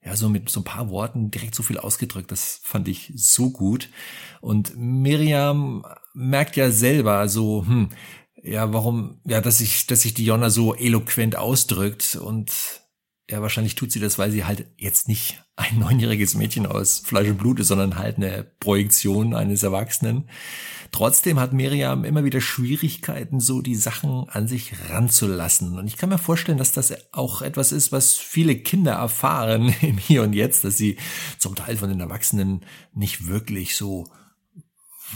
Ja, 0.08 0.16
so 0.16 0.30
mit 0.30 0.48
so 0.48 0.60
ein 0.60 0.64
paar 0.64 0.88
Worten 0.88 1.30
direkt 1.30 1.54
so 1.54 1.62
viel 1.62 1.76
ausgedrückt, 1.76 2.32
das 2.32 2.62
fand 2.64 2.88
ich 2.88 3.12
so 3.14 3.50
gut. 3.50 3.90
Und 4.40 4.74
Miriam 4.74 5.84
merkt 6.14 6.56
ja 6.56 6.70
selber 6.70 7.28
so, 7.28 7.66
hm, 7.66 7.90
ja, 8.42 8.72
warum, 8.72 9.20
ja, 9.26 9.42
dass 9.42 9.58
sich, 9.58 9.86
dass 9.86 10.00
sich 10.00 10.14
die 10.14 10.24
Jonna 10.24 10.48
so 10.48 10.74
eloquent 10.74 11.36
ausdrückt 11.36 12.16
und 12.16 12.50
ja, 13.28 13.42
wahrscheinlich 13.42 13.74
tut 13.74 13.92
sie 13.92 14.00
das, 14.00 14.18
weil 14.18 14.30
sie 14.30 14.46
halt 14.46 14.72
jetzt 14.78 15.08
nicht 15.08 15.44
ein 15.58 15.80
neunjähriges 15.80 16.36
Mädchen 16.36 16.66
aus 16.66 17.00
Fleisch 17.00 17.28
und 17.28 17.38
Blut 17.38 17.58
ist, 17.58 17.68
sondern 17.68 17.98
halt 17.98 18.16
eine 18.16 18.46
Projektion 18.60 19.34
eines 19.34 19.64
Erwachsenen. 19.64 20.28
Trotzdem 20.92 21.40
hat 21.40 21.52
Miriam 21.52 22.04
immer 22.04 22.22
wieder 22.22 22.40
Schwierigkeiten, 22.40 23.40
so 23.40 23.60
die 23.60 23.74
Sachen 23.74 24.28
an 24.28 24.46
sich 24.46 24.72
ranzulassen. 24.88 25.76
Und 25.76 25.88
ich 25.88 25.96
kann 25.96 26.10
mir 26.10 26.18
vorstellen, 26.18 26.58
dass 26.58 26.70
das 26.70 26.94
auch 27.12 27.42
etwas 27.42 27.72
ist, 27.72 27.90
was 27.90 28.14
viele 28.14 28.54
Kinder 28.56 28.92
erfahren 28.92 29.74
im 29.82 29.98
Hier 29.98 30.22
und 30.22 30.32
Jetzt, 30.32 30.62
dass 30.64 30.78
sie 30.78 30.96
zum 31.38 31.56
Teil 31.56 31.76
von 31.76 31.88
den 31.88 32.00
Erwachsenen 32.00 32.64
nicht 32.94 33.26
wirklich 33.26 33.74
so 33.74 34.06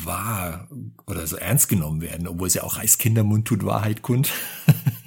wahr 0.03 0.68
oder 1.07 1.24
so 1.26 1.36
ernst 1.36 1.68
genommen 1.68 2.01
werden, 2.01 2.26
obwohl 2.26 2.51
sie 2.51 2.61
auch 2.61 2.78
als 2.78 2.99
Kindermund 2.99 3.47
tut 3.47 3.64
Wahrheit 3.64 4.03
kund. 4.03 4.30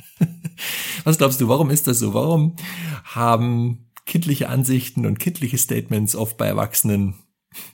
Was 1.03 1.17
glaubst 1.17 1.41
du, 1.41 1.49
warum 1.49 1.69
ist 1.69 1.88
das 1.88 1.99
so? 1.99 2.13
Warum 2.13 2.55
haben 3.03 3.84
kindliche 4.06 4.49
Ansichten 4.49 5.06
und 5.06 5.20
kindliche 5.20 5.58
Statements 5.58 6.16
oft 6.16 6.38
bei 6.38 6.47
Erwachsenen 6.47 7.16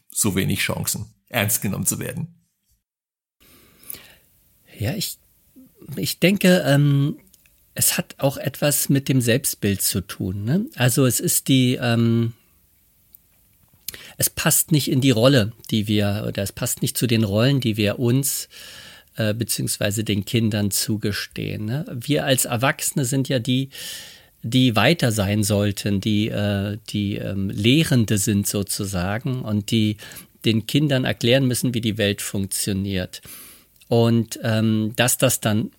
so 0.09 0.35
wenig 0.35 0.59
Chancen, 0.59 1.13
ernst 1.29 1.61
genommen 1.61 1.85
zu 1.85 1.99
werden? 1.99 2.35
Ja, 4.77 4.95
ich, 4.95 5.17
ich 5.95 6.19
denke, 6.19 6.63
ähm, 6.65 7.17
es 7.73 7.97
hat 7.97 8.15
auch 8.17 8.37
etwas 8.37 8.89
mit 8.89 9.09
dem 9.09 9.21
Selbstbild 9.21 9.81
zu 9.81 10.01
tun. 10.01 10.43
Ne? 10.43 10.65
Also 10.75 11.05
es 11.05 11.19
ist 11.19 11.47
die, 11.47 11.77
ähm, 11.81 12.33
es 14.17 14.29
passt 14.29 14.71
nicht 14.71 14.89
in 14.89 15.01
die 15.01 15.11
Rolle, 15.11 15.53
die 15.69 15.87
wir, 15.87 16.25
oder 16.27 16.43
es 16.43 16.51
passt 16.51 16.81
nicht 16.81 16.97
zu 16.97 17.07
den 17.07 17.23
Rollen, 17.23 17.61
die 17.61 17.77
wir 17.77 17.99
uns 17.99 18.49
äh, 19.15 19.33
beziehungsweise 19.33 20.03
den 20.03 20.25
Kindern 20.25 20.71
zugestehen. 20.71 21.65
Ne? 21.65 21.85
Wir 21.93 22.25
als 22.25 22.45
Erwachsene 22.45 23.05
sind 23.05 23.29
ja 23.29 23.39
die, 23.39 23.69
die 24.43 24.75
weiter 24.75 25.11
sein 25.11 25.43
sollten, 25.43 26.01
die, 26.01 26.29
äh, 26.29 26.77
die 26.89 27.17
ähm, 27.17 27.49
Lehrende 27.49 28.17
sind 28.17 28.47
sozusagen 28.47 29.41
und 29.41 29.71
die 29.71 29.97
den 30.45 30.65
Kindern 30.65 31.05
erklären 31.05 31.47
müssen, 31.47 31.73
wie 31.73 31.81
die 31.81 31.97
Welt 31.97 32.21
funktioniert. 32.21 33.21
Und 33.87 34.39
ähm, 34.43 34.93
dass 34.95 35.17
das 35.17 35.39
dann 35.39 35.71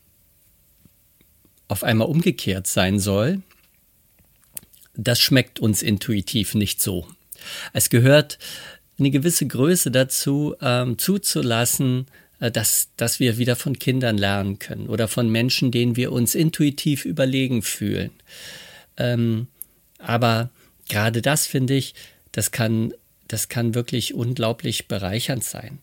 auf 1.69 1.83
einmal 1.83 2.09
umgekehrt 2.09 2.67
sein 2.67 2.99
soll, 2.99 3.43
das 4.95 5.19
schmeckt 5.21 5.59
uns 5.59 5.83
intuitiv 5.83 6.55
nicht 6.55 6.81
so. 6.81 7.07
Es 7.73 7.91
gehört 7.91 8.39
eine 8.99 9.11
gewisse 9.11 9.47
Größe 9.47 9.91
dazu, 9.91 10.55
ähm, 10.61 10.99
zuzulassen, 10.99 12.07
dass, 12.51 12.89
dass 12.97 13.21
wir 13.21 13.39
wieder 13.39 13.57
von 13.57 13.79
Kindern 13.79 14.19
lernen 14.19 14.59
können 14.59 14.89
oder 14.89 15.09
von 15.09 15.31
Menschen, 15.31 15.71
denen 15.71 15.97
wir 15.97 16.13
uns 16.13 16.35
intuitiv 16.35 17.05
überlegen 17.05 17.63
fühlen. 17.63 18.11
Ähm, 18.97 19.47
aber 19.99 20.51
gerade 20.89 21.23
das 21.23 21.47
finde 21.47 21.75
ich, 21.75 21.95
das 22.33 22.51
kann, 22.51 22.93
das 23.29 23.49
kann 23.49 23.75
wirklich 23.75 24.15
unglaublich 24.15 24.89
bereichernd 24.89 25.45
sein. 25.45 25.79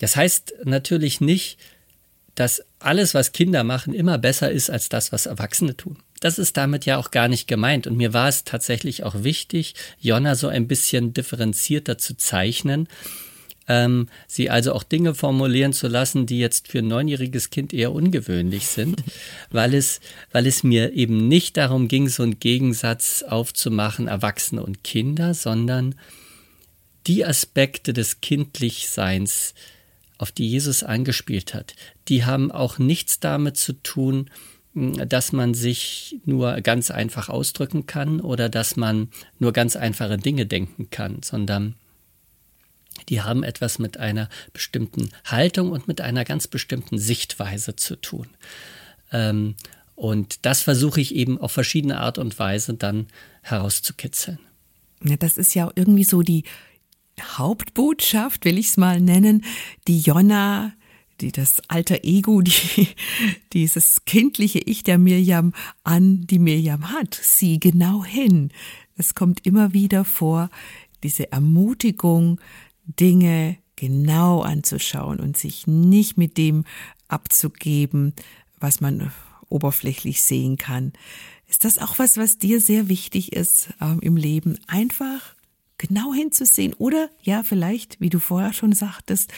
Das 0.00 0.16
heißt 0.16 0.54
natürlich 0.64 1.20
nicht, 1.20 1.58
dass 2.34 2.64
alles, 2.80 3.14
was 3.14 3.32
Kinder 3.32 3.64
machen, 3.64 3.94
immer 3.94 4.18
besser 4.18 4.50
ist 4.50 4.68
als 4.68 4.88
das, 4.88 5.12
was 5.12 5.26
Erwachsene 5.26 5.76
tun. 5.76 5.98
Das 6.20 6.38
ist 6.38 6.56
damit 6.56 6.84
ja 6.84 6.98
auch 6.98 7.10
gar 7.10 7.28
nicht 7.28 7.46
gemeint. 7.46 7.86
Und 7.86 7.96
mir 7.96 8.12
war 8.12 8.28
es 8.28 8.44
tatsächlich 8.44 9.04
auch 9.04 9.22
wichtig, 9.22 9.74
Jonna 10.00 10.34
so 10.34 10.48
ein 10.48 10.66
bisschen 10.66 11.14
differenzierter 11.14 11.96
zu 11.96 12.16
zeichnen, 12.16 12.88
ähm, 13.68 14.08
sie 14.26 14.50
also 14.50 14.72
auch 14.72 14.82
Dinge 14.82 15.14
formulieren 15.14 15.72
zu 15.72 15.88
lassen, 15.88 16.26
die 16.26 16.38
jetzt 16.38 16.68
für 16.68 16.80
ein 16.80 16.88
neunjähriges 16.88 17.50
Kind 17.50 17.72
eher 17.72 17.92
ungewöhnlich 17.92 18.66
sind, 18.66 19.02
weil 19.50 19.74
es, 19.74 20.00
weil 20.32 20.46
es 20.46 20.62
mir 20.62 20.92
eben 20.92 21.28
nicht 21.28 21.56
darum 21.56 21.88
ging, 21.88 22.08
so 22.08 22.22
einen 22.22 22.38
Gegensatz 22.40 23.22
aufzumachen, 23.22 24.08
Erwachsene 24.08 24.62
und 24.62 24.84
Kinder, 24.84 25.34
sondern 25.34 25.94
die 27.06 27.24
Aspekte 27.24 27.92
des 27.92 28.20
Kindlichseins, 28.20 29.54
auf 30.16 30.30
die 30.30 30.48
Jesus 30.48 30.84
angespielt 30.84 31.54
hat, 31.54 31.74
die 32.08 32.24
haben 32.24 32.52
auch 32.52 32.78
nichts 32.78 33.18
damit 33.20 33.56
zu 33.56 33.72
tun, 33.72 34.30
dass 34.74 35.32
man 35.32 35.54
sich 35.54 36.16
nur 36.24 36.60
ganz 36.60 36.90
einfach 36.90 37.28
ausdrücken 37.28 37.86
kann 37.86 38.20
oder 38.20 38.48
dass 38.48 38.76
man 38.76 39.08
nur 39.38 39.52
ganz 39.52 39.76
einfache 39.76 40.16
Dinge 40.16 40.46
denken 40.46 40.90
kann, 40.90 41.22
sondern 41.22 41.74
die 43.08 43.22
haben 43.22 43.42
etwas 43.42 43.78
mit 43.78 43.96
einer 43.96 44.28
bestimmten 44.52 45.10
Haltung 45.24 45.70
und 45.70 45.88
mit 45.88 46.00
einer 46.00 46.24
ganz 46.24 46.46
bestimmten 46.48 46.98
Sichtweise 46.98 47.76
zu 47.76 47.96
tun. 47.96 48.28
Ähm, 49.12 49.56
und 49.94 50.44
das 50.44 50.62
versuche 50.62 51.00
ich 51.00 51.14
eben 51.14 51.38
auf 51.38 51.52
verschiedene 51.52 52.00
Art 52.00 52.18
und 52.18 52.38
Weise 52.38 52.74
dann 52.74 53.06
herauszukitzeln. 53.42 54.38
Ja, 55.04 55.16
das 55.16 55.38
ist 55.38 55.54
ja 55.54 55.70
irgendwie 55.74 56.04
so 56.04 56.22
die 56.22 56.44
Hauptbotschaft, 57.20 58.44
will 58.44 58.58
ich 58.58 58.68
es 58.68 58.76
mal 58.76 59.00
nennen, 59.00 59.44
die 59.86 60.00
Jonna, 60.00 60.72
die 61.20 61.30
das 61.30 61.62
alter 61.68 62.02
Ego, 62.02 62.40
die, 62.42 62.88
dieses 63.52 64.04
kindliche 64.04 64.60
Ich 64.60 64.82
der 64.82 64.98
Mirjam 64.98 65.52
an 65.84 66.26
die 66.26 66.38
Mirjam 66.38 66.90
hat. 66.90 67.14
Sieh 67.14 67.60
genau 67.60 68.04
hin. 68.04 68.50
Es 68.96 69.14
kommt 69.14 69.46
immer 69.46 69.72
wieder 69.72 70.04
vor, 70.04 70.50
diese 71.02 71.30
Ermutigung, 71.30 72.40
Dinge 72.86 73.56
genau 73.76 74.40
anzuschauen 74.40 75.20
und 75.20 75.36
sich 75.36 75.66
nicht 75.66 76.16
mit 76.16 76.38
dem 76.38 76.64
abzugeben, 77.08 78.14
was 78.58 78.80
man 78.80 79.12
oberflächlich 79.48 80.22
sehen 80.22 80.56
kann. 80.56 80.92
Ist 81.48 81.64
das 81.64 81.78
auch 81.78 81.98
was, 81.98 82.16
was 82.16 82.38
dir 82.38 82.60
sehr 82.60 82.88
wichtig 82.88 83.32
ist 83.32 83.68
ähm, 83.80 84.00
im 84.00 84.16
Leben? 84.16 84.58
Einfach 84.66 85.34
genau 85.78 86.14
hinzusehen 86.14 86.74
oder 86.74 87.10
ja, 87.22 87.42
vielleicht, 87.42 88.00
wie 88.00 88.10
du 88.10 88.18
vorher 88.18 88.52
schon 88.52 88.72
sagtest, 88.72 89.32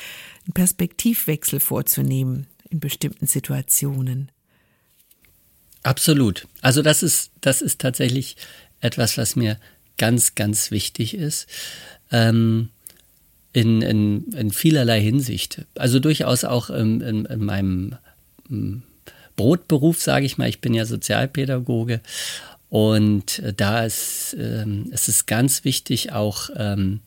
einen 0.45 0.53
Perspektivwechsel 0.53 1.61
vorzunehmen 1.61 2.47
in 2.71 2.81
bestimmten 2.81 3.27
Situationen. 3.27 4.31
Absolut. 5.83 6.47
Also 6.63 6.83
das 6.83 7.03
ist, 7.03 7.31
das 7.41 7.63
ist 7.63 7.81
tatsächlich 7.81 8.37
etwas, 8.81 9.19
was 9.19 9.37
mir 9.37 9.59
ganz, 9.99 10.35
ganz 10.35 10.71
wichtig 10.71 11.15
ist. 11.15 11.47
Ähm, 12.11 12.71
in, 13.57 13.81
in, 13.81 14.33
in 14.33 14.51
vielerlei 14.51 15.01
Hinsicht. 15.01 15.65
Also 15.77 15.99
durchaus 15.99 16.45
auch 16.45 16.69
in, 16.69 17.01
in, 17.01 17.25
in 17.25 17.43
meinem 17.43 17.95
hm, 18.49 18.83
Brotberuf, 19.35 20.03
sage 20.03 20.27
ich 20.27 20.37
mal. 20.37 20.47
Ich 20.47 20.61
bin 20.61 20.75
ja 20.75 20.85
Sozialpädagoge 20.85 22.03
und 22.69 23.39
äh, 23.39 23.55
da 23.55 23.87
ist 23.87 24.37
ähm, 24.39 24.91
es 24.93 25.09
ist 25.09 25.27
ganz 25.27 25.65
wichtig, 25.65 26.13
auch 26.13 26.51
ähm, 26.55 27.01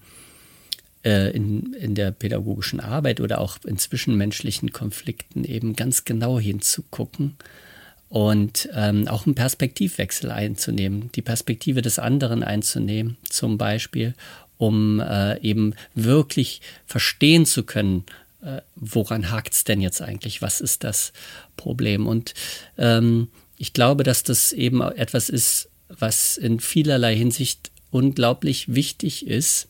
äh, 1.05 1.29
in, 1.35 1.75
in 1.75 1.93
der 1.93 2.09
pädagogischen 2.09 2.79
Arbeit 2.79 3.21
oder 3.21 3.41
auch 3.41 3.57
in 3.63 3.77
zwischenmenschlichen 3.77 4.71
Konflikten 4.71 5.43
eben 5.43 5.75
ganz 5.75 6.03
genau 6.03 6.39
hinzugucken 6.39 7.35
und 8.09 8.69
ähm, 8.73 9.07
auch 9.07 9.27
einen 9.27 9.35
Perspektivwechsel 9.35 10.31
einzunehmen, 10.31 11.11
die 11.13 11.21
Perspektive 11.21 11.83
des 11.83 11.99
anderen 11.99 12.41
einzunehmen, 12.41 13.17
zum 13.29 13.59
Beispiel, 13.59 14.15
um 14.59 14.99
äh, 14.99 15.39
eben 15.39 15.73
wirklich 15.95 16.61
verstehen 16.85 17.45
zu 17.45 17.63
können, 17.63 18.03
äh, 18.41 18.61
woran 18.75 19.31
hakt 19.31 19.53
es 19.53 19.63
denn 19.63 19.79
jetzt 19.79 20.01
eigentlich? 20.01 20.41
Was 20.41 20.59
ist 20.59 20.83
das 20.83 21.13
Problem? 21.55 22.05
Und 22.05 22.33
ähm, 22.77 23.29
ich 23.57 23.71
glaube, 23.71 24.03
dass 24.03 24.21
das 24.23 24.51
eben 24.51 24.81
etwas 24.81 25.29
ist, 25.29 25.69
was 25.87 26.35
in 26.35 26.59
vielerlei 26.59 27.15
Hinsicht 27.15 27.71
unglaublich 27.89 28.75
wichtig 28.75 29.25
ist. 29.25 29.69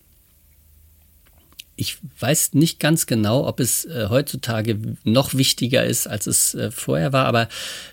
Ich 1.76 1.98
weiß 2.20 2.56
nicht 2.56 2.80
ganz 2.80 3.06
genau, 3.06 3.48
ob 3.48 3.60
es 3.60 3.86
äh, 3.86 4.08
heutzutage 4.10 4.80
noch 5.04 5.36
wichtiger 5.36 5.86
ist, 5.86 6.08
als 6.08 6.26
es 6.26 6.56
äh, 6.56 6.72
vorher 6.72 7.14
war, 7.14 7.28
aber 7.28 7.48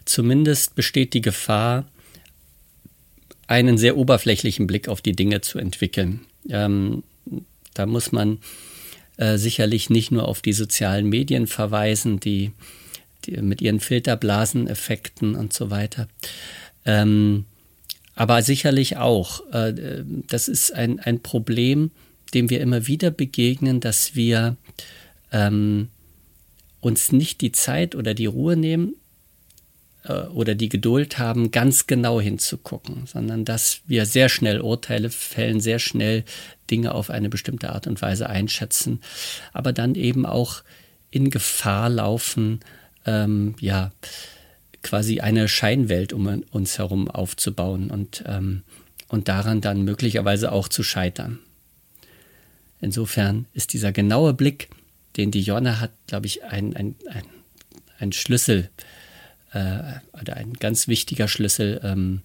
zumindest 0.06 0.74
besteht 0.74 1.12
die 1.12 1.20
Gefahr, 1.20 1.84
einen 3.48 3.78
sehr 3.78 3.96
oberflächlichen 3.96 4.66
Blick 4.66 4.88
auf 4.88 5.02
die 5.02 5.14
Dinge 5.14 5.42
zu 5.42 5.58
entwickeln. 5.58 6.26
Ähm, 6.48 7.02
da 7.74 7.86
muss 7.86 8.12
man 8.12 8.38
äh, 9.16 9.38
sicherlich 9.38 9.90
nicht 9.90 10.10
nur 10.10 10.28
auf 10.28 10.42
die 10.42 10.52
sozialen 10.52 11.08
Medien 11.08 11.46
verweisen, 11.46 12.20
die, 12.20 12.52
die 13.24 13.40
mit 13.40 13.60
ihren 13.62 13.80
Filterblaseneffekten 13.80 15.34
und 15.34 15.52
so 15.52 15.70
weiter. 15.70 16.08
Ähm, 16.84 17.44
aber 18.14 18.42
sicherlich 18.42 18.96
auch, 18.96 19.42
äh, 19.52 20.04
das 20.28 20.48
ist 20.48 20.72
ein, 20.72 21.00
ein 21.00 21.20
Problem, 21.22 21.90
dem 22.34 22.50
wir 22.50 22.60
immer 22.60 22.86
wieder 22.86 23.10
begegnen, 23.10 23.80
dass 23.80 24.14
wir 24.14 24.56
ähm, 25.32 25.88
uns 26.80 27.12
nicht 27.12 27.40
die 27.40 27.52
Zeit 27.52 27.94
oder 27.94 28.14
die 28.14 28.26
Ruhe 28.26 28.56
nehmen, 28.56 28.94
oder 30.08 30.54
die 30.54 30.68
Geduld 30.68 31.18
haben, 31.18 31.50
ganz 31.50 31.86
genau 31.86 32.20
hinzugucken, 32.20 33.06
sondern 33.06 33.44
dass 33.44 33.80
wir 33.86 34.06
sehr 34.06 34.28
schnell 34.28 34.60
Urteile 34.60 35.10
fällen, 35.10 35.60
sehr 35.60 35.78
schnell 35.78 36.24
Dinge 36.70 36.94
auf 36.94 37.10
eine 37.10 37.28
bestimmte 37.28 37.70
Art 37.70 37.86
und 37.86 38.00
Weise 38.02 38.28
einschätzen, 38.28 39.00
aber 39.52 39.72
dann 39.72 39.94
eben 39.94 40.26
auch 40.26 40.62
in 41.10 41.30
Gefahr 41.30 41.88
laufen, 41.88 42.60
ähm, 43.04 43.54
ja, 43.60 43.92
quasi 44.82 45.20
eine 45.20 45.48
Scheinwelt 45.48 46.12
um 46.12 46.44
uns 46.50 46.78
herum 46.78 47.10
aufzubauen 47.10 47.90
und, 47.90 48.22
ähm, 48.26 48.62
und 49.08 49.28
daran 49.28 49.60
dann 49.60 49.82
möglicherweise 49.82 50.52
auch 50.52 50.68
zu 50.68 50.82
scheitern. 50.82 51.38
Insofern 52.80 53.46
ist 53.54 53.72
dieser 53.72 53.92
genaue 53.92 54.34
Blick, 54.34 54.68
den 55.16 55.30
die 55.30 55.40
Jonne 55.40 55.80
hat, 55.80 55.90
glaube 56.06 56.26
ich, 56.26 56.44
ein, 56.44 56.76
ein, 56.76 56.94
ein, 57.08 57.24
ein 57.98 58.12
Schlüssel 58.12 58.68
äh, 58.76 58.95
oder 59.50 60.36
ein 60.36 60.54
ganz 60.54 60.88
wichtiger 60.88 61.28
Schlüssel, 61.28 61.80
ähm, 61.82 62.22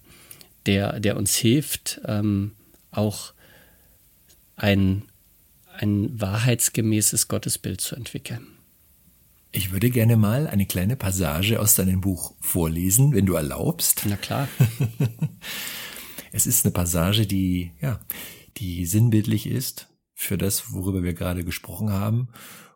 der, 0.66 1.00
der 1.00 1.16
uns 1.16 1.34
hilft, 1.34 2.00
ähm, 2.04 2.52
auch 2.90 3.32
ein, 4.56 5.02
ein 5.76 6.20
wahrheitsgemäßes 6.20 7.28
Gottesbild 7.28 7.80
zu 7.80 7.96
entwickeln. 7.96 8.46
Ich 9.50 9.70
würde 9.70 9.90
gerne 9.90 10.16
mal 10.16 10.46
eine 10.46 10.66
kleine 10.66 10.96
Passage 10.96 11.60
aus 11.60 11.74
deinem 11.74 12.00
Buch 12.00 12.34
vorlesen, 12.40 13.12
wenn 13.12 13.26
du 13.26 13.34
erlaubst. 13.34 14.02
Na 14.06 14.16
klar. 14.16 14.48
es 16.32 16.46
ist 16.46 16.64
eine 16.64 16.72
Passage, 16.72 17.26
die, 17.26 17.72
ja, 17.80 18.00
die 18.56 18.86
sinnbildlich 18.86 19.46
ist 19.46 19.88
für 20.14 20.38
das, 20.38 20.72
worüber 20.72 21.02
wir 21.02 21.12
gerade 21.12 21.44
gesprochen 21.44 21.90
haben 21.90 22.28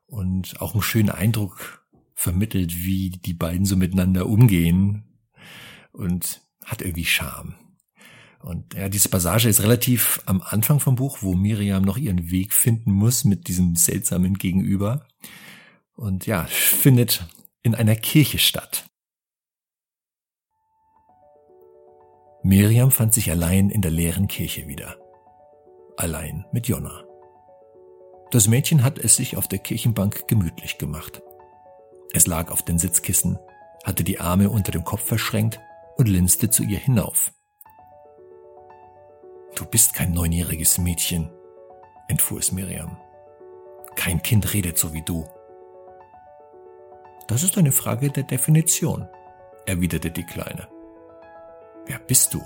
und 0.06 0.60
auch 0.60 0.74
einen 0.74 0.82
schönen 0.82 1.10
Eindruck 1.10 1.85
vermittelt, 2.16 2.84
wie 2.84 3.10
die 3.10 3.34
beiden 3.34 3.66
so 3.66 3.76
miteinander 3.76 4.26
umgehen 4.26 5.04
und 5.92 6.40
hat 6.64 6.82
irgendwie 6.82 7.04
Charme. 7.04 7.54
Und 8.40 8.74
ja, 8.74 8.88
diese 8.88 9.08
Passage 9.08 9.48
ist 9.48 9.62
relativ 9.62 10.20
am 10.26 10.40
Anfang 10.40 10.80
vom 10.80 10.96
Buch, 10.96 11.18
wo 11.20 11.34
Miriam 11.34 11.82
noch 11.82 11.98
ihren 11.98 12.30
Weg 12.30 12.52
finden 12.52 12.92
muss 12.92 13.24
mit 13.24 13.48
diesem 13.48 13.76
seltsamen 13.76 14.34
Gegenüber. 14.34 15.06
Und 15.94 16.26
ja, 16.26 16.44
findet 16.44 17.26
in 17.62 17.74
einer 17.74 17.96
Kirche 17.96 18.38
statt. 18.38 18.88
Miriam 22.42 22.92
fand 22.92 23.12
sich 23.12 23.30
allein 23.30 23.70
in 23.70 23.82
der 23.82 23.90
leeren 23.90 24.28
Kirche 24.28 24.68
wieder. 24.68 24.96
Allein 25.96 26.46
mit 26.52 26.68
Jonna. 26.68 27.04
Das 28.30 28.46
Mädchen 28.46 28.84
hat 28.84 28.98
es 28.98 29.16
sich 29.16 29.36
auf 29.36 29.48
der 29.48 29.58
Kirchenbank 29.58 30.28
gemütlich 30.28 30.78
gemacht. 30.78 31.22
Es 32.12 32.26
lag 32.26 32.50
auf 32.50 32.62
den 32.62 32.78
Sitzkissen, 32.78 33.38
hatte 33.84 34.04
die 34.04 34.20
Arme 34.20 34.50
unter 34.50 34.72
dem 34.72 34.84
Kopf 34.84 35.04
verschränkt 35.04 35.60
und 35.96 36.08
linste 36.08 36.50
zu 36.50 36.62
ihr 36.62 36.78
hinauf. 36.78 37.32
Du 39.54 39.64
bist 39.64 39.94
kein 39.94 40.12
neunjähriges 40.12 40.78
Mädchen, 40.78 41.30
entfuhr 42.08 42.38
es 42.38 42.52
Miriam. 42.52 42.96
Kein 43.94 44.22
Kind 44.22 44.52
redet 44.52 44.76
so 44.76 44.92
wie 44.92 45.02
du. 45.02 45.26
Das 47.26 47.42
ist 47.42 47.56
eine 47.56 47.72
Frage 47.72 48.10
der 48.10 48.24
Definition, 48.24 49.08
erwiderte 49.64 50.10
die 50.10 50.24
Kleine. 50.24 50.68
Wer 51.86 51.98
bist 51.98 52.34
du? 52.34 52.42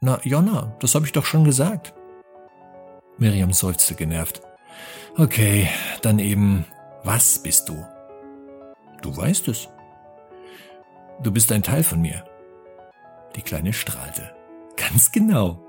Na, 0.00 0.18
Jonna, 0.24 0.74
das 0.80 0.94
habe 0.94 1.04
ich 1.04 1.12
doch 1.12 1.26
schon 1.26 1.44
gesagt. 1.44 1.92
Miriam 3.18 3.52
seufzte 3.52 3.94
genervt. 3.94 4.40
Okay, 5.18 5.68
dann 6.00 6.18
eben, 6.18 6.64
was 7.04 7.42
bist 7.42 7.68
du? 7.68 7.84
Du 9.02 9.16
weißt 9.16 9.48
es. 9.48 9.68
Du 11.22 11.30
bist 11.30 11.52
ein 11.52 11.62
Teil 11.62 11.82
von 11.82 12.00
mir. 12.00 12.24
Die 13.36 13.42
Kleine 13.42 13.72
strahlte. 13.72 14.34
Ganz 14.76 15.12
genau. 15.12 15.64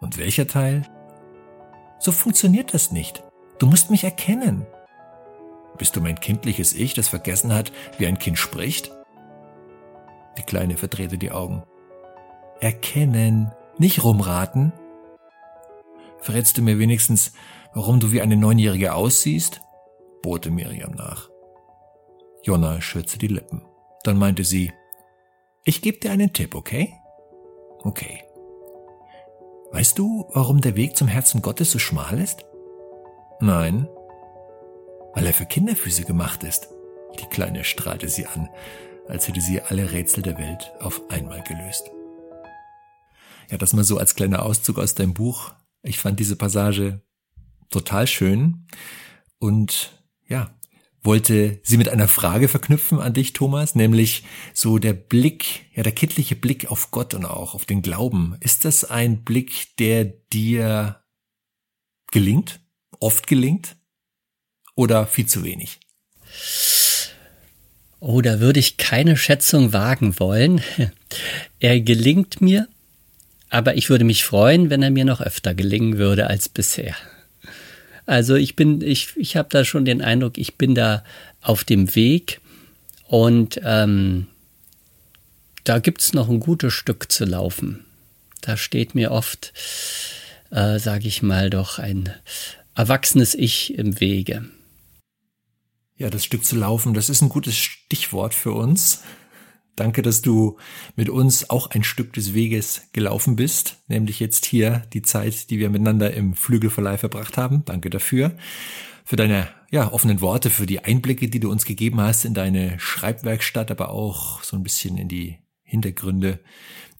Und 0.00 0.18
welcher 0.18 0.46
Teil? 0.46 0.82
So 1.98 2.12
funktioniert 2.12 2.72
das 2.74 2.90
nicht. 2.90 3.22
Du 3.58 3.66
musst 3.66 3.90
mich 3.90 4.04
erkennen. 4.04 4.66
Bist 5.76 5.96
du 5.96 6.00
mein 6.00 6.20
kindliches 6.20 6.72
Ich, 6.74 6.94
das 6.94 7.08
vergessen 7.08 7.54
hat, 7.54 7.72
wie 7.98 8.06
ein 8.06 8.18
Kind 8.18 8.38
spricht? 8.38 8.90
Die 10.38 10.42
Kleine 10.42 10.76
verdrehte 10.76 11.18
die 11.18 11.30
Augen. 11.30 11.62
Erkennen, 12.60 13.52
nicht 13.78 14.04
rumraten. 14.04 14.72
Verrätst 16.18 16.58
du 16.58 16.62
mir 16.62 16.78
wenigstens, 16.78 17.32
warum 17.74 18.00
du 18.00 18.12
wie 18.12 18.20
eine 18.20 18.36
Neunjährige 18.36 18.94
aussiehst? 18.94 19.62
bohrte 20.22 20.50
Miriam 20.50 20.92
nach. 20.92 21.29
Jonna 22.42 22.80
schürzte 22.80 23.18
die 23.18 23.28
Lippen. 23.28 23.62
Dann 24.04 24.18
meinte 24.18 24.44
sie, 24.44 24.72
ich 25.64 25.82
gebe 25.82 25.98
dir 25.98 26.10
einen 26.10 26.32
Tipp, 26.32 26.54
okay? 26.54 26.94
Okay. 27.82 28.22
Weißt 29.72 29.98
du, 29.98 30.26
warum 30.32 30.60
der 30.60 30.74
Weg 30.76 30.96
zum 30.96 31.06
Herzen 31.06 31.42
Gottes 31.42 31.70
so 31.70 31.78
schmal 31.78 32.18
ist? 32.18 32.44
Nein. 33.40 33.88
Weil 35.14 35.26
er 35.26 35.32
für 35.32 35.46
Kinderfüße 35.46 36.04
gemacht 36.04 36.42
ist. 36.44 36.68
Die 37.20 37.26
Kleine 37.26 37.64
strahlte 37.64 38.08
sie 38.08 38.26
an, 38.26 38.48
als 39.08 39.28
hätte 39.28 39.40
sie 39.40 39.60
alle 39.60 39.92
Rätsel 39.92 40.22
der 40.22 40.38
Welt 40.38 40.72
auf 40.80 41.02
einmal 41.10 41.42
gelöst. 41.42 41.90
Ja, 43.50 43.58
das 43.58 43.72
mal 43.72 43.84
so 43.84 43.98
als 43.98 44.14
kleiner 44.14 44.44
Auszug 44.44 44.78
aus 44.78 44.94
deinem 44.94 45.14
Buch. 45.14 45.52
Ich 45.82 45.98
fand 45.98 46.20
diese 46.20 46.36
Passage 46.36 47.02
total 47.70 48.06
schön 48.06 48.66
und 49.38 50.02
ja, 50.28 50.50
wollte 51.02 51.60
sie 51.62 51.76
mit 51.76 51.88
einer 51.88 52.08
Frage 52.08 52.48
verknüpfen 52.48 53.00
an 53.00 53.14
dich, 53.14 53.32
Thomas, 53.32 53.74
nämlich 53.74 54.24
so 54.52 54.78
der 54.78 54.92
Blick, 54.92 55.66
ja, 55.74 55.82
der 55.82 55.92
kindliche 55.92 56.36
Blick 56.36 56.70
auf 56.70 56.90
Gott 56.90 57.14
und 57.14 57.24
auch 57.24 57.54
auf 57.54 57.64
den 57.64 57.82
Glauben. 57.82 58.36
Ist 58.40 58.64
das 58.64 58.84
ein 58.84 59.24
Blick, 59.24 59.76
der 59.78 60.04
dir 60.04 61.02
gelingt, 62.10 62.60
oft 62.98 63.26
gelingt 63.26 63.76
oder 64.74 65.06
viel 65.06 65.26
zu 65.26 65.42
wenig? 65.42 65.80
Oh, 67.98 68.20
da 68.20 68.40
würde 68.40 68.60
ich 68.60 68.76
keine 68.76 69.16
Schätzung 69.16 69.72
wagen 69.72 70.18
wollen. 70.18 70.62
Er 71.62 71.78
gelingt 71.78 72.40
mir, 72.40 72.68
aber 73.50 73.76
ich 73.76 73.90
würde 73.90 74.04
mich 74.04 74.24
freuen, 74.24 74.70
wenn 74.70 74.82
er 74.82 74.90
mir 74.90 75.04
noch 75.04 75.20
öfter 75.20 75.54
gelingen 75.54 75.98
würde 75.98 76.28
als 76.28 76.48
bisher. 76.48 76.96
Also 78.10 78.34
ich 78.34 78.56
bin, 78.56 78.80
ich, 78.80 79.10
ich 79.14 79.36
habe 79.36 79.50
da 79.52 79.64
schon 79.64 79.84
den 79.84 80.02
Eindruck, 80.02 80.36
ich 80.36 80.56
bin 80.56 80.74
da 80.74 81.04
auf 81.40 81.62
dem 81.62 81.94
Weg 81.94 82.40
und 83.06 83.60
ähm, 83.62 84.26
da 85.62 85.78
gibt's 85.78 86.12
noch 86.12 86.28
ein 86.28 86.40
gutes 86.40 86.72
Stück 86.74 87.12
zu 87.12 87.24
laufen. 87.24 87.84
Da 88.40 88.56
steht 88.56 88.96
mir 88.96 89.12
oft, 89.12 89.52
äh, 90.50 90.80
sage 90.80 91.06
ich 91.06 91.22
mal, 91.22 91.50
doch 91.50 91.78
ein 91.78 92.12
erwachsenes 92.74 93.36
Ich 93.36 93.78
im 93.78 94.00
Wege. 94.00 94.44
Ja, 95.96 96.10
das 96.10 96.24
Stück 96.24 96.44
zu 96.44 96.56
laufen, 96.56 96.94
das 96.94 97.10
ist 97.10 97.22
ein 97.22 97.28
gutes 97.28 97.54
Stichwort 97.54 98.34
für 98.34 98.50
uns. 98.50 99.04
Danke, 99.80 100.02
dass 100.02 100.20
du 100.20 100.58
mit 100.94 101.08
uns 101.08 101.48
auch 101.48 101.70
ein 101.70 101.84
Stück 101.84 102.12
des 102.12 102.34
Weges 102.34 102.82
gelaufen 102.92 103.34
bist, 103.34 103.78
nämlich 103.88 104.20
jetzt 104.20 104.44
hier 104.44 104.82
die 104.92 105.00
Zeit, 105.00 105.48
die 105.48 105.58
wir 105.58 105.70
miteinander 105.70 106.12
im 106.12 106.34
Flügelverleih 106.34 106.98
verbracht 106.98 107.38
haben. 107.38 107.64
Danke 107.64 107.88
dafür. 107.88 108.36
Für 109.06 109.16
deine 109.16 109.48
ja, 109.70 109.90
offenen 109.90 110.20
Worte, 110.20 110.50
für 110.50 110.66
die 110.66 110.84
Einblicke, 110.84 111.28
die 111.28 111.40
du 111.40 111.50
uns 111.50 111.64
gegeben 111.64 111.98
hast 111.98 112.26
in 112.26 112.34
deine 112.34 112.78
Schreibwerkstatt, 112.78 113.70
aber 113.70 113.88
auch 113.88 114.42
so 114.42 114.54
ein 114.54 114.62
bisschen 114.62 114.98
in 114.98 115.08
die 115.08 115.38
Hintergründe 115.62 116.40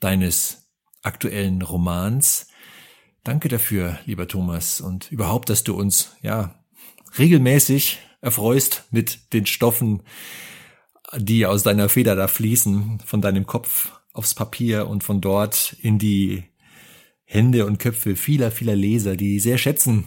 deines 0.01 0.70
aktuellen 1.03 1.61
Romans. 1.61 2.49
Danke 3.24 3.49
dafür, 3.49 3.99
lieber 4.07 4.26
Thomas, 4.26 4.81
und 4.81 5.12
überhaupt, 5.12 5.51
dass 5.51 5.64
du 5.64 5.74
uns 5.74 6.16
ja 6.22 6.64
regelmäßig 7.18 7.99
erfreust 8.22 8.85
mit 8.91 9.35
den 9.35 9.45
Stoffen, 9.45 10.03
die 11.17 11.47
aus 11.47 11.63
deiner 11.63 11.89
Feder 11.89 12.15
da 12.17 12.29
fließen, 12.29 13.01
von 13.05 13.21
deinem 13.21 13.47
Kopf 13.47 13.93
aufs 14.13 14.35
Papier 14.35 14.89
und 14.89 15.05
von 15.05 15.21
dort 15.21 15.77
in 15.81 15.99
die 15.99 16.45
Hände 17.25 17.67
und 17.67 17.79
Köpfe 17.79 18.17
vieler, 18.17 18.51
vieler 18.51 18.77
Leser, 18.77 19.17
die 19.17 19.39
sehr 19.39 19.59
schätzen, 19.59 20.05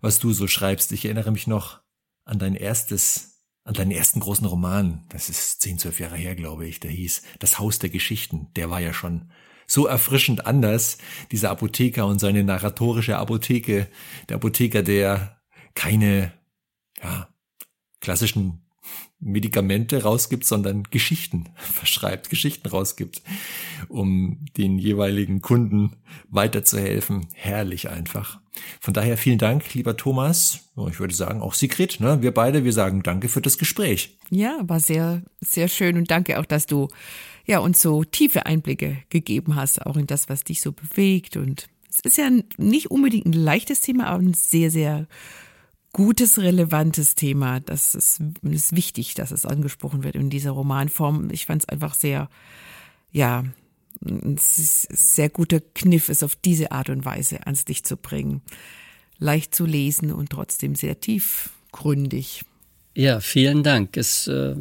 was 0.00 0.18
du 0.18 0.32
so 0.32 0.46
schreibst. 0.46 0.92
Ich 0.92 1.04
erinnere 1.04 1.32
mich 1.32 1.46
noch 1.46 1.80
an 2.24 2.38
dein 2.38 2.54
erstes, 2.54 3.42
an 3.64 3.74
deinen 3.74 3.90
ersten 3.90 4.20
großen 4.20 4.46
Roman. 4.46 5.04
Das 5.08 5.28
ist 5.28 5.60
zehn, 5.60 5.78
zwölf 5.78 5.98
Jahre 6.00 6.16
her, 6.16 6.34
glaube 6.34 6.66
ich. 6.66 6.80
Der 6.80 6.90
hieß 6.90 7.22
Das 7.40 7.58
Haus 7.58 7.78
der 7.78 7.90
Geschichten. 7.90 8.48
Der 8.54 8.70
war 8.70 8.80
ja 8.80 8.92
schon 8.92 9.30
so 9.66 9.86
erfrischend 9.86 10.46
anders. 10.46 10.98
Dieser 11.30 11.50
Apotheker 11.50 12.06
und 12.06 12.20
seine 12.20 12.44
narratorische 12.44 13.16
Apotheke. 13.16 13.88
Der 14.28 14.36
Apotheker, 14.36 14.82
der 14.82 15.40
keine, 15.74 16.32
ja, 17.02 17.28
klassischen 18.00 18.61
Medikamente 19.22 20.02
rausgibt, 20.02 20.44
sondern 20.44 20.84
Geschichten 20.90 21.46
verschreibt, 21.56 22.28
Geschichten 22.28 22.68
rausgibt, 22.68 23.22
um 23.88 24.44
den 24.56 24.78
jeweiligen 24.78 25.40
Kunden 25.40 25.96
weiterzuhelfen. 26.28 27.28
Herrlich 27.32 27.88
einfach. 27.88 28.40
Von 28.80 28.92
daher 28.92 29.16
vielen 29.16 29.38
Dank, 29.38 29.72
lieber 29.74 29.96
Thomas. 29.96 30.70
Ich 30.90 31.00
würde 31.00 31.14
sagen, 31.14 31.40
auch 31.40 31.54
Sigrid, 31.54 32.00
ne? 32.00 32.20
wir 32.20 32.32
beide, 32.32 32.64
wir 32.64 32.72
sagen 32.72 33.02
danke 33.02 33.28
für 33.28 33.40
das 33.40 33.56
Gespräch. 33.56 34.18
Ja, 34.30 34.58
war 34.62 34.80
sehr, 34.80 35.22
sehr 35.40 35.68
schön 35.68 35.96
und 35.96 36.10
danke 36.10 36.38
auch, 36.38 36.44
dass 36.44 36.66
du 36.66 36.88
ja 37.46 37.60
uns 37.60 37.80
so 37.80 38.04
tiefe 38.04 38.44
Einblicke 38.46 38.98
gegeben 39.08 39.56
hast, 39.56 39.84
auch 39.86 39.96
in 39.96 40.06
das, 40.06 40.28
was 40.28 40.44
dich 40.44 40.60
so 40.60 40.72
bewegt. 40.72 41.36
Und 41.36 41.68
es 41.88 42.00
ist 42.00 42.18
ja 42.18 42.30
nicht 42.58 42.90
unbedingt 42.90 43.26
ein 43.26 43.32
leichtes 43.32 43.80
Thema, 43.80 44.06
aber 44.06 44.22
ein 44.22 44.34
sehr, 44.34 44.70
sehr 44.70 45.06
gutes, 45.92 46.38
relevantes 46.38 47.14
Thema. 47.14 47.60
Das 47.60 47.94
ist, 47.94 48.20
ist 48.42 48.76
wichtig, 48.76 49.14
dass 49.14 49.30
es 49.30 49.46
angesprochen 49.46 50.04
wird 50.04 50.14
in 50.14 50.30
dieser 50.30 50.52
Romanform. 50.52 51.30
Ich 51.30 51.46
fand 51.46 51.62
es 51.62 51.68
einfach 51.68 51.94
sehr, 51.94 52.28
ja, 53.10 53.44
ein 54.04 54.36
sehr 54.38 55.28
guter 55.28 55.60
Kniff, 55.60 56.08
es 56.08 56.22
auf 56.22 56.34
diese 56.36 56.72
Art 56.72 56.88
und 56.88 57.04
Weise 57.04 57.46
ans 57.46 57.66
Licht 57.66 57.86
zu 57.86 57.96
bringen. 57.96 58.42
Leicht 59.18 59.54
zu 59.54 59.66
lesen 59.66 60.12
und 60.12 60.30
trotzdem 60.30 60.74
sehr 60.74 60.98
tiefgründig. 61.00 62.44
Ja, 62.94 63.20
vielen 63.20 63.62
Dank. 63.62 63.96
Es 63.96 64.26
äh, 64.26 64.56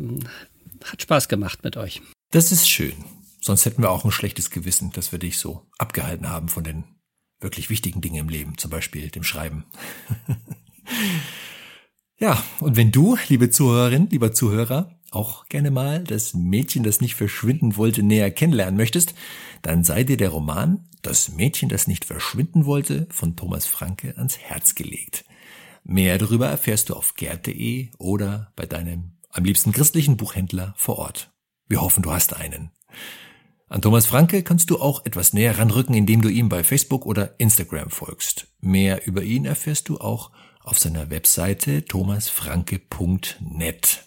hat 0.84 1.02
Spaß 1.02 1.28
gemacht 1.28 1.64
mit 1.64 1.78
euch. 1.78 2.02
Das 2.32 2.52
ist 2.52 2.70
schön. 2.70 2.94
Sonst 3.42 3.66
hätten 3.66 3.82
wir 3.82 3.90
auch 3.90 4.06
ein 4.06 4.12
schlechtes 4.12 4.52
Gewissen, 4.52 4.92
dass 4.92 5.12
wir 5.12 5.20
dich 5.20 5.40
so 5.40 5.66
abgehalten 5.80 6.30
haben 6.30 6.48
von 6.48 6.64
den 6.64 6.84
wirklich 7.40 7.70
wichtigen 7.72 8.02
Dingen 8.02 8.18
im 8.18 8.30
Leben, 8.30 8.58
zum 8.58 8.70
Beispiel 8.70 9.10
dem 9.10 9.24
Schreiben. 9.24 9.66
Ja, 12.18 12.44
und 12.60 12.76
wenn 12.76 12.92
du, 12.92 13.18
liebe 13.30 13.50
Zuhörerin, 13.50 14.08
lieber 14.12 14.32
Zuhörer, 14.32 14.96
auch 15.12 15.48
gerne 15.50 15.72
mal 15.72 16.04
das 16.04 16.34
Mädchen, 16.34 16.84
das 16.84 17.02
nicht 17.02 17.16
verschwinden 17.16 17.76
wollte, 17.76 18.04
näher 18.04 18.32
kennenlernen 18.32 18.78
möchtest, 18.78 19.14
dann 19.62 19.84
sei 19.84 20.04
dir 20.04 20.18
der 20.18 20.30
Roman 20.30 20.88
Das 21.02 21.30
Mädchen, 21.30 21.68
das 21.68 21.88
nicht 21.88 22.06
verschwinden 22.06 22.66
wollte 22.66 23.08
von 23.10 23.36
Thomas 23.36 23.66
Franke 23.66 24.16
ans 24.18 24.38
Herz 24.38 24.76
gelegt. 24.76 25.26
Mehr 25.84 26.20
darüber 26.20 26.48
erfährst 26.48 26.90
du 26.90 26.94
auf 26.94 27.16
gerd.de 27.16 27.90
oder 27.98 28.54
bei 28.56 28.68
deinem 28.68 29.14
am 29.32 29.44
liebsten 29.44 29.72
christlichen 29.72 30.18
Buchhändler 30.18 30.74
vor 30.78 31.00
Ort. 31.00 31.32
Wir 31.68 31.82
hoffen, 31.82 32.04
du 32.04 32.12
hast 32.12 32.36
einen. 32.36 32.70
An 33.68 33.82
Thomas 33.82 34.06
Franke 34.06 34.44
kannst 34.44 34.70
du 34.70 34.80
auch 34.80 35.06
etwas 35.06 35.34
näher 35.34 35.58
ranrücken, 35.58 35.96
indem 35.96 36.22
du 36.22 36.28
ihm 36.28 36.50
bei 36.50 36.64
Facebook 36.64 37.06
oder 37.06 37.40
Instagram 37.40 37.90
folgst. 37.90 38.48
Mehr 38.60 39.08
über 39.08 39.24
ihn 39.24 39.46
erfährst 39.46 39.88
du 39.90 39.98
auch 40.00 40.32
auf 40.64 40.80
seiner 40.80 41.09
Webseite 41.09 41.86
thomasfranke.net. 41.86 44.03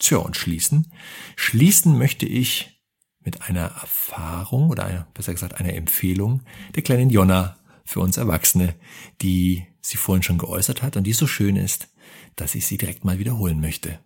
Tja, 0.00 0.18
und 0.18 0.36
schließen? 0.36 0.92
Schließen 1.36 1.98
möchte 1.98 2.26
ich 2.26 2.82
mit 3.20 3.42
einer 3.42 3.72
Erfahrung 3.80 4.70
oder 4.70 4.84
einer, 4.84 5.08
besser 5.12 5.32
gesagt 5.32 5.60
einer 5.60 5.74
Empfehlung 5.74 6.42
der 6.74 6.82
kleinen 6.82 7.10
Jonna 7.10 7.58
für 7.84 8.00
uns 8.00 8.16
Erwachsene, 8.16 8.74
die 9.22 9.66
sie 9.80 9.96
vorhin 9.96 10.22
schon 10.22 10.38
geäußert 10.38 10.82
hat 10.82 10.96
und 10.96 11.04
die 11.04 11.12
so 11.12 11.26
schön 11.26 11.56
ist, 11.56 11.88
dass 12.36 12.54
ich 12.54 12.66
sie 12.66 12.78
direkt 12.78 13.04
mal 13.04 13.18
wiederholen 13.18 13.60
möchte. 13.60 13.98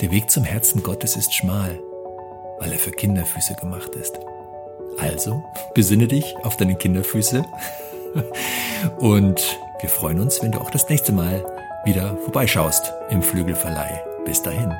Der 0.00 0.10
Weg 0.10 0.30
zum 0.30 0.44
Herzen 0.44 0.82
Gottes 0.82 1.16
ist 1.16 1.34
schmal, 1.34 1.80
weil 2.58 2.72
er 2.72 2.78
für 2.78 2.90
Kinderfüße 2.90 3.54
gemacht 3.54 3.94
ist. 3.94 4.18
Also 4.98 5.44
besinne 5.74 6.08
dich 6.08 6.36
auf 6.42 6.56
deine 6.56 6.76
Kinderfüße 6.76 7.44
und 8.98 9.58
wir 9.80 9.88
freuen 9.88 10.20
uns, 10.20 10.42
wenn 10.42 10.52
du 10.52 10.60
auch 10.60 10.70
das 10.70 10.88
nächste 10.88 11.12
Mal 11.12 11.44
wieder 11.84 12.16
vorbeischaust 12.24 12.92
im 13.10 13.22
Flügelverleih. 13.22 14.02
Bis 14.24 14.42
dahin. 14.42 14.72